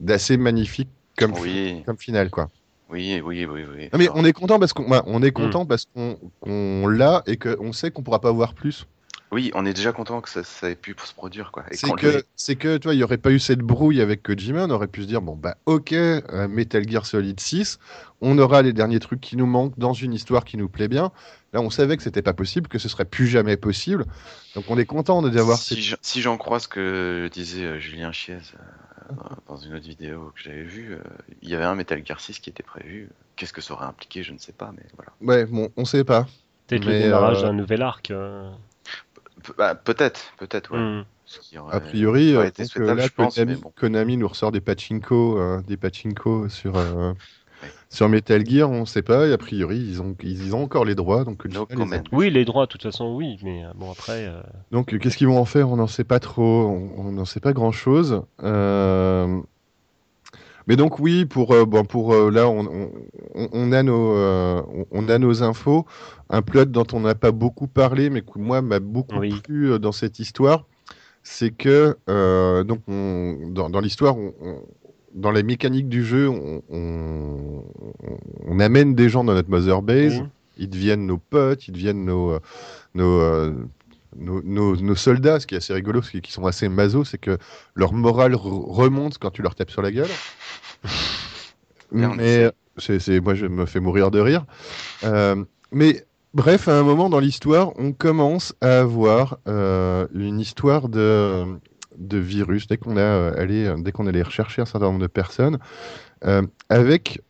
[0.00, 2.48] d'assez magnifique comme, Oui, comme finale, quoi.
[2.90, 3.88] oui, oui, oui, oui.
[3.92, 7.36] Non, mais on est content parce qu'on on est content parce qu'on qu'on l'a et
[7.36, 8.86] qu'on sait qu'on pourra pas voir plus.
[9.32, 11.64] Oui, on est déjà content que ça, ça ait pu se produire, quoi.
[11.70, 14.22] Et C'est que, c'est que, tu vois, il n'y aurait pas eu cette brouille avec
[14.22, 17.78] Kojima, on aurait pu se dire, bon, bah, ok, euh, Metal Gear Solid 6,
[18.20, 21.10] on aura les derniers trucs qui nous manquent dans une histoire qui nous plaît bien.
[21.52, 24.04] Là, on savait que c'était pas possible, que ce serait plus jamais possible.
[24.54, 28.34] Donc, on est content d'avoir si si j'en crois ce que disait euh, Julien Chiez
[28.36, 29.14] euh,
[29.48, 30.98] dans- une autre vidéo que j'avais vue, euh,
[31.42, 33.08] il y avait un Metal Gear 6 qui était prévu.
[33.36, 35.12] Qu'est-ce que ça aurait impliqué, je ne sais pas, mais voilà.
[35.20, 36.26] Ouais, bon, on sait pas.
[36.66, 38.10] Peut-être le démarrage euh, d'un nouvel arc.
[38.10, 38.50] euh.
[39.58, 41.02] Bah, peut-être, peut-être, ouais.
[41.40, 42.48] Qui aurait- A priori, euh,
[42.78, 43.72] euh, là, je pense, Konami, bon.
[43.76, 47.12] Konami nous ressort des pachinko, euh, des pachinko sur, euh,
[47.62, 47.68] Ouais.
[47.90, 49.26] sur Metal Gear, on sait pas.
[49.26, 51.24] Et a priori, ils ont, ils ont encore les droits.
[51.24, 52.00] Donc, No les.
[52.12, 53.38] Oui, les droits, de toute façon, oui.
[53.42, 54.26] Mais bon, après.
[54.26, 54.40] euh,
[54.70, 55.68] Donc, qu'est-ce qu'ils vont en faire?
[55.70, 56.66] On n'en sait pas trop.
[56.68, 58.22] On on n'en sait pas grand-chose.
[58.42, 59.40] Euh,
[60.66, 62.90] Mais donc, oui, pour, euh, bon, pour euh, là, on,
[63.34, 65.86] on- a nos, euh, on- a nos infos.
[66.28, 69.34] Un plot dont on n'a pas beaucoup parlé, mais qui, moi, m'a beaucoup Oui.
[69.44, 70.66] plu dans cette histoire,
[71.22, 71.96] c'est que
[72.64, 74.16] donc on- dans, dans l'histoire,
[75.14, 76.62] dans la mécanique du jeu, on,
[78.60, 80.22] amène des gens dans notre Mother Base
[80.58, 82.38] ils deviennent nos potes, ils deviennent nos,
[82.94, 83.20] nos,
[84.18, 85.40] nos, nos- nos soldats.
[85.40, 87.38] Ce qui est assez rigolo, c'est qu'ils sont assez maso, c'est que
[87.74, 90.20] leur morale re- remonte quand tu leur tapes sur la gueule.
[91.90, 92.98] Mais essaie.
[92.98, 94.44] c'est, moi, je me fais mourir de rire.
[95.04, 100.88] Euh, mais bref, à un moment dans l'histoire, on commence à avoir euh, une histoire
[100.88, 101.44] de,
[101.98, 102.66] de virus.
[102.68, 105.58] Dès qu'on a euh, allé, dès qu'on allait rechercher un certain nombre de personnes,
[106.26, 107.22] euh, avec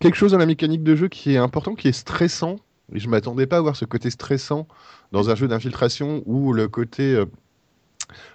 [0.00, 2.56] quelque chose dans la mécanique de jeu qui est important, qui est stressant.
[2.92, 4.66] Je m'attendais pas à voir ce côté stressant
[5.12, 7.26] dans un jeu d'infiltration où le côté euh,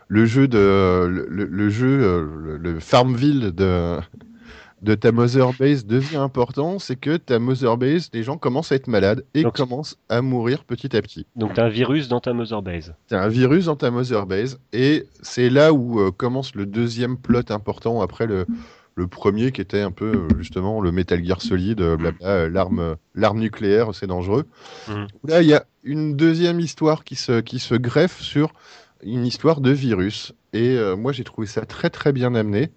[0.08, 3.98] le jeu de le, le- le jeu euh, le, le Farmville de
[4.82, 8.76] de ta Mother Base devient important, c'est que ta Mother Base, les gens commencent à
[8.76, 11.26] être malades et Donc- commencent à mourir petit à petit.
[11.36, 12.94] Donc, t'as un virus dans ta Mother Base.
[13.08, 17.18] T'as un virus dans ta Mother Base et c'est là où euh, commence le deuxième
[17.18, 18.46] plot important après le,
[18.96, 22.80] le premier qui était un peu euh, justement le Metal Gear Solid, euh, blabla, l'arme,
[22.80, 24.46] euh, l'arme nucléaire, c'est dangereux.
[24.88, 25.08] Mhm.
[25.28, 28.54] Là, il y a une deuxième histoire qui se, qui se greffe sur
[29.04, 30.34] une histoire de virus.
[30.54, 32.72] Et euh, moi, j'ai trouvé ça très très bien amené,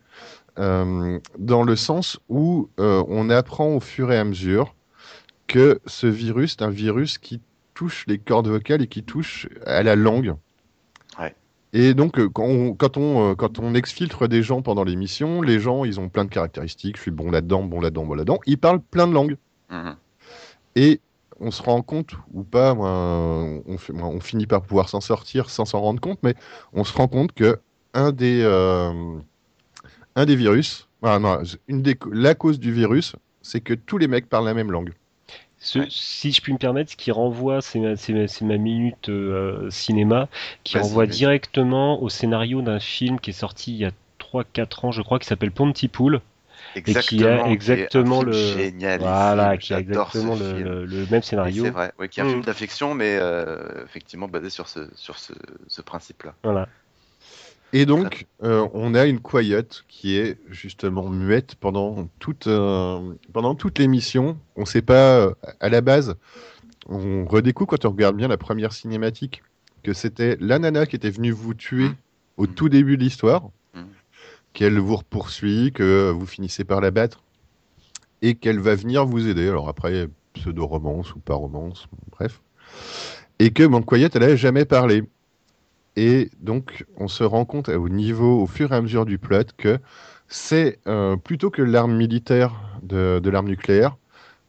[0.58, 4.74] euh, dans le sens où euh, on apprend au fur et à mesure
[5.46, 7.40] que ce virus est un virus qui
[7.74, 10.34] touche les cordes vocales et qui touche à la langue.
[11.72, 15.42] Et donc, euh, quand on, quand, on, euh, quand on exfiltre des gens pendant l'émission,
[15.42, 16.96] les gens, ils ont plein de caractéristiques.
[16.96, 18.38] Je suis bon là-dedans, bon là-dedans, bon là-dedans.
[18.46, 19.36] Ils parlent plein de langues.
[19.70, 19.96] Mhm.
[20.76, 21.00] Et
[21.40, 26.00] on se rend compte, ou pas, on, finit par pouvoir s'en sortir sans s'en rendre
[26.00, 26.34] compte, mais
[26.72, 27.60] on se rend compte que
[27.94, 29.18] un des, euh,
[30.16, 34.08] un des virus, ah, non, une des, la cause du virus, c'est que tous les
[34.08, 34.92] mecs parlent la même langue.
[35.60, 35.86] Ce- Ouais.
[35.90, 37.94] Si je puis me permettre, ce qui renvoie, c'est ma,
[38.42, 40.28] ma- minute euh, cinéma,
[40.64, 44.92] qui renvoie directement au scénario d'un film qui est sorti il y a 3-4 ans,
[44.92, 46.20] je crois, qui s'appelle Pontypool,
[46.76, 47.44] et qui Exactement.
[47.44, 49.00] a exactement le, Génial.
[49.00, 51.64] voilà, qui a exactement le, le- le même scénario.
[51.64, 52.30] C'est vrai, ouais, qui est un Mm.
[52.30, 55.32] film d'affection, mais euh, effectivement basé sur ce, sur ce,
[55.66, 56.34] ce principe-là.
[56.44, 56.68] Voilà.
[57.72, 63.14] Et donc, euh, on a une Quiet qui est justement muette pendant toute, euh,
[63.76, 64.38] l'émission.
[64.56, 66.16] On ne sait pas, euh, à la base,
[66.88, 69.42] on redécouvre quand on regarde bien la première cinématique
[69.82, 71.90] que c'était la nana qui était venue vous tuer
[72.36, 73.50] au tout début de l'histoire,
[74.54, 77.22] qu'elle vous poursuit, que vous finissez par la battre
[78.22, 79.46] et qu'elle va venir vous aider.
[79.48, 82.40] Alors après, pseudo-romance ou pas romance, bref.
[83.38, 85.04] Et que mon Quiet, elle n'a jamais parlé.
[86.00, 89.42] Et donc, on se rend compte au niveau, au fur et à mesure du plot,
[89.56, 89.78] que
[90.28, 92.52] c'est euh, plutôt que l'arme militaire
[92.82, 93.96] de, de l'arme nucléaire,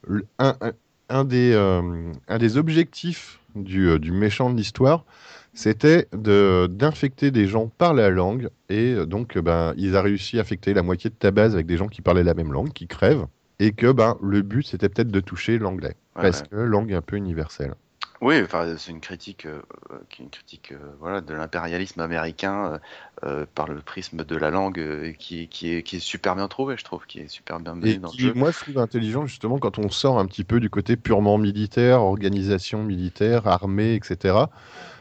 [0.10, 0.74] l- un, un-
[1.10, 5.06] un des, euh, un des objectifs du, euh, du méchant de l'histoire,
[5.54, 8.50] c'était de- d'infecter des gens par la langue.
[8.70, 11.78] Et donc, ben, ils ont réussi à infecter la moitié de ta base avec des
[11.78, 13.26] gens qui parlaient la même langue, qui crèvent.
[13.60, 15.96] Et que ben, le but, c'était peut-être de toucher l'anglais.
[16.16, 16.48] Ouais, parce ouais.
[16.52, 17.74] que langue est un peu universelle.
[18.22, 22.02] Oui, enfin, c'est une critique, euh, euh, qui est une critique, euh, voilà, de l'impérialisme
[22.02, 22.80] américain
[23.24, 26.76] euh, par le prisme de la langue, qui, qui est, qui est super bien trouvé,
[26.78, 28.34] je trouve, qui est super bien mené Et dans le qui, jeu.
[28.34, 32.02] moi, je trouve intelligent justement quand on sort un petit peu du côté purement militaire,
[32.02, 34.36] organisation militaire, armée, etc.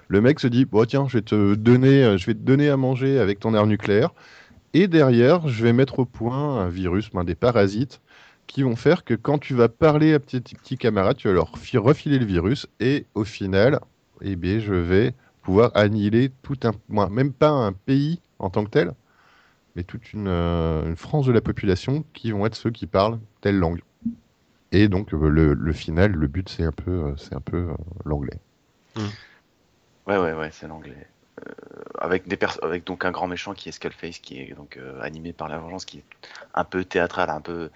[0.06, 2.76] Le mec se dit bon tiens, je vais te donner, je vais te donner à
[2.76, 4.10] manger avec ton air nucléaire,
[4.74, 8.00] et derrière, je vais mettre au point un virus, ben, des parasites,
[8.48, 11.58] qui vont faire que quand tu vas parler à tes petits camarades, tu vas leur
[11.58, 13.80] fi- refiler le virus, et au final,
[14.22, 16.72] eh bien, je vais pouvoir annihiler tout un,
[17.10, 18.94] même pas un pays en tant que tel,
[19.76, 23.20] mais toute une, euh, une frange de la population qui vont être ceux qui parlent
[23.42, 23.82] telle langue.
[24.72, 27.68] Et donc euh, le, final, le but c'est un peu, euh, c'est un peu
[28.04, 28.40] l'anglais.
[30.06, 31.06] Ouais, ouais, ouais, c'est l'anglais.
[31.98, 35.48] Avec des avec donc un grand méchant qui est Skullface, qui est donc animé par
[35.48, 36.04] la vengeance, qui est
[36.54, 37.70] un peu théâtral, un peu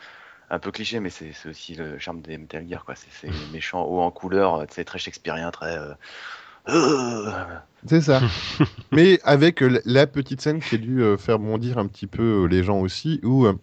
[0.53, 2.95] un peu cliché, mais c'est c'est aussi le charme des Metal Gear, quoi.
[2.95, 5.77] C'est c'est méchant haut en couleur, euh, tu sais, très shakespearien, très.
[5.79, 5.95] euh,
[6.69, 7.33] euh,
[7.89, 8.20] C'est ça.
[8.93, 12.45] Mais avec euh, la petite scène qui a dû euh, faire bondir un petit peu
[12.45, 13.55] euh, les gens aussi, où euh,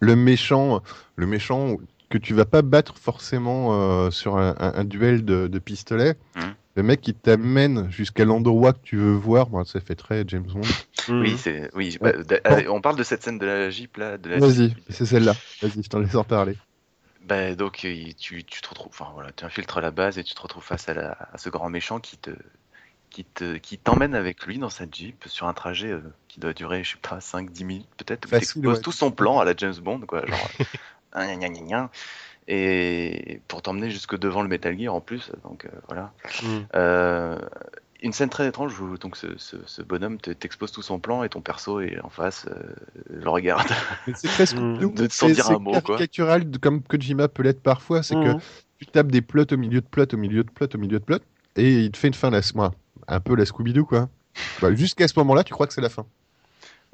[0.00, 0.82] le méchant,
[1.16, 1.76] le méchant
[2.10, 6.16] que tu vas pas battre forcément euh, sur un, un- un duel de, de pistolet,
[6.36, 6.54] Mhm.
[6.76, 10.44] Le mec qui t'amène jusqu'à l'endroit que tu veux voir, bon, ça fait très James
[10.46, 10.60] Bond.
[11.08, 11.36] Oui, Mhm.
[11.38, 11.96] c'est oui.
[12.00, 12.12] Ouais.
[12.24, 14.78] bah, euh, on parle de cette scène de la Jeep là, de la Vas-y, Jeep.
[14.90, 15.34] c'est celle-là.
[15.62, 16.56] Vas-y, je t'en laisse en parler.
[17.24, 20.34] Bah, donc euh, tu, tu te retrouves, enfin voilà, tu infiltres la base et tu
[20.34, 22.30] te retrouves face à, la- à ce grand méchant qui te
[23.10, 26.52] qui te qui t'emmène avec lui dans sa Jeep sur un trajet euh, qui doit
[26.52, 28.26] durer, je sais pas, 5-10 minutes peut-être.
[28.26, 28.80] où t'exposes ouais.
[28.82, 30.50] tout son plan à la James Bond, quoi, genre
[32.48, 36.12] et pour t'emmener jusque devant le Metal Gear en plus, donc euh, voilà.
[36.42, 36.66] Mhm.
[36.74, 37.38] Euh,
[38.02, 41.22] une scène très étrange où donc ce, ce, ce bonhomme te- t'expose tout son plan
[41.24, 42.74] et ton perso est en face, euh,
[43.10, 43.66] le regarde.
[44.14, 44.92] C'est très Scooby-Doo.
[44.92, 45.80] De- sans C'est- dire c'est un mot, quoi.
[45.96, 48.40] caricatural, de- comme Kojima peut l'être parfois, c'est que Mhm.
[48.78, 51.04] tu tapes des plots au milieu de plots, au milieu de plots, au milieu de
[51.04, 51.18] plots,
[51.56, 52.74] et il te fait une fin, la, moi,
[53.08, 54.08] un peu la Scooby-Doo, quoi.
[54.60, 56.04] Bah, Jusqu'à ce moment-là, tu crois que c'est la fin.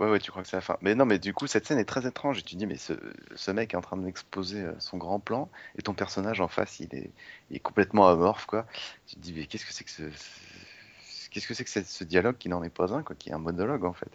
[0.03, 0.77] Ouais, ouais, tu crois que c'est la fin.
[0.83, 2.39] Mais non, mais du coup, cette scène est très étrange.
[2.39, 2.95] Et tu te dis, mais ce,
[3.37, 5.49] ce mec est en train de m'exposer euh, son grand plan,
[5.79, 7.12] et ton personnage en face, il est,
[7.51, 8.66] il est complètement amorphe, quoi.
[9.07, 10.11] Tu te dis, mais qu'est-ce que c'est que ce.
[10.11, 10.41] ce-
[11.31, 13.39] Qu'est-ce que c'est que ce, dialogue qui n'en est pas un, quoi, qui est un
[13.39, 14.11] monologue en fait.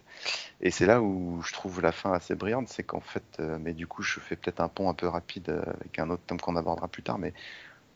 [0.60, 3.74] Et c'est là où je trouve la fin assez brillante, c'est qu'en fait, euh, mais
[3.74, 6.40] du coup, je fais peut-être un pont un peu rapide euh, avec un autre tome
[6.40, 7.34] qu'on abordera plus tard, mais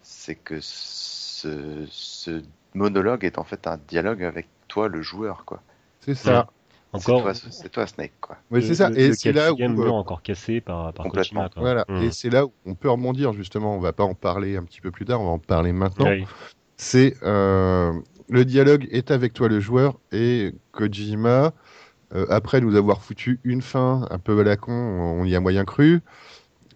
[0.02, 2.42] c'est que ce, ce
[2.74, 5.62] monologue est en fait un dialogue avec toi, le joueur, quoi.
[6.00, 6.46] C'est ça.
[6.94, 8.36] C'est Encore, toi, c'est toi, Snake, quoi.
[8.50, 8.90] Le- c'est ça.
[8.90, 9.56] le- Et c'est là où.
[9.58, 11.48] euh, encore cassé par, par Complètement.
[11.48, 11.48] Kojima.
[11.48, 11.62] quoi.
[11.62, 11.84] Voilà.
[11.88, 12.02] Mhm.
[12.02, 13.74] Et c'est là où on peut rebondir, justement.
[13.76, 16.06] On va pas en parler un petit peu plus tard, on va en parler maintenant.
[16.08, 16.26] Oui.
[16.76, 17.14] C'est.
[17.22, 17.92] euh,
[18.28, 21.52] le dialogue est avec toi, le joueur, et Kojima.
[22.14, 25.40] euh, après nous avoir foutu une fin un peu à la con, on y a
[25.40, 26.02] moyen cru.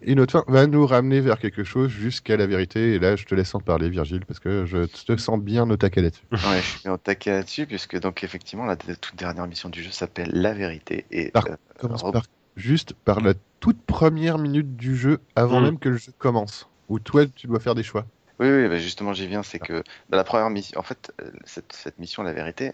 [0.01, 2.93] Une autre fin va nous ramener vers quelque chose jusqu'à la vérité.
[2.93, 5.77] Et là, je te laisse en parler, Virgile, parce que je te sens bien au
[5.77, 6.25] taquet là-dessus.
[6.31, 9.83] Ouais, je suis bien au taquet là-dessus, puisque donc effectivement la toute dernière mission du
[9.83, 11.05] jeu s'appelle La Vérité.
[11.11, 12.23] Et Par- euh, Commence par,
[12.55, 15.63] juste par la toute première minute du jeu, avant Mm.
[15.63, 18.05] même que le jeu commence, où toi, tu dois faire des choix.
[18.39, 21.31] oui, oui, bah, justement j'y viens, c'est que bah, la première mission, en fait, euh,
[21.45, 22.73] cette, cette mission La Vérité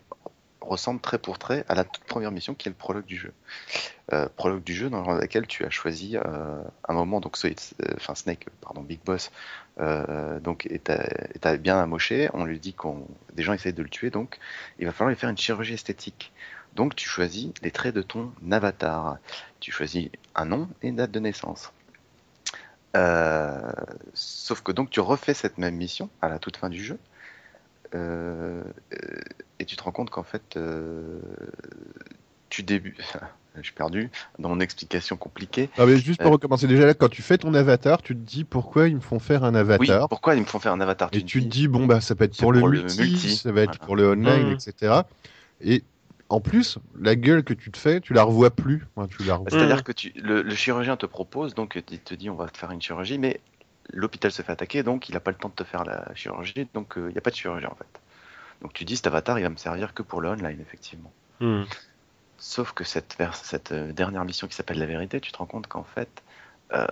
[0.64, 3.34] ressemble trait pour trait à la toute première mission qui est le prologue du jeu.
[4.12, 8.48] Euh, prologue du jeu dans laquelle tu as choisi euh, un moment, donc euh, Snake,
[8.62, 9.32] pardon, Big Boss,
[10.42, 12.30] donc est, est bien amoché.
[12.34, 14.40] On lui dit qu'on, des gens essayent de le tuer, donc
[14.80, 16.32] il va falloir lui faire une chirurgie esthétique.
[16.76, 19.18] Donc tu choisis les traits de ton avatar.
[19.60, 21.72] Tu choisis un nom et une date de naissance.
[24.14, 27.00] Sauf que donc tu refais cette même mission à la toute fin du jeu.
[27.96, 28.64] Euh,
[28.94, 29.20] euh,
[29.60, 31.20] et tu te rends compte qu'en fait, euh,
[32.50, 33.02] tu débutes.
[33.56, 34.10] Je suis perdu
[34.40, 35.70] dans mon explication compliquée.
[35.78, 36.34] Ah, mais juste pour Euh.
[36.34, 39.20] recommencer, déjà là, quand tu fais ton avatar, tu te dis pourquoi ils me font
[39.20, 40.10] faire un Oui, avatar.
[40.10, 42.24] pourquoi ils me font faire un avatar et tu te dis- bon, bah, ça peut
[42.24, 43.86] être pour, le, multi, multi, ça va être voilà.
[43.86, 44.54] pour le online, Mhm.
[44.54, 44.94] etc.
[45.62, 45.84] Et
[46.30, 48.88] en plus, la gueule que tu te fais, tu la revois plus.
[48.96, 52.16] Enfin, tu la revois- C'est-à-dire que tu, le, le chirurgien te propose, donc il te
[52.16, 53.40] dit on va te faire une chirurgie, mais
[53.92, 56.68] l'hôpital se fait attaquer, donc il n'a pas le temps de te faire la chirurgie,
[56.74, 58.00] donc euh, il n'y a pas de chirurgien en fait.
[58.62, 61.12] Donc tu dis cet avatar il va me servir que pour le online effectivement.
[61.42, 61.66] Mhm.
[62.38, 65.46] Sauf que cette, vers- cette euh, dernière mission qui s'appelle la vérité, tu te rends
[65.46, 66.24] compte qu'en fait
[66.74, 66.86] euh,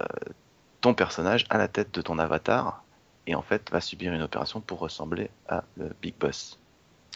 [0.81, 2.83] ton personnage a la tête de ton avatar
[3.27, 6.57] et en fait va subir une opération pour ressembler à le Big Boss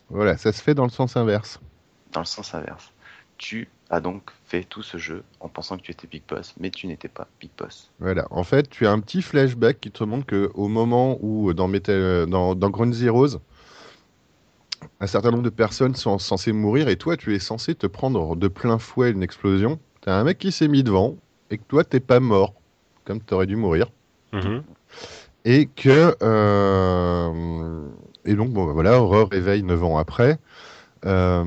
[0.10, 1.60] Voilà, ça se fait dans le sens inverse.
[2.12, 2.92] dans le sens inverse.
[3.38, 6.70] Tu as donc fait tout ce jeu en pensant que tu étais Big Boss, mais
[6.72, 7.92] tu n'étais pas Big Boss.
[8.00, 11.68] Voilà, en fait, tu as un petit flashback qui te montre qu'au moment où, dans,
[11.68, 13.40] Metal, dans, dans Ground Zeroes,
[15.00, 18.36] un certain nombre de personnes sont censées mourir et toi, tu es censé te prendre
[18.36, 19.80] de plein fouet une explosion.
[20.02, 21.16] Tu as un mec qui s'est mis devant
[21.52, 22.54] et que toi, t'es pas mort,
[23.04, 23.88] comme tu aurais dû mourir.
[24.34, 24.64] Mhm.
[25.46, 26.16] Et que.
[26.24, 27.88] euh,
[28.26, 30.40] et donc, bon, bah, voilà, Aurore réveille 9 ans après.
[31.06, 31.46] euh,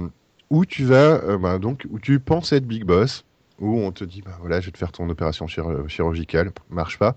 [0.51, 1.23] où tu vas.
[1.25, 3.25] euh, bah, donc, où tu penses être Big Boss.
[3.61, 6.53] Où on te dit, bah voilà, je vais te faire ton opération chir- chirurgicale.
[6.71, 7.17] Marche pas.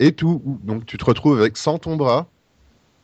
[0.00, 0.42] Et tout.
[0.64, 2.26] donc, tu te retrouves avec sans ton bras.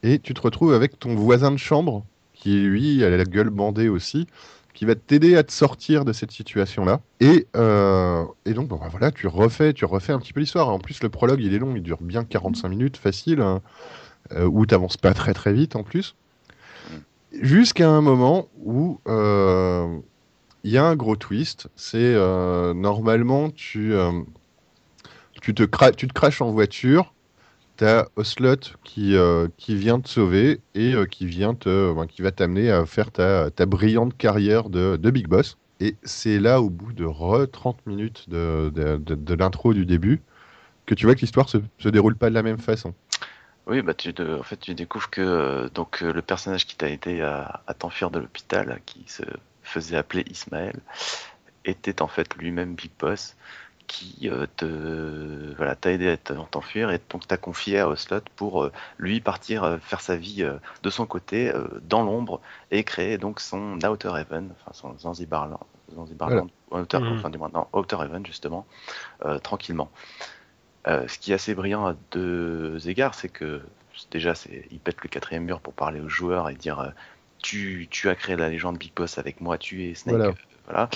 [0.02, 2.04] Et tu te retrouves avec ton voisin de chambre.
[2.34, 4.26] Qui, lui, a la gueule bandée aussi.
[4.72, 7.00] Qui va t'aider à te sortir de cette situation-là.
[7.20, 10.68] Et, euh, et donc, bah, voilà, tu refais, tu refais un petit peu l'histoire.
[10.70, 13.60] En plus, le prologue, il est long, il dure bien 45 minutes, facile, hein,
[14.32, 16.16] euh, où tu n'avances pas très très vite en plus.
[17.32, 19.98] Jusqu'à un moment où euh,
[20.64, 21.68] il y a un gros twist.
[21.76, 24.12] C'est euh, normalement, tu, euh,
[25.40, 27.14] tu, te cra- tu te craches en voiture.
[27.76, 32.70] T'as Oslot qui, euh, qui vient te sauver et qui, vient te, qui va t'amener
[32.70, 35.56] à faire ta, brillante carrière de, Big Boss.
[35.80, 39.86] Et c'est là, au bout de re 30 minutes de, de, de- de l'intro du
[39.86, 40.20] début,
[40.86, 42.94] que tu vois que l'histoire se, se déroule pas de la même façon.
[43.70, 46.74] Oui, bah tu, de- en fait, tu découvres que euh, donc euh, le personnage qui
[46.76, 49.22] t'a aidé à, à t'enfuir de l'hôpital, qui se
[49.62, 50.74] faisait appeler Ismaël,
[51.64, 53.36] était en fait lui-même Big Boss,
[53.86, 58.22] qui euh, te voilà t'a aidé à t'en- t'enfuir et donc t'a confié à Oslot
[58.34, 60.44] pour euh, lui partir faire sa vie
[60.82, 61.52] de son côté
[61.82, 62.40] dans l'ombre
[62.72, 64.96] et créer donc son Outer Heaven, enfin son
[66.72, 67.12] Outer, Mhm.
[67.12, 68.66] enfin du moins non, Outer Heaven justement,
[69.44, 69.90] tranquillement.
[70.90, 73.62] Euh, ce qui est assez brillant à deux égards, c'est que
[74.10, 74.34] déjà,
[74.70, 76.90] il pète le quatrième mur pour parler aux joueurs et dire euh,
[77.38, 80.16] tu, tu as créé la légende Big Boss avec moi, tu es Snake.
[80.16, 80.30] Voilà.
[80.30, 80.34] euh,
[80.66, 80.90] voilà.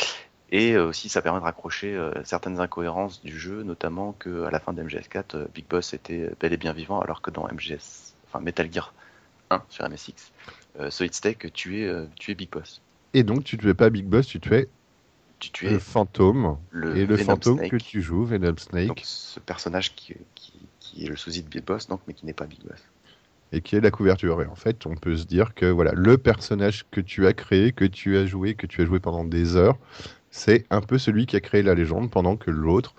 [0.50, 4.72] Et aussi, ça permet de raccrocher certaines incohérences du jeu, notamment que à la fin
[4.72, 8.40] de MGS4, euh, Big Boss était bel et bien vivant, alors que dans MGS, enfin
[8.40, 8.92] Metal Gear
[9.50, 10.32] 1 sur MSX,
[10.90, 12.82] Solid Snake, tu es, euh, tu es Big Boss.
[13.14, 14.68] Et donc, tu tuais pas Big Boss, tu tuais
[15.52, 16.56] Tu, le fantôme.
[16.70, 20.14] le, et le Venom fantôme Snake, que tu joues, Venom Snake, donc ce personnage qui,
[20.34, 22.78] qui, qui est le sosie de Big Boss, donc, mais qui n'est pas Big Boss.
[23.52, 24.42] et qui est la couverture.
[24.42, 27.72] Et en fait, on peut se dire que voilà, le personnage que tu as créé,
[27.72, 29.76] que tu as joué, que tu as joué pendant des heures,
[30.30, 32.94] c'est un peu celui qui a créé la légende pendant que l'autre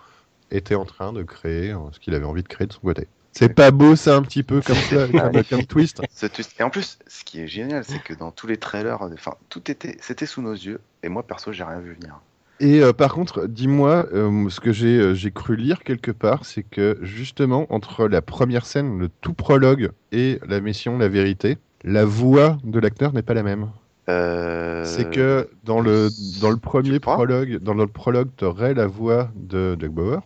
[0.52, 3.08] était en train de créer euh, ce qu'il avait envie de créer de son côté.
[3.34, 6.02] C'est pas beau, ça, un petit peu comme ça, comme, comme twist.
[6.16, 9.02] Ce twist- Et en plus, ce qui est génial, c'est que dans tous les trailers,
[9.02, 10.80] enfin, tout était, c'était sous nos yeux.
[11.04, 12.22] Et moi, perso, j'ai rien vu venir.
[12.60, 16.45] Et euh, par contre, dis-moi, euh, ce que j'ai euh, j'ai cru lire quelque part,
[16.45, 21.57] c'est que justement, entre la première scène, le tout prologue, et la mission La Vérité,
[21.84, 23.69] la voix de l'acteur n'est pas la même.
[24.07, 26.10] Euh, C'est que dans le,
[26.41, 30.22] dans le premier prologue, dans le prologue, tu aurais la voix de Doug Bauer,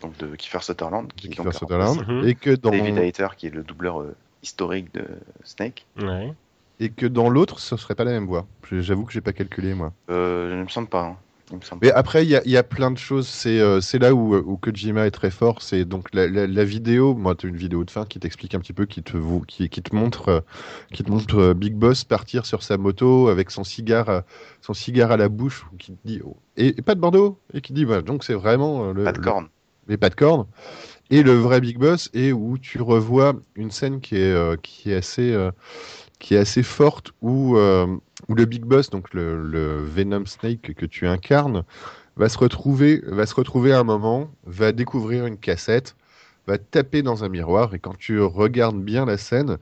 [0.00, 2.28] donc de Kiefer Sutherland, qui Kiefer Mhm.
[2.28, 5.04] et que dans David Hayter, qui est le doubleur euh, historique de
[5.44, 5.86] Snake.
[6.00, 6.32] Ouais.
[6.80, 8.46] Et que dans l'autre, ce serait pas la même voix.
[8.70, 9.92] J'avoue que j'ai pas calculé moi.
[10.10, 11.02] Euh, il me semble pas.
[11.02, 11.16] hein.
[11.50, 13.26] Il me semble Mais après, il y, a- il y a plein de choses.
[13.26, 15.62] C'est euh, c'est là où, où Kojima est très fort.
[15.62, 17.14] C'est donc la, la- la vidéo.
[17.14, 19.40] Moi, tu as une vidéo de fin qui t'explique un petit peu, qui te, vous-
[19.40, 20.40] qui, qui te montre, euh,
[20.92, 24.24] qui te montre euh, Big Boss partir sur sa moto avec son cigare, à-
[24.60, 27.62] son cigare à la bouche, qui te dit oh, et, et pas de bandeau, et
[27.62, 29.48] qui dit bah, donc c'est vraiment le, pas de le- corne.
[29.86, 30.44] mais pas de cornes.
[31.10, 34.90] Et le vrai Big Boss, et où tu revois une scène qui est, euh, qui
[34.90, 35.50] est, assez, euh,
[36.18, 37.86] qui est assez forte, où, euh,
[38.28, 41.64] où le Big Boss, donc le, le Venom Snake que tu incarnes,
[42.16, 45.96] va se, retrouver, va se retrouver à un moment, va découvrir une cassette,
[46.46, 49.58] va taper dans un miroir, et quand tu regardes bien la scène,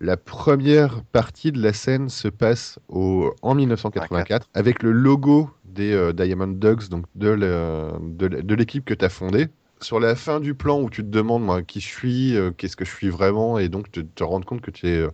[0.00, 5.92] la première partie de la scène se passe au, en 1984 avec le logo des
[5.92, 9.48] euh, Diamond Dogs, donc de l'équipe que tu as fondée.
[9.80, 12.76] Sur la fin du plan où tu te demandes moi, qui je suis, euh, qu'est-ce
[12.76, 15.10] que je suis vraiment, et donc te, te rendre compte que tu es, euh,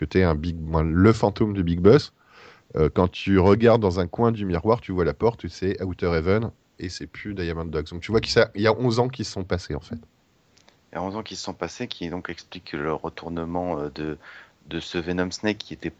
[0.00, 2.14] que tu es un big, le fantôme du Big Boss,
[2.76, 6.12] euh, quand tu regardes dans un coin du miroir, tu vois la porte, c'est Outer
[6.14, 7.90] Heaven, et c'est plus Diamond Dogs.
[7.90, 9.98] Donc tu vois qu'il y a 11 ans qui se sont passés en fait.
[10.90, 13.90] Il y a 11 ans qui se sont passés, qui donc explique le retournement euh,
[13.94, 14.16] de,
[14.68, 15.92] de ce Venom Snake qui était.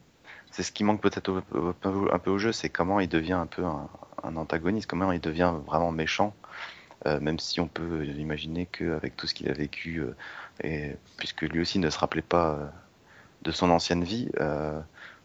[0.51, 3.63] C'est ce qui manque peut-être un peu- au jeu, c'est comment il devient un peu
[3.65, 6.35] un, antagoniste, comment il devient vraiment méchant,
[7.07, 10.03] euh, même si on peut imaginer qu'avec tout ce qu'il a vécu,
[10.65, 12.73] et puisque lui aussi ne se rappelait pas
[13.43, 14.79] de son ancienne vie, euh,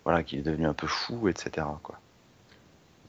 [0.04, 1.68] voilà, qu'il est devenu un peu fou, etc.
[1.84, 2.00] Quoi.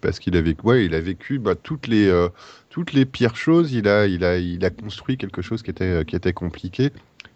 [0.01, 2.28] Parce qu'il a vécu, ouais, il a vécu bah, toutes, les, euh,
[2.70, 3.73] toutes les pires choses.
[3.73, 6.93] Il a, il, a, il a construit quelque chose qui était, euh, qui était compliqué.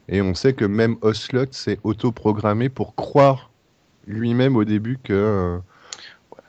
[0.09, 3.51] Et on sait que même Oslot s'est autoprogrammé pour croire
[4.07, 5.59] lui-même au début que.
[5.59, 5.61] que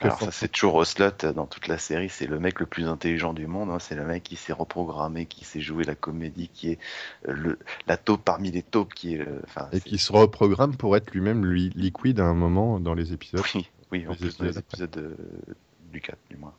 [0.01, 2.87] Alors ça c'est toujours Oslot euh, dans toute la série, c'est le mec le plus
[2.87, 3.79] intelligent du monde, hein.
[3.79, 6.79] c'est le mec qui s'est reprogrammé, qui sait jouer la comédie, qui est
[7.27, 9.19] euh, le, la taupe parmi les taupes, qui est...
[9.21, 12.93] euh, Enfin, et qui se reprogramme pour être lui-même lui, liquide à un moment dans
[12.93, 13.41] les épisodes.
[13.55, 15.53] Oui, oui, en Les plus dans les épisodes épisodes de-
[15.91, 16.53] du 4 du moins.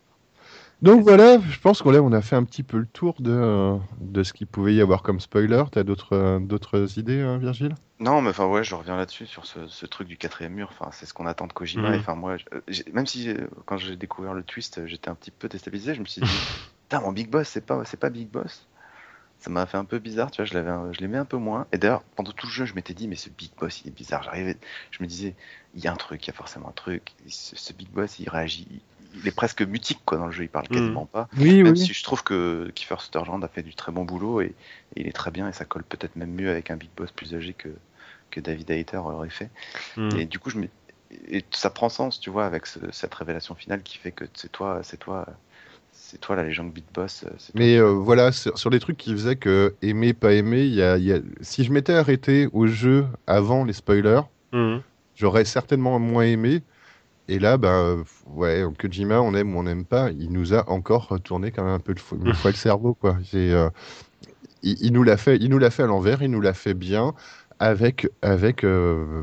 [0.83, 3.77] Donc voilà, je pense qu'on on a fait un petit peu le tour de, euh,
[4.01, 5.63] de ce qu'il pouvait y avoir comme spoiler.
[5.71, 7.75] T'as d'autres euh, d'autres idées, hein, Virgile?
[8.03, 10.69] Non, mais enfin ouais, je reviens là-dessus sur ce, ce truc du quatrième mur.
[10.73, 11.95] Enfin, c'est ce qu'on attend de Kojima.
[11.95, 12.61] Et enfin moi, euh,
[12.93, 15.95] même si euh, quand j'ai découvert le twist, euh, j'étais un petit peu déstabilisé.
[15.95, 16.29] Je me suis dit,
[16.83, 18.67] putain, mon Big Boss, c'est pas, c'est pas Big Boss.
[19.39, 20.47] Ça m'a fait un peu bizarre, tu vois.
[20.47, 21.69] Je l'avais, je l'aimais un peu moins.
[21.71, 23.95] Et d'ailleurs, pendant tout le jeu, je m'étais dit, mais ce Big Boss, il est
[23.95, 24.25] bizarre.
[24.25, 24.57] J'arrivais,
[24.91, 25.37] je me disais,
[25.77, 27.13] il y a un truc, il y a forcément un truc.
[27.29, 28.83] Ce, ce Big Boss, il réagit,
[29.15, 30.45] il est presque mutique quoi dans le jeu.
[30.45, 30.77] Il parle Mhm.
[30.77, 31.29] quasiment pas.
[31.39, 34.55] Oui, Même si je trouve que Kiefer Sutherland a fait du très bon boulot et,
[34.97, 37.11] et il est très bien et ça colle peut-être même mieux avec un Big Boss
[37.13, 37.69] plus âgé que,
[38.31, 39.51] que David Hayter aurait fait.
[39.97, 40.11] Hmm.
[40.17, 40.69] Et du coup, je me...
[41.29, 44.51] et ça prend sens, tu vois, avec ce- cette révélation finale qui fait que c'est
[44.51, 45.27] toi, c'est toi,
[45.93, 47.25] c'est toi la légende Big Boss.
[47.25, 50.75] euh, Mais euh, voilà, sur, sur des trucs qui faisaient que aimer, pas aimer, il
[50.75, 54.23] y a, il y a- si je m'étais arrêté au jeu avant les spoilers,
[54.53, 54.83] Mhm.
[55.15, 56.63] j'aurais certainement moins aimé.
[57.29, 61.09] Et là, ben, ouais, Kojima, on aime ou on n'aime pas, il nous a encore
[61.09, 63.17] retourné quand même un peu fo- une fois le cerveau, quoi.
[63.35, 63.71] Euh,
[64.63, 67.15] il, nous l'a fait, il nous l'a fait à l'envers, il nous l'a fait bien,
[67.61, 69.23] avec, avec, euh,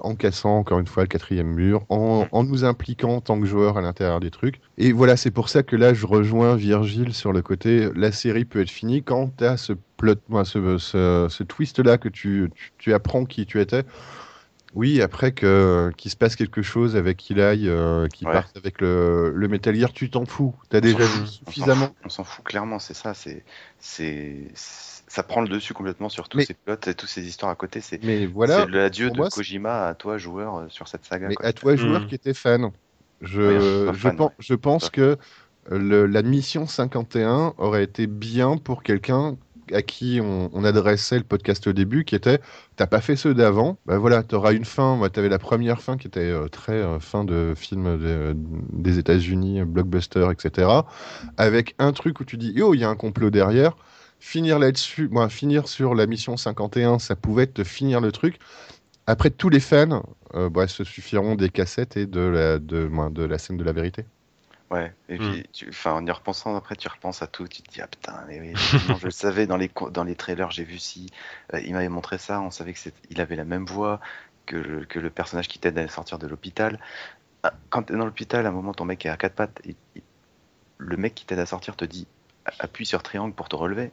[0.00, 3.78] en cassant encore une fois le quatrième mur, en, nous impliquant en tant que joueur
[3.78, 4.60] à l'intérieur des trucs.
[4.76, 8.44] Et voilà, c'est pour ça que là, je rejoins Virgile sur le côté, la série
[8.44, 12.50] peut être finie quand tu as ce plot, ce, ce twist-là que tu
[12.92, 13.84] apprends qui tu étais.
[14.74, 18.32] Oui, après que qu'il se passe quelque chose avec Eli, euh, qui Ouais.
[18.32, 20.54] parte avec le, le Metal Gear, tu t'en fous.
[20.68, 21.86] T'as déjà vu fout, on s'en suffisamment.
[21.86, 23.14] fout, On s'en fout clairement, c'est ça.
[23.14, 23.44] C'est,
[23.80, 27.26] c'est, c'est- ça prend le dessus complètement sur tous Mais- ces plots et toutes ces
[27.26, 27.80] histoires à côté.
[27.80, 31.28] C'est, Mais voilà, c'est l'adieu de moi, Kojima à toi joueur euh, sur cette saga.
[31.28, 31.46] mais quoi.
[31.46, 32.06] à toi, joueur Mm.
[32.06, 32.70] qui était fan,
[33.22, 34.32] je, je, fan, pen- ouais.
[34.38, 35.16] je pense que
[35.70, 39.36] le- la mission 51 aurait été bien pour quelqu'un
[39.72, 42.40] à qui on, adressait le podcast au début, qui était
[42.76, 44.96] T'as pas fait ceux d'avant, bah voilà, t'auras une fin.
[44.96, 48.98] Moi, t'avais la première fin qui était euh, très euh, fin de film de- des
[48.98, 50.68] États-Unis, euh, blockbuster, etc.
[51.36, 53.76] Avec un truc où tu dis Yo, il y a un complot derrière.
[54.20, 58.38] Finir là-dessus, finir sur la mission 51, ça pouvait te finir le truc.
[59.06, 60.02] Après, tous les fans
[60.66, 64.04] se suffiront des cassettes et de la scène de la vérité.
[64.70, 65.20] Ouais, et Hmm.
[65.20, 68.22] puis, tu, en y repensant après, tu repenses à tout, tu te dis, ah putain,
[68.26, 68.54] mais oui,
[68.98, 71.08] je le savais, dans les, dans les trailers, j'ai vu si,
[71.54, 73.98] euh, il m'avait montré ça, on savait que c'est, il avait la même voix
[74.44, 76.78] que le, que le personnage qui t'aide à sortir de l'hôpital.
[77.44, 79.76] Ah, Quand t'es dans l'hôpital, à un moment, ton mec est à quatre pattes, et,
[79.96, 80.02] et
[80.78, 82.08] le mec qui t'aide à sortir te dit,
[82.60, 83.92] appuie sur triangle pour te relever.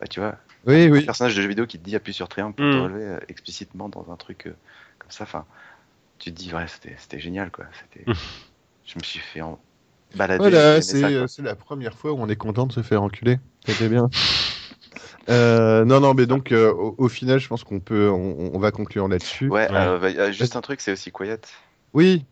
[0.00, 1.06] Bah, tu vois, Oui, un oui.
[1.06, 2.78] personnage de jeu vidéo qui te dit appuie sur triangle pour te Hmm.
[2.78, 4.56] relever euh, explicitement dans un truc euh,
[4.98, 5.46] comme ça, enfin,
[6.18, 7.66] tu te dis, ouais, c'était, génial, quoi.
[7.80, 8.12] C'était, Hmm.
[8.84, 9.60] je me suis fait en
[10.16, 10.38] balader.
[10.38, 13.38] Voilà, c'est euh, c'est la première fois où on est content de se faire enculer.
[13.66, 14.08] C'était bien.
[15.28, 18.58] Euh, non, non, mais donc euh, au, au final, je pense qu'on peut, on, on
[18.58, 19.48] va conclure là-dessus.
[19.48, 19.76] Ouais, Ouais.
[19.76, 21.38] euh, bah, juste un truc, c'est aussi Quiet.
[21.92, 22.24] Oui,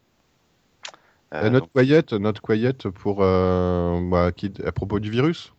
[1.33, 5.53] notre donc- quiet, notre quiet pour euh, bah, qui, à propos du virus.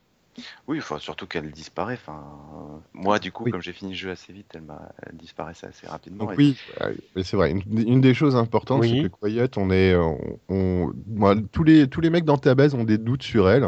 [0.67, 1.95] Oui, faut surtout qu'elle disparaît.
[2.01, 2.23] Enfin,
[2.55, 3.51] euh, moi, du coup, Oui.
[3.51, 6.25] comme j'ai fini le jeu assez vite, elle, m'a, elle disparaissait assez rapidement.
[6.25, 7.51] Donc et- oui, euh, mais c'est vrai.
[7.51, 9.01] Une, une des choses importantes, Oui.
[9.03, 10.17] c'est que quiet, on est, on,
[10.49, 13.65] on- moi, tous les tous les mecs dans ta base ont des doutes sur elle.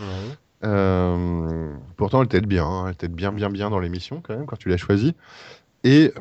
[0.00, 0.06] Ouais.
[0.64, 4.46] Euh, pourtant, elle t'aide bien, hein, elle t'aide bien, bien, bien dans l'émission quand même
[4.46, 5.14] quand tu l'as choisie.
[5.84, 6.12] Et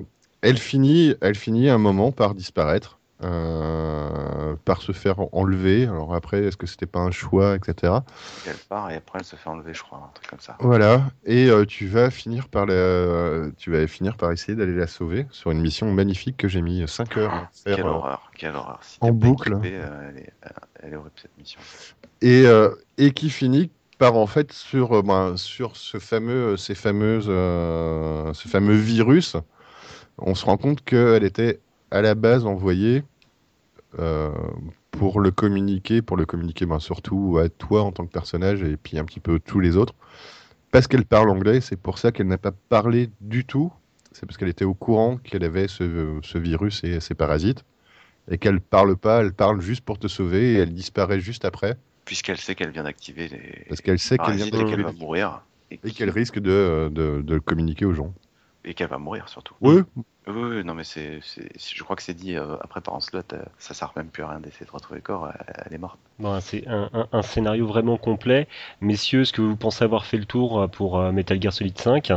[0.41, 5.83] elle finit, elle finit un moment par disparaître, euh, par se faire enlever.
[5.85, 7.93] Alors après, est-ce que c'était pas un choix, etc.
[8.45, 10.57] Elle part et après elle se fait enlever, je crois, un truc comme ça.
[10.59, 11.03] Voilà.
[11.25, 15.25] Et euh, tu vas finir par la, tu vas finir par essayer d'aller la sauver
[15.31, 17.77] sur une mission magnifique que j'ai mis 5 heures à faire.
[17.77, 18.79] Quelle euh, horreur, quelle horreur.
[18.81, 19.53] Si en boucle.
[19.53, 20.33] équipé, elle, est,
[20.81, 21.59] elle est horrible cette mission.
[22.21, 22.45] et,
[22.97, 28.75] et qui finit par en fait sur, ben, sur ce fameux, ces fameuses, ce fameux
[28.75, 29.37] virus.
[30.17, 31.59] On se rend compte qu'elle était
[31.93, 33.03] à la base envoyée
[33.99, 34.31] euh,
[34.91, 38.77] pour le communiquer, pour le communiquer ben, surtout à toi en tant que personnage et
[38.77, 39.95] puis un petit peu tous les autres,
[40.71, 41.61] parce qu'elle parle anglais.
[41.61, 43.71] C'est pour ça qu'elle n'a pas parlé du tout.
[44.11, 47.63] C'est parce qu'elle était au courant qu'elle avait ce, ce virus et ces parasites
[48.29, 49.21] et qu'elle parle pas.
[49.21, 51.75] Elle parle juste pour te sauver et elle disparaît juste après.
[52.05, 54.83] Puisqu'elle sait qu'elle vient d'activer les Parce qu'elle sait qu'elle vient parasites et qu'elle de
[54.83, 55.43] va mourir.
[55.71, 58.13] Et, qu'elle risque de, de, de le communiquer aux gens.
[58.64, 59.56] Et qu'elle va mourir surtout.
[59.61, 59.81] Oui,
[60.27, 63.44] Oui, oui, non, mais c'est, je crois que c'est dit euh, après par Ancelot, euh,
[63.57, 65.99] ça sert même plus à rien d'essayer de retrouver le corps, elle, elle est morte.
[66.19, 68.48] Bon, c'est un, un- un scénario vraiment complet.
[68.80, 71.77] Messieurs, est-ce que vous pensez avoir fait le tour euh, pour euh, Metal Gear Solid
[71.77, 72.11] 5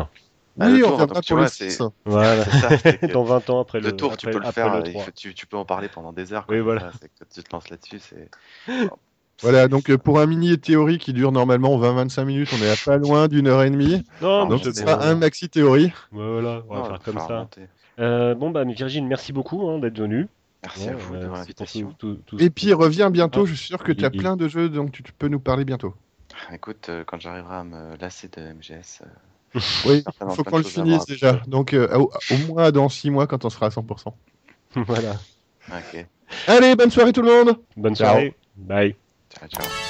[0.59, 1.83] Ah, oui on tour, reviendra donc, pour vois, le c'est- 6.
[2.05, 2.45] Voilà.
[2.51, 2.69] C'est ça,
[3.13, 5.05] Dans 20 ans après le, le tour, tu peux le faire, le il 3.
[5.05, 6.47] faut- tu, tu peux en parler pendant des heures.
[6.49, 6.93] Oui, voilà.
[7.01, 8.31] c'est que tu te lances là-dessus, c'est.
[9.43, 12.77] Voilà, donc euh, pour un mini théorie qui dure normalement 20-25 minutes, on est à
[12.77, 14.03] pas loin d'une heure et demie.
[14.23, 15.93] Non, Ah, Donc ce sera un maxi théorie.
[16.11, 17.49] Voilà, on va Non, faire comme ça.
[17.99, 20.27] Euh, bon, bah, Virgile, merci beaucoup hein, d'être venu.
[20.63, 21.95] Merci à vous de euh, c'est pour l'invitation.
[21.99, 24.49] tout- tout- tout Et puis reviens bientôt, je suis sûr que tu as plein de
[24.49, 25.95] jeux dont tu tu peux nous parler bientôt.
[26.53, 30.65] Écoute, euh, quand j'arriverai à me lasser de MGS, euh, Oui, il faut qu'on le
[30.65, 31.41] finisse déjà.
[31.47, 34.15] Donc euh, au, au moins dans 6 mois quand on sera à 100%.
[34.75, 35.15] voilà.
[35.71, 36.07] ok,
[36.49, 38.11] Allez, bonne soirée tout le monde Bonne Ciao.
[38.11, 38.35] soirée.
[38.57, 38.97] Bye.
[39.37, 39.86] Ciao, ciao.